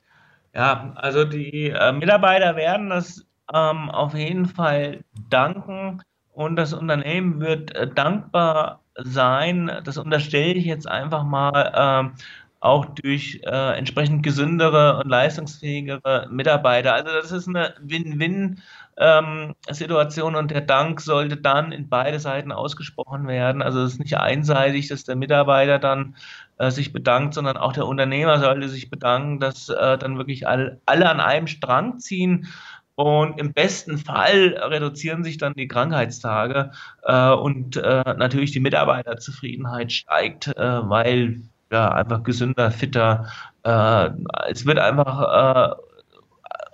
Ja, 0.54 0.92
also 0.96 1.24
die 1.24 1.70
äh, 1.70 1.92
Mitarbeiter 1.92 2.56
werden 2.56 2.90
das 2.90 3.24
ähm, 3.52 3.90
auf 3.90 4.14
jeden 4.14 4.46
Fall 4.46 5.02
danken 5.28 6.02
und 6.32 6.56
das 6.56 6.72
Unternehmen 6.72 7.40
wird 7.40 7.74
äh, 7.74 7.88
dankbar 7.88 8.80
sein, 8.96 9.70
das 9.84 9.98
unterstelle 9.98 10.54
ich 10.54 10.64
jetzt 10.64 10.88
einfach 10.88 11.24
mal, 11.24 11.72
ähm, 11.76 12.12
auch 12.60 12.86
durch 12.86 13.40
äh, 13.44 13.76
entsprechend 13.76 14.22
gesündere 14.22 14.98
und 14.98 15.08
leistungsfähigere 15.08 16.28
Mitarbeiter. 16.30 16.94
Also 16.94 17.12
das 17.12 17.30
ist 17.30 17.46
eine 17.46 17.74
Win-Win-Situation 17.80 18.62
ähm, 18.96 19.54
und 19.66 20.50
der 20.50 20.60
Dank 20.60 21.00
sollte 21.00 21.36
dann 21.36 21.72
in 21.72 21.88
beide 21.88 22.20
Seiten 22.20 22.52
ausgesprochen 22.52 23.26
werden. 23.26 23.62
Also 23.62 23.82
es 23.82 23.94
ist 23.94 23.98
nicht 23.98 24.16
einseitig, 24.16 24.88
dass 24.88 25.04
der 25.04 25.16
Mitarbeiter 25.16 25.78
dann 25.78 26.16
äh, 26.58 26.70
sich 26.70 26.92
bedankt, 26.92 27.34
sondern 27.34 27.56
auch 27.56 27.72
der 27.72 27.86
Unternehmer 27.86 28.38
sollte 28.38 28.68
sich 28.68 28.90
bedanken, 28.90 29.40
dass 29.40 29.68
äh, 29.68 29.98
dann 29.98 30.18
wirklich 30.18 30.46
alle, 30.46 30.80
alle 30.86 31.08
an 31.08 31.20
einem 31.20 31.46
Strang 31.46 31.98
ziehen 31.98 32.48
und 32.96 33.40
im 33.40 33.52
besten 33.52 33.98
Fall 33.98 34.56
reduzieren 34.56 35.24
sich 35.24 35.38
dann 35.38 35.54
die 35.54 35.66
Krankheitstage 35.66 36.70
äh, 37.02 37.30
und 37.30 37.76
äh, 37.76 38.14
natürlich 38.16 38.52
die 38.52 38.60
Mitarbeiterzufriedenheit 38.60 39.90
steigt, 39.90 40.48
äh, 40.56 40.88
weil 40.88 41.40
ja 41.72 41.90
einfach 41.90 42.22
gesünder, 42.22 42.70
fitter, 42.70 43.26
äh, 43.64 44.10
es 44.48 44.64
wird 44.64 44.78
einfach 44.78 45.72
äh, 45.72 45.74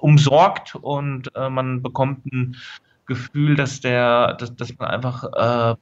umsorgt 0.01 0.75
und 0.75 1.35
äh, 1.35 1.49
man 1.49 1.83
bekommt 1.83 2.27
ein 2.27 2.57
Gefühl, 3.07 3.57
dass 3.57 3.81
der, 3.81 4.35
dass, 4.35 4.55
dass 4.55 4.79
man 4.79 4.89
einfach 4.89 5.77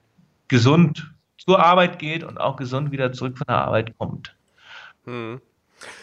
gesund 0.48 1.12
zur 1.36 1.62
Arbeit 1.62 1.98
geht 1.98 2.24
und 2.24 2.38
auch 2.38 2.56
gesund 2.56 2.90
wieder 2.90 3.12
zurück 3.12 3.36
von 3.36 3.46
der 3.46 3.58
Arbeit 3.58 3.96
kommt. 3.98 4.34
Hm. 5.04 5.40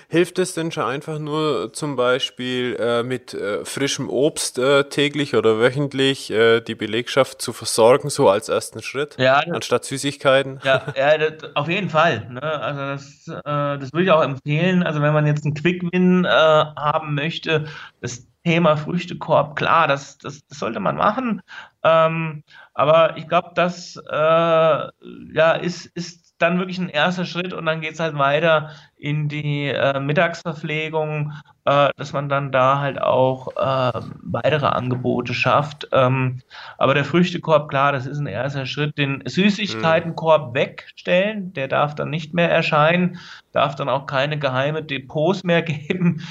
Hilft 0.07 0.39
es 0.39 0.53
denn 0.53 0.71
schon 0.71 0.83
einfach 0.83 1.19
nur 1.19 1.73
zum 1.73 1.95
Beispiel 1.95 2.77
äh, 2.79 3.03
mit 3.03 3.33
äh, 3.33 3.65
frischem 3.65 4.09
Obst 4.09 4.57
äh, 4.59 4.85
täglich 4.85 5.35
oder 5.35 5.59
wöchentlich 5.59 6.31
äh, 6.31 6.61
die 6.61 6.75
Belegschaft 6.75 7.41
zu 7.41 7.53
versorgen, 7.53 8.09
so 8.09 8.29
als 8.29 8.47
ersten 8.47 8.81
Schritt, 8.81 9.15
ja, 9.17 9.41
das, 9.41 9.53
anstatt 9.53 9.85
Süßigkeiten? 9.85 10.59
Ja, 10.63 10.93
ja 10.95 11.17
das, 11.17 11.55
auf 11.55 11.67
jeden 11.67 11.89
Fall. 11.89 12.27
Ne? 12.29 12.41
Also 12.41 12.79
das, 12.81 13.27
äh, 13.27 13.79
das 13.79 13.93
würde 13.93 14.03
ich 14.03 14.11
auch 14.11 14.23
empfehlen. 14.23 14.83
Also 14.83 15.01
wenn 15.01 15.13
man 15.13 15.25
jetzt 15.25 15.43
einen 15.43 15.55
Quick-Win 15.55 16.25
äh, 16.25 16.29
haben 16.29 17.15
möchte, 17.15 17.65
das 18.01 18.27
Thema 18.43 18.77
Früchtekorb, 18.77 19.55
klar, 19.55 19.87
das, 19.87 20.19
das, 20.19 20.45
das 20.47 20.59
sollte 20.59 20.79
man 20.79 20.97
machen. 20.97 21.41
Ähm, 21.83 22.43
aber 22.75 23.17
ich 23.17 23.27
glaube, 23.27 23.51
das 23.55 23.95
ja, 24.05 25.51
ist, 25.53 25.85
ist 25.87 26.24
dann 26.37 26.57
wirklich 26.57 26.79
ein 26.79 26.89
erster 26.89 27.25
Schritt 27.25 27.53
und 27.53 27.65
dann 27.65 27.81
geht 27.81 27.93
es 27.93 27.99
halt 27.99 28.17
weiter 28.17 28.71
in 28.97 29.27
die 29.29 29.67
äh, 29.67 29.99
Mittagsverpflegung 29.99 31.31
äh, 31.65 31.89
dass 31.97 32.13
man 32.13 32.29
dann 32.29 32.51
da 32.51 32.79
halt 32.79 33.01
auch 33.01 33.47
äh, 33.57 33.99
weitere 34.21 34.67
Angebote 34.67 35.33
schafft. 35.33 35.87
Ähm, 35.91 36.41
aber 36.77 36.93
der 36.93 37.05
Früchtekorb, 37.05 37.69
klar, 37.69 37.91
das 37.91 38.05
ist 38.05 38.19
ein 38.19 38.27
erster 38.27 38.67
Schritt. 38.67 38.97
Den 38.99 39.23
Süßigkeitenkorb 39.25 40.49
mhm. 40.49 40.55
wegstellen, 40.55 41.53
der 41.53 41.67
darf 41.67 41.95
dann 41.95 42.11
nicht 42.11 42.35
mehr 42.35 42.51
erscheinen, 42.51 43.17
darf 43.51 43.75
dann 43.75 43.89
auch 43.89 44.05
keine 44.05 44.37
geheime 44.37 44.83
Depots 44.83 45.43
mehr 45.43 45.61
geben, 45.63 46.21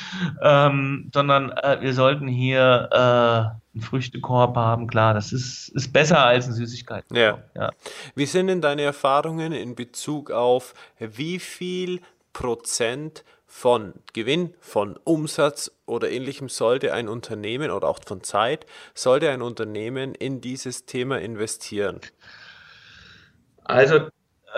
ähm, 0.40 1.10
sondern 1.12 1.50
äh, 1.50 1.78
wir 1.80 1.94
sollten 1.94 2.28
hier 2.28 2.88
äh, 2.92 3.63
einen 3.74 3.82
Früchtekorb 3.82 4.56
haben, 4.56 4.86
klar, 4.86 5.14
das 5.14 5.32
ist, 5.32 5.68
ist 5.68 5.92
besser 5.92 6.24
als 6.24 6.46
ein 6.46 6.52
Süßigkeitenkorb. 6.52 7.18
Ja. 7.18 7.60
ja. 7.60 7.70
Wie 8.14 8.26
sind 8.26 8.46
denn 8.46 8.60
deine 8.60 8.82
Erfahrungen 8.82 9.52
in 9.52 9.74
Bezug 9.74 10.30
auf, 10.30 10.74
wie 10.98 11.38
viel 11.38 12.00
Prozent 12.32 13.24
von 13.46 13.94
Gewinn, 14.12 14.54
von 14.60 14.98
Umsatz 15.04 15.70
oder 15.86 16.10
ähnlichem 16.10 16.48
sollte 16.48 16.92
ein 16.92 17.08
Unternehmen 17.08 17.70
oder 17.70 17.88
auch 17.88 18.00
von 18.04 18.22
Zeit, 18.24 18.66
sollte 18.94 19.30
ein 19.30 19.42
Unternehmen 19.42 20.14
in 20.14 20.40
dieses 20.40 20.86
Thema 20.86 21.20
investieren? 21.20 22.00
Also, 23.64 24.08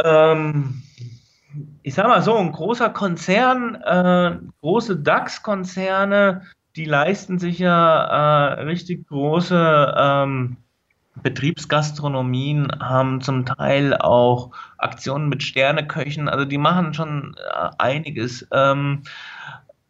ähm, 0.03 0.83
ich 1.83 1.95
sage 1.95 2.09
mal 2.09 2.23
so, 2.23 2.37
ein 2.37 2.53
großer 2.53 2.91
Konzern, 2.91 3.75
äh, 3.77 4.39
große 4.63 4.97
DAX-Konzerne, 4.97 6.43
die 6.77 6.85
leisten 6.85 7.39
sich 7.39 7.59
ja 7.59 8.05
äh, 8.59 8.63
richtig 8.65 9.09
große 9.09 9.95
ähm, 9.97 10.59
Betriebsgastronomien 11.23 12.69
haben 12.81 13.23
zum 13.23 13.47
Teil 13.47 13.97
auch 13.97 14.51
Aktionen 14.77 15.29
mit 15.31 15.43
Sterneköchen, 15.43 16.29
also 16.29 16.45
die 16.45 16.59
machen 16.59 16.93
schon 16.93 17.35
äh, 17.37 17.71
einiges. 17.79 18.47
Ähm, 18.53 19.03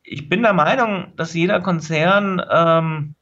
ich 0.05 0.28
bin 0.28 0.43
der 0.43 0.53
Meinung, 0.53 1.12
dass 1.16 1.34
jeder 1.34 1.61
Konzern, 1.61 2.41
ähm, 2.49 3.16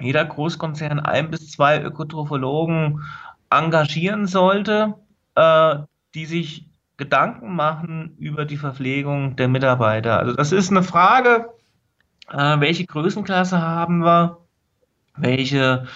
jeder 0.00 0.24
Großkonzern 0.24 1.00
ein 1.00 1.30
bis 1.30 1.50
zwei 1.50 1.82
Ökotrophologen 1.82 3.02
engagieren 3.50 4.28
sollte, 4.28 4.94
äh, 5.34 5.76
die 6.14 6.26
sich 6.26 6.68
Gedanken 6.96 7.56
machen 7.56 8.14
über 8.18 8.44
die 8.44 8.58
Verpflegung 8.58 9.34
der 9.34 9.48
Mitarbeiter. 9.48 10.20
Also 10.20 10.34
das 10.34 10.52
ist 10.52 10.70
eine 10.70 10.84
Frage, 10.84 11.48
äh, 12.32 12.60
welche 12.60 12.86
Größenklasse 12.86 13.60
haben 13.60 14.04
wir, 14.04 14.38
welche 15.16 15.86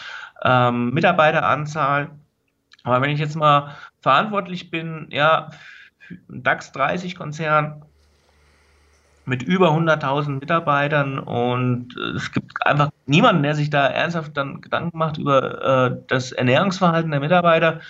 ähm, 0.43 0.91
Mitarbeiteranzahl. 0.91 2.11
Aber 2.83 3.01
wenn 3.01 3.11
ich 3.11 3.21
jetzt 3.21 3.37
mal 3.37 3.75
verantwortlich 4.01 4.71
bin, 4.71 5.09
ja, 5.11 5.51
DAX 6.29 6.73
30 6.73 7.17
Konzern 7.17 7.85
mit 9.27 9.43
über 9.43 9.71
100.000 9.71 10.41
Mitarbeitern 10.41 11.19
und 11.19 11.97
äh, 11.97 12.17
es 12.17 12.31
gibt 12.33 12.67
einfach 12.67 12.91
niemanden, 13.07 13.43
der 13.43 13.55
sich 13.55 13.71
da 13.71 13.87
ernsthaft 13.87 14.37
dann 14.37 14.61
Gedanken 14.61 14.99
macht 14.99 15.17
über 15.17 15.93
äh, 15.93 15.97
das 16.09 16.33
Ernährungsverhalten 16.33 17.11
der 17.11 17.21
Mitarbeiter, 17.21 17.81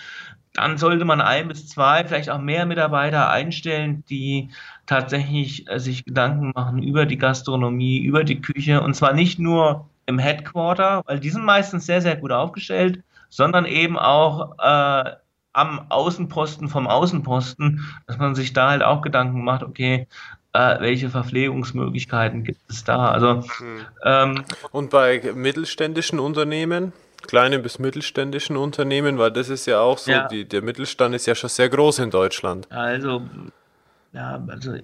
dann 0.53 0.77
sollte 0.77 1.03
man 1.03 1.19
ein 1.19 1.49
bis 1.49 1.67
zwei, 1.67 2.05
vielleicht 2.05 2.29
auch 2.29 2.39
mehr 2.39 2.65
Mitarbeiter 2.65 3.29
einstellen, 3.29 4.05
die 4.09 4.51
tatsächlich 4.85 5.69
äh, 5.69 5.79
sich 5.79 6.05
Gedanken 6.05 6.51
machen 6.55 6.81
über 6.81 7.05
die 7.05 7.17
Gastronomie, 7.17 7.99
über 7.99 8.23
die 8.23 8.41
Küche 8.41 8.81
und 8.81 8.93
zwar 8.95 9.13
nicht 9.13 9.39
nur 9.39 9.89
im 10.05 10.19
Headquarter, 10.19 11.01
weil 11.05 11.19
die 11.19 11.29
sind 11.29 11.45
meistens 11.45 11.85
sehr, 11.85 12.01
sehr 12.01 12.15
gut 12.15 12.31
aufgestellt, 12.31 13.01
sondern 13.29 13.65
eben 13.65 13.97
auch 13.97 14.57
äh, 14.59 15.11
am 15.53 15.85
Außenposten 15.89 16.69
vom 16.69 16.87
Außenposten, 16.87 17.85
dass 18.07 18.17
man 18.17 18.35
sich 18.35 18.53
da 18.53 18.69
halt 18.69 18.83
auch 18.83 19.01
Gedanken 19.01 19.43
macht, 19.43 19.63
okay, 19.63 20.07
äh, 20.53 20.79
welche 20.79 21.09
Verpflegungsmöglichkeiten 21.09 22.43
gibt 22.43 22.59
es 22.69 22.83
da? 22.83 23.09
Also 23.09 23.41
hm. 23.41 23.79
ähm, 24.03 24.43
und 24.71 24.89
bei 24.89 25.33
mittelständischen 25.33 26.19
Unternehmen? 26.19 26.93
kleinen 27.25 27.63
bis 27.63 27.79
mittelständischen 27.79 28.55
Unternehmen, 28.55 29.17
weil 29.17 29.31
das 29.31 29.49
ist 29.49 29.65
ja 29.65 29.79
auch 29.79 29.97
so, 29.97 30.11
ja. 30.11 30.27
Die, 30.27 30.45
der 30.45 30.61
Mittelstand 30.61 31.15
ist 31.15 31.25
ja 31.25 31.33
schon 31.33 31.49
sehr 31.49 31.69
groß 31.69 31.99
in 31.99 32.11
Deutschland. 32.11 32.71
Also, 32.71 33.23
ja, 34.15 34.43
also 34.47 34.75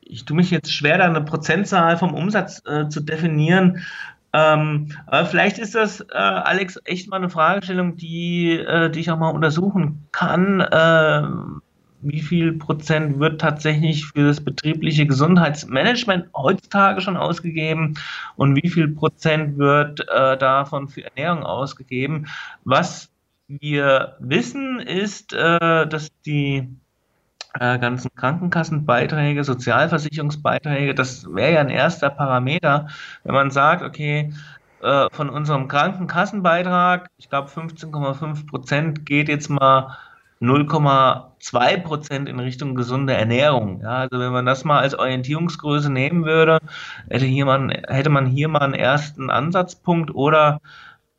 ich 0.00 0.24
tue 0.24 0.36
mich 0.36 0.50
jetzt 0.50 0.72
schwer, 0.72 0.98
da 0.98 1.04
eine 1.04 1.22
Prozentzahl 1.22 1.96
vom 1.96 2.12
Umsatz 2.12 2.62
äh, 2.66 2.88
zu 2.88 3.00
definieren. 3.00 3.84
Ähm, 4.32 4.88
aber 5.06 5.26
vielleicht 5.26 5.58
ist 5.58 5.76
das, 5.76 6.00
äh, 6.00 6.16
Alex, 6.16 6.80
echt 6.84 7.08
mal 7.08 7.18
eine 7.18 7.30
Fragestellung, 7.30 7.96
die, 7.96 8.58
äh, 8.58 8.90
die 8.90 9.00
ich 9.00 9.10
auch 9.10 9.18
mal 9.18 9.30
untersuchen 9.30 10.08
kann. 10.10 10.60
Äh, 10.60 11.22
wie 12.02 12.20
viel 12.20 12.52
Prozent 12.52 13.18
wird 13.18 13.40
tatsächlich 13.40 14.06
für 14.06 14.26
das 14.26 14.40
betriebliche 14.40 15.06
Gesundheitsmanagement 15.06 16.26
heutzutage 16.34 17.00
schon 17.00 17.16
ausgegeben 17.16 17.94
und 18.36 18.56
wie 18.62 18.68
viel 18.68 18.88
Prozent 18.88 19.56
wird 19.56 20.00
äh, 20.00 20.36
davon 20.36 20.88
für 20.88 21.04
Ernährung 21.04 21.44
ausgegeben? 21.44 22.26
Was 22.64 23.10
wir 23.46 24.16
wissen, 24.18 24.80
ist, 24.80 25.32
äh, 25.32 25.86
dass 25.86 26.10
die 26.26 26.68
äh, 27.58 27.78
ganzen 27.78 28.14
Krankenkassenbeiträge, 28.14 29.44
Sozialversicherungsbeiträge, 29.44 30.94
das 30.94 31.26
wäre 31.32 31.54
ja 31.54 31.60
ein 31.60 31.70
erster 31.70 32.10
Parameter, 32.10 32.88
wenn 33.22 33.34
man 33.34 33.50
sagt, 33.50 33.82
okay, 33.82 34.32
äh, 34.82 35.06
von 35.12 35.30
unserem 35.30 35.68
Krankenkassenbeitrag, 35.68 37.08
ich 37.16 37.28
glaube 37.30 37.48
15,5 37.48 38.46
Prozent 38.46 39.06
geht 39.06 39.28
jetzt 39.28 39.48
mal 39.48 39.96
0,2 40.40 41.82
Prozent 41.82 42.28
in 42.28 42.38
Richtung 42.40 42.74
gesunde 42.74 43.14
Ernährung. 43.14 43.80
Ja, 43.82 43.98
also 43.98 44.18
wenn 44.18 44.32
man 44.32 44.46
das 44.46 44.64
mal 44.64 44.80
als 44.80 44.94
Orientierungsgröße 44.98 45.90
nehmen 45.90 46.24
würde, 46.24 46.58
hätte, 47.08 47.24
hier 47.24 47.46
man, 47.46 47.70
hätte 47.70 48.10
man 48.10 48.26
hier 48.26 48.48
mal 48.48 48.60
einen 48.60 48.74
ersten 48.74 49.30
Ansatzpunkt 49.30 50.14
oder 50.14 50.60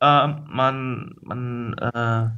äh, 0.00 0.28
man, 0.48 1.16
man 1.22 1.74
äh, 1.78 2.28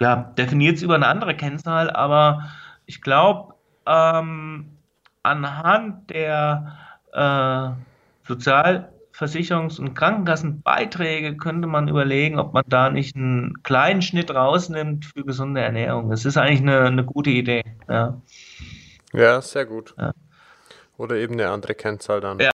ja, 0.00 0.16
definiert 0.38 0.76
es 0.76 0.82
über 0.82 0.94
eine 0.94 1.08
andere 1.08 1.34
Kennzahl, 1.36 1.90
aber 1.90 2.44
ich 2.88 3.02
glaube, 3.02 3.54
ähm, 3.86 4.78
anhand 5.22 6.08
der 6.10 6.78
äh, 7.12 7.68
Sozialversicherungs- 8.26 9.78
und 9.78 9.94
Krankenkassenbeiträge 9.94 11.36
könnte 11.36 11.68
man 11.68 11.88
überlegen, 11.88 12.38
ob 12.38 12.54
man 12.54 12.64
da 12.66 12.88
nicht 12.88 13.14
einen 13.14 13.62
kleinen 13.62 14.00
Schnitt 14.00 14.34
rausnimmt 14.34 15.04
für 15.04 15.22
gesunde 15.22 15.60
Ernährung. 15.60 16.08
Das 16.08 16.24
ist 16.24 16.38
eigentlich 16.38 16.62
eine, 16.62 16.80
eine 16.86 17.04
gute 17.04 17.28
Idee. 17.28 17.62
Ja, 17.88 18.20
ja 19.12 19.42
sehr 19.42 19.66
gut. 19.66 19.94
Ja. 19.98 20.12
Oder 20.96 21.16
eben 21.16 21.34
eine 21.34 21.50
andere 21.50 21.74
Kennzahl 21.74 22.22
dann. 22.22 22.38
Ja. 22.38 22.50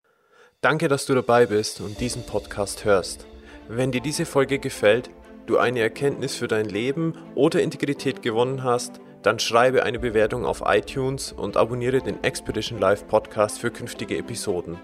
Danke, 0.61 0.87
dass 0.87 1.07
du 1.07 1.14
dabei 1.14 1.47
bist 1.47 1.81
und 1.81 1.99
diesen 1.99 2.24
Podcast 2.24 2.85
hörst. 2.85 3.26
Wenn 3.68 3.91
dir 3.91 4.01
diese 4.01 4.26
Folge 4.26 4.61
gefällt, 4.61 5.11
du 5.47 5.59
eine 5.59 5.81
Erkenntnis 5.81 6.37
für 6.37 6.47
dein 6.47 6.66
Leben 6.66 7.14
oder 7.35 7.61
Integrität 7.61 8.22
gewonnen 8.22 8.62
hast, 8.62 9.01
dann 9.22 9.38
schreibe 9.38 9.82
eine 9.82 9.98
Bewertung 9.98 10.46
auf 10.46 10.62
iTunes 10.66 11.32
und 11.32 11.56
abonniere 11.56 12.00
den 12.00 12.22
Expedition 12.24 12.78
Live 12.78 13.06
Podcast 13.06 13.58
für 13.58 13.70
künftige 13.70 14.16
Episoden. 14.16 14.78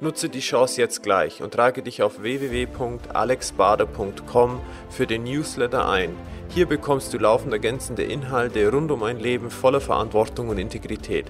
Nutze 0.00 0.28
die 0.28 0.40
Chance 0.40 0.80
jetzt 0.80 1.02
gleich 1.02 1.42
und 1.42 1.54
trage 1.54 1.82
dich 1.82 2.02
auf 2.02 2.20
www.alexbader.com 2.20 4.60
für 4.90 5.06
den 5.06 5.24
Newsletter 5.24 5.88
ein. 5.88 6.14
Hier 6.48 6.66
bekommst 6.66 7.14
du 7.14 7.18
laufend 7.18 7.52
ergänzende 7.52 8.02
Inhalte 8.02 8.70
rund 8.70 8.90
um 8.90 9.02
ein 9.02 9.18
Leben 9.18 9.50
voller 9.50 9.80
Verantwortung 9.80 10.48
und 10.48 10.58
Integrität. 10.58 11.26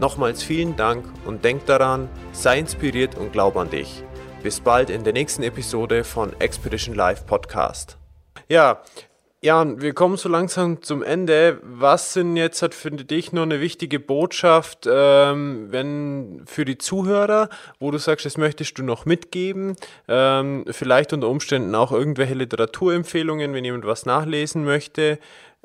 Nochmals 0.00 0.42
vielen 0.42 0.76
Dank 0.76 1.04
und 1.24 1.44
denk 1.44 1.66
daran, 1.66 2.08
sei 2.32 2.58
inspiriert 2.58 3.16
und 3.16 3.32
glaub 3.32 3.56
an 3.56 3.70
dich. 3.70 4.02
Bis 4.42 4.60
bald 4.60 4.90
in 4.90 5.04
der 5.04 5.12
nächsten 5.12 5.42
Episode 5.42 6.04
von 6.04 6.38
Expedition 6.40 6.94
Live 6.94 7.26
Podcast. 7.26 7.98
Ja, 8.48 8.82
Jan, 9.42 9.80
wir 9.80 9.94
kommen 9.94 10.18
so 10.18 10.28
langsam 10.28 10.82
zum 10.82 11.02
Ende. 11.02 11.60
Was 11.62 12.12
sind 12.12 12.36
jetzt 12.36 12.60
hat 12.60 12.74
für 12.74 12.90
dich 12.90 13.32
noch 13.32 13.44
eine 13.44 13.62
wichtige 13.62 13.98
Botschaft, 13.98 14.86
ähm, 14.86 15.68
wenn 15.70 16.42
für 16.44 16.66
die 16.66 16.76
Zuhörer, 16.76 17.48
wo 17.78 17.90
du 17.90 17.96
sagst, 17.96 18.26
das 18.26 18.36
möchtest 18.36 18.76
du 18.76 18.82
noch 18.82 19.06
mitgeben? 19.06 19.76
Ähm, 20.08 20.66
vielleicht 20.70 21.14
unter 21.14 21.28
Umständen 21.28 21.74
auch 21.74 21.90
irgendwelche 21.90 22.34
Literaturempfehlungen, 22.34 23.54
wenn 23.54 23.64
jemand 23.64 23.86
was 23.86 24.04
nachlesen 24.04 24.66
möchte. 24.66 25.18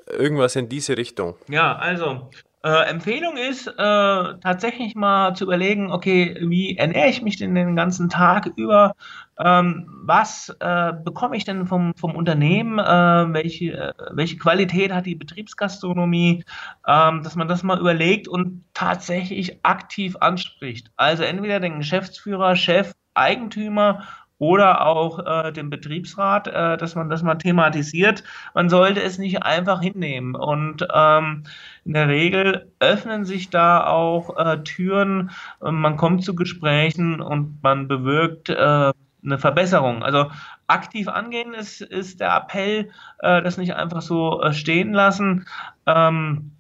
Irgendwas 0.07 0.55
in 0.55 0.69
diese 0.69 0.95
Richtung. 0.95 1.35
Ja, 1.49 1.75
also 1.75 2.29
äh, 2.65 2.89
Empfehlung 2.89 3.37
ist, 3.37 3.67
äh, 3.67 3.73
tatsächlich 3.77 4.95
mal 4.95 5.35
zu 5.35 5.43
überlegen, 5.43 5.91
okay, 5.91 6.35
wie 6.41 6.75
ernähre 6.75 7.09
ich 7.09 7.21
mich 7.21 7.37
denn 7.37 7.53
den 7.53 7.75
ganzen 7.75 8.09
Tag 8.09 8.51
über? 8.55 8.95
Ähm, 9.37 9.87
was 10.03 10.49
äh, 10.59 10.93
bekomme 11.03 11.37
ich 11.37 11.45
denn 11.45 11.67
vom, 11.67 11.93
vom 11.95 12.15
Unternehmen? 12.15 12.79
Äh, 12.79 13.33
welche, 13.33 13.93
welche 14.11 14.37
Qualität 14.37 14.91
hat 14.91 15.05
die 15.05 15.13
Betriebsgastronomie? 15.13 16.43
Ähm, 16.87 17.21
dass 17.21 17.35
man 17.35 17.47
das 17.47 17.61
mal 17.61 17.79
überlegt 17.79 18.27
und 18.27 18.63
tatsächlich 18.73 19.63
aktiv 19.63 20.15
anspricht. 20.19 20.89
Also 20.95 21.21
entweder 21.21 21.59
den 21.59 21.77
Geschäftsführer, 21.77 22.55
Chef, 22.55 22.93
Eigentümer 23.13 24.07
oder 24.37 24.85
auch 24.85 25.19
äh, 25.25 25.51
dem 25.51 25.69
Betriebsrat, 25.69 26.47
äh, 26.47 26.77
dass 26.77 26.95
man 26.95 27.09
das 27.09 27.23
mal 27.23 27.35
thematisiert. 27.35 28.23
Man 28.53 28.69
sollte 28.69 29.01
es 29.01 29.17
nicht 29.17 29.43
einfach 29.43 29.81
hinnehmen. 29.81 30.35
Und 30.35 30.85
ähm, 30.93 31.43
in 31.85 31.93
der 31.93 32.07
Regel 32.07 32.71
öffnen 32.79 33.25
sich 33.25 33.49
da 33.49 33.85
auch 33.85 34.37
äh, 34.37 34.63
Türen, 34.63 35.31
man 35.61 35.97
kommt 35.97 36.23
zu 36.23 36.35
Gesprächen 36.35 37.21
und 37.21 37.61
man 37.61 37.87
bewirkt 37.87 38.49
äh, 38.49 38.91
eine 39.25 39.37
Verbesserung. 39.37 40.03
Also 40.03 40.31
aktiv 40.67 41.07
angehen 41.07 41.53
ist, 41.53 41.81
ist 41.81 42.19
der 42.19 42.35
Appell, 42.35 42.89
äh, 43.19 43.41
das 43.41 43.57
nicht 43.57 43.75
einfach 43.75 44.01
so 44.01 44.41
äh, 44.41 44.53
stehen 44.53 44.93
lassen. 44.93 45.45
Ähm, 45.85 46.51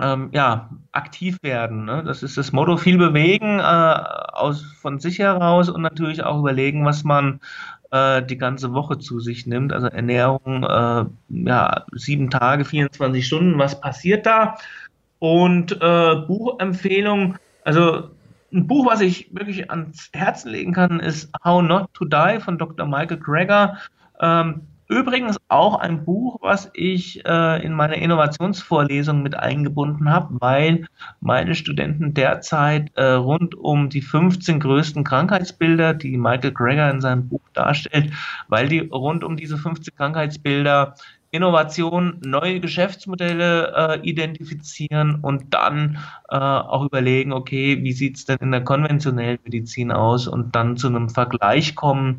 ähm, 0.00 0.30
ja, 0.32 0.70
aktiv 0.92 1.36
werden. 1.42 1.84
Ne? 1.84 2.02
Das 2.02 2.22
ist 2.22 2.38
das 2.38 2.52
Motto, 2.52 2.78
viel 2.78 2.96
bewegen 2.96 3.58
äh, 3.58 3.62
aus, 3.62 4.62
von 4.80 4.98
sich 4.98 5.18
heraus 5.18 5.68
und 5.68 5.82
natürlich 5.82 6.22
auch 6.24 6.38
überlegen, 6.38 6.86
was 6.86 7.04
man 7.04 7.40
äh, 7.90 8.22
die 8.22 8.38
ganze 8.38 8.72
Woche 8.72 8.98
zu 8.98 9.20
sich 9.20 9.46
nimmt. 9.46 9.72
Also 9.72 9.88
Ernährung, 9.88 10.64
äh, 10.64 11.04
ja, 11.28 11.84
sieben 11.92 12.30
Tage, 12.30 12.64
24 12.64 13.26
Stunden, 13.26 13.58
was 13.58 13.80
passiert 13.80 14.26
da? 14.26 14.56
Und 15.18 15.72
äh, 15.80 16.16
Buchempfehlung, 16.26 17.36
also 17.64 18.10
ein 18.52 18.66
Buch, 18.66 18.86
was 18.86 19.00
ich 19.00 19.32
wirklich 19.32 19.70
ans 19.70 20.10
Herzen 20.12 20.50
legen 20.50 20.72
kann, 20.72 20.98
ist 20.98 21.30
How 21.44 21.62
Not 21.62 21.92
to 21.94 22.04
Die 22.04 22.40
von 22.40 22.58
Dr. 22.58 22.86
Michael 22.86 23.18
Greger. 23.18 23.78
Ähm, 24.20 24.62
Übrigens 24.90 25.36
auch 25.46 25.78
ein 25.78 26.04
Buch, 26.04 26.38
was 26.40 26.68
ich 26.74 27.24
äh, 27.24 27.64
in 27.64 27.74
meine 27.74 28.02
Innovationsvorlesung 28.02 29.22
mit 29.22 29.36
eingebunden 29.36 30.10
habe, 30.10 30.34
weil 30.40 30.84
meine 31.20 31.54
Studenten 31.54 32.12
derzeit 32.12 32.90
äh, 32.96 33.04
rund 33.04 33.54
um 33.54 33.88
die 33.88 34.02
15 34.02 34.58
größten 34.58 35.04
Krankheitsbilder, 35.04 35.94
die 35.94 36.16
Michael 36.16 36.50
Greger 36.50 36.90
in 36.90 37.00
seinem 37.00 37.28
Buch 37.28 37.42
darstellt, 37.52 38.12
weil 38.48 38.68
die 38.68 38.80
rund 38.80 39.22
um 39.22 39.36
diese 39.36 39.58
15 39.58 39.94
Krankheitsbilder 39.94 40.96
Innovation, 41.32 42.20
neue 42.24 42.58
Geschäftsmodelle 42.58 43.72
äh, 43.76 44.00
identifizieren 44.08 45.20
und 45.22 45.54
dann 45.54 45.98
äh, 46.28 46.36
auch 46.36 46.84
überlegen, 46.84 47.32
okay, 47.32 47.84
wie 47.84 47.92
sieht 47.92 48.16
es 48.16 48.24
denn 48.24 48.38
in 48.40 48.50
der 48.50 48.64
konventionellen 48.64 49.38
Medizin 49.44 49.92
aus 49.92 50.26
und 50.26 50.56
dann 50.56 50.76
zu 50.76 50.88
einem 50.88 51.08
Vergleich 51.08 51.76
kommen 51.76 52.18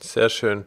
Sehr 0.00 0.28
schön. 0.28 0.64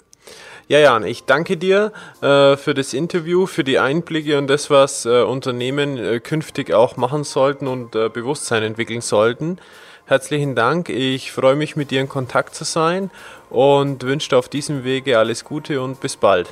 Ja, 0.68 0.80
Jan, 0.80 1.04
ich 1.04 1.26
danke 1.26 1.58
dir 1.58 1.92
äh, 2.22 2.58
für 2.58 2.74
das 2.74 2.94
Interview, 2.94 3.46
für 3.46 3.64
die 3.64 3.78
Einblicke 3.78 4.38
und 4.38 4.48
das, 4.48 4.72
was 4.72 5.06
äh, 5.06 5.22
Unternehmen 5.22 5.98
äh, 5.98 6.20
künftig 6.20 6.74
auch 6.74 6.98
machen 6.98 7.24
sollten 7.24 7.68
und 7.68 7.96
äh, 7.96 8.10
Bewusstsein 8.10 8.64
entwickeln 8.64 9.02
sollten. 9.02 9.60
Herzlichen 10.08 10.56
Dank. 10.56 10.90
Ich 10.90 11.32
freue 11.32 11.56
mich, 11.56 11.76
mit 11.76 11.92
dir 11.92 12.02
in 12.02 12.10
Kontakt 12.10 12.56
zu 12.56 12.64
sein 12.64 13.12
und 13.50 14.04
wünsche 14.04 14.30
dir 14.30 14.38
auf 14.38 14.50
diesem 14.50 14.84
Wege 14.84 15.20
alles 15.20 15.44
Gute 15.44 15.82
und 15.82 16.00
bis 16.00 16.16
bald. 16.16 16.52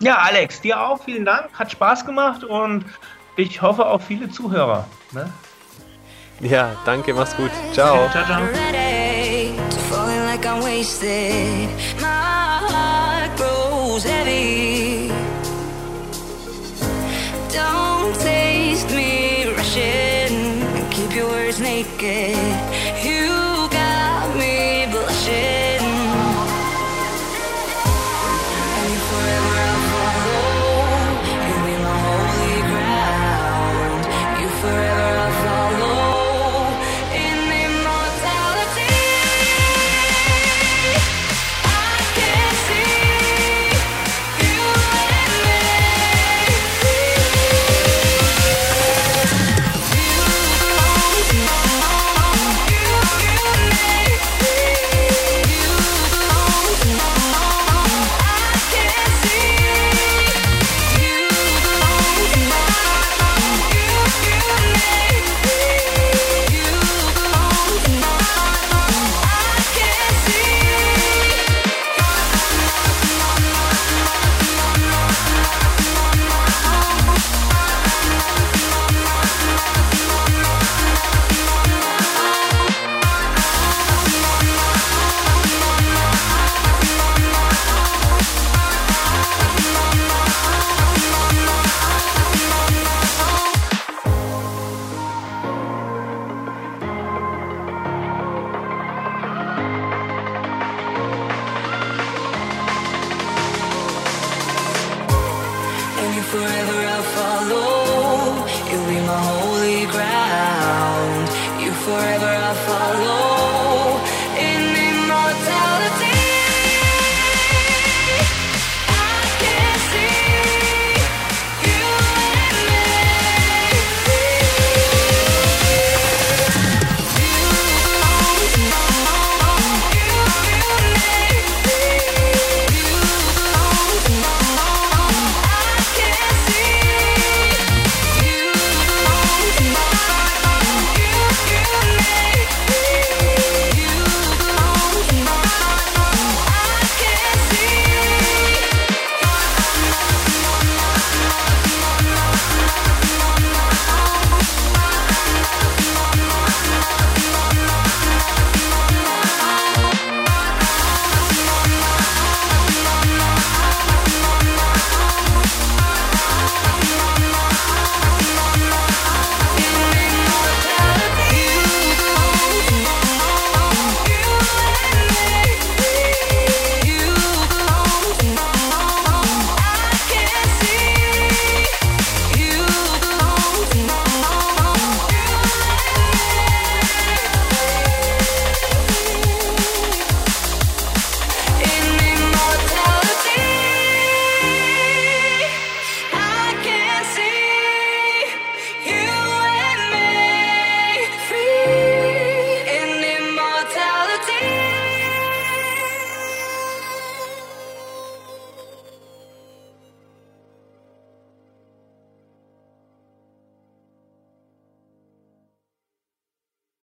Ja, 0.00 0.16
Alex, 0.16 0.62
dir 0.62 0.80
auch 0.80 1.02
vielen 1.02 1.24
Dank. 1.26 1.50
Hat 1.52 1.70
Spaß 1.70 2.06
gemacht 2.06 2.42
und 2.42 2.84
ich 3.36 3.60
hoffe 3.60 3.86
auf 3.86 4.02
viele 4.04 4.30
Zuhörer. 4.30 4.86
Ne? 5.12 5.30
Ja, 6.40 6.72
danke, 6.86 7.12
mach's 7.12 7.36
gut. 7.36 7.50
Ciao. 7.72 8.08
Ciao, 8.10 8.24
ciao. 8.24 8.40
Don't 17.52 18.14
taste 18.14 18.90
me 18.94 19.44
rushing, 19.56 20.64
keep 20.90 21.14
your 21.14 21.28
words 21.28 21.58
naked. 21.58 22.59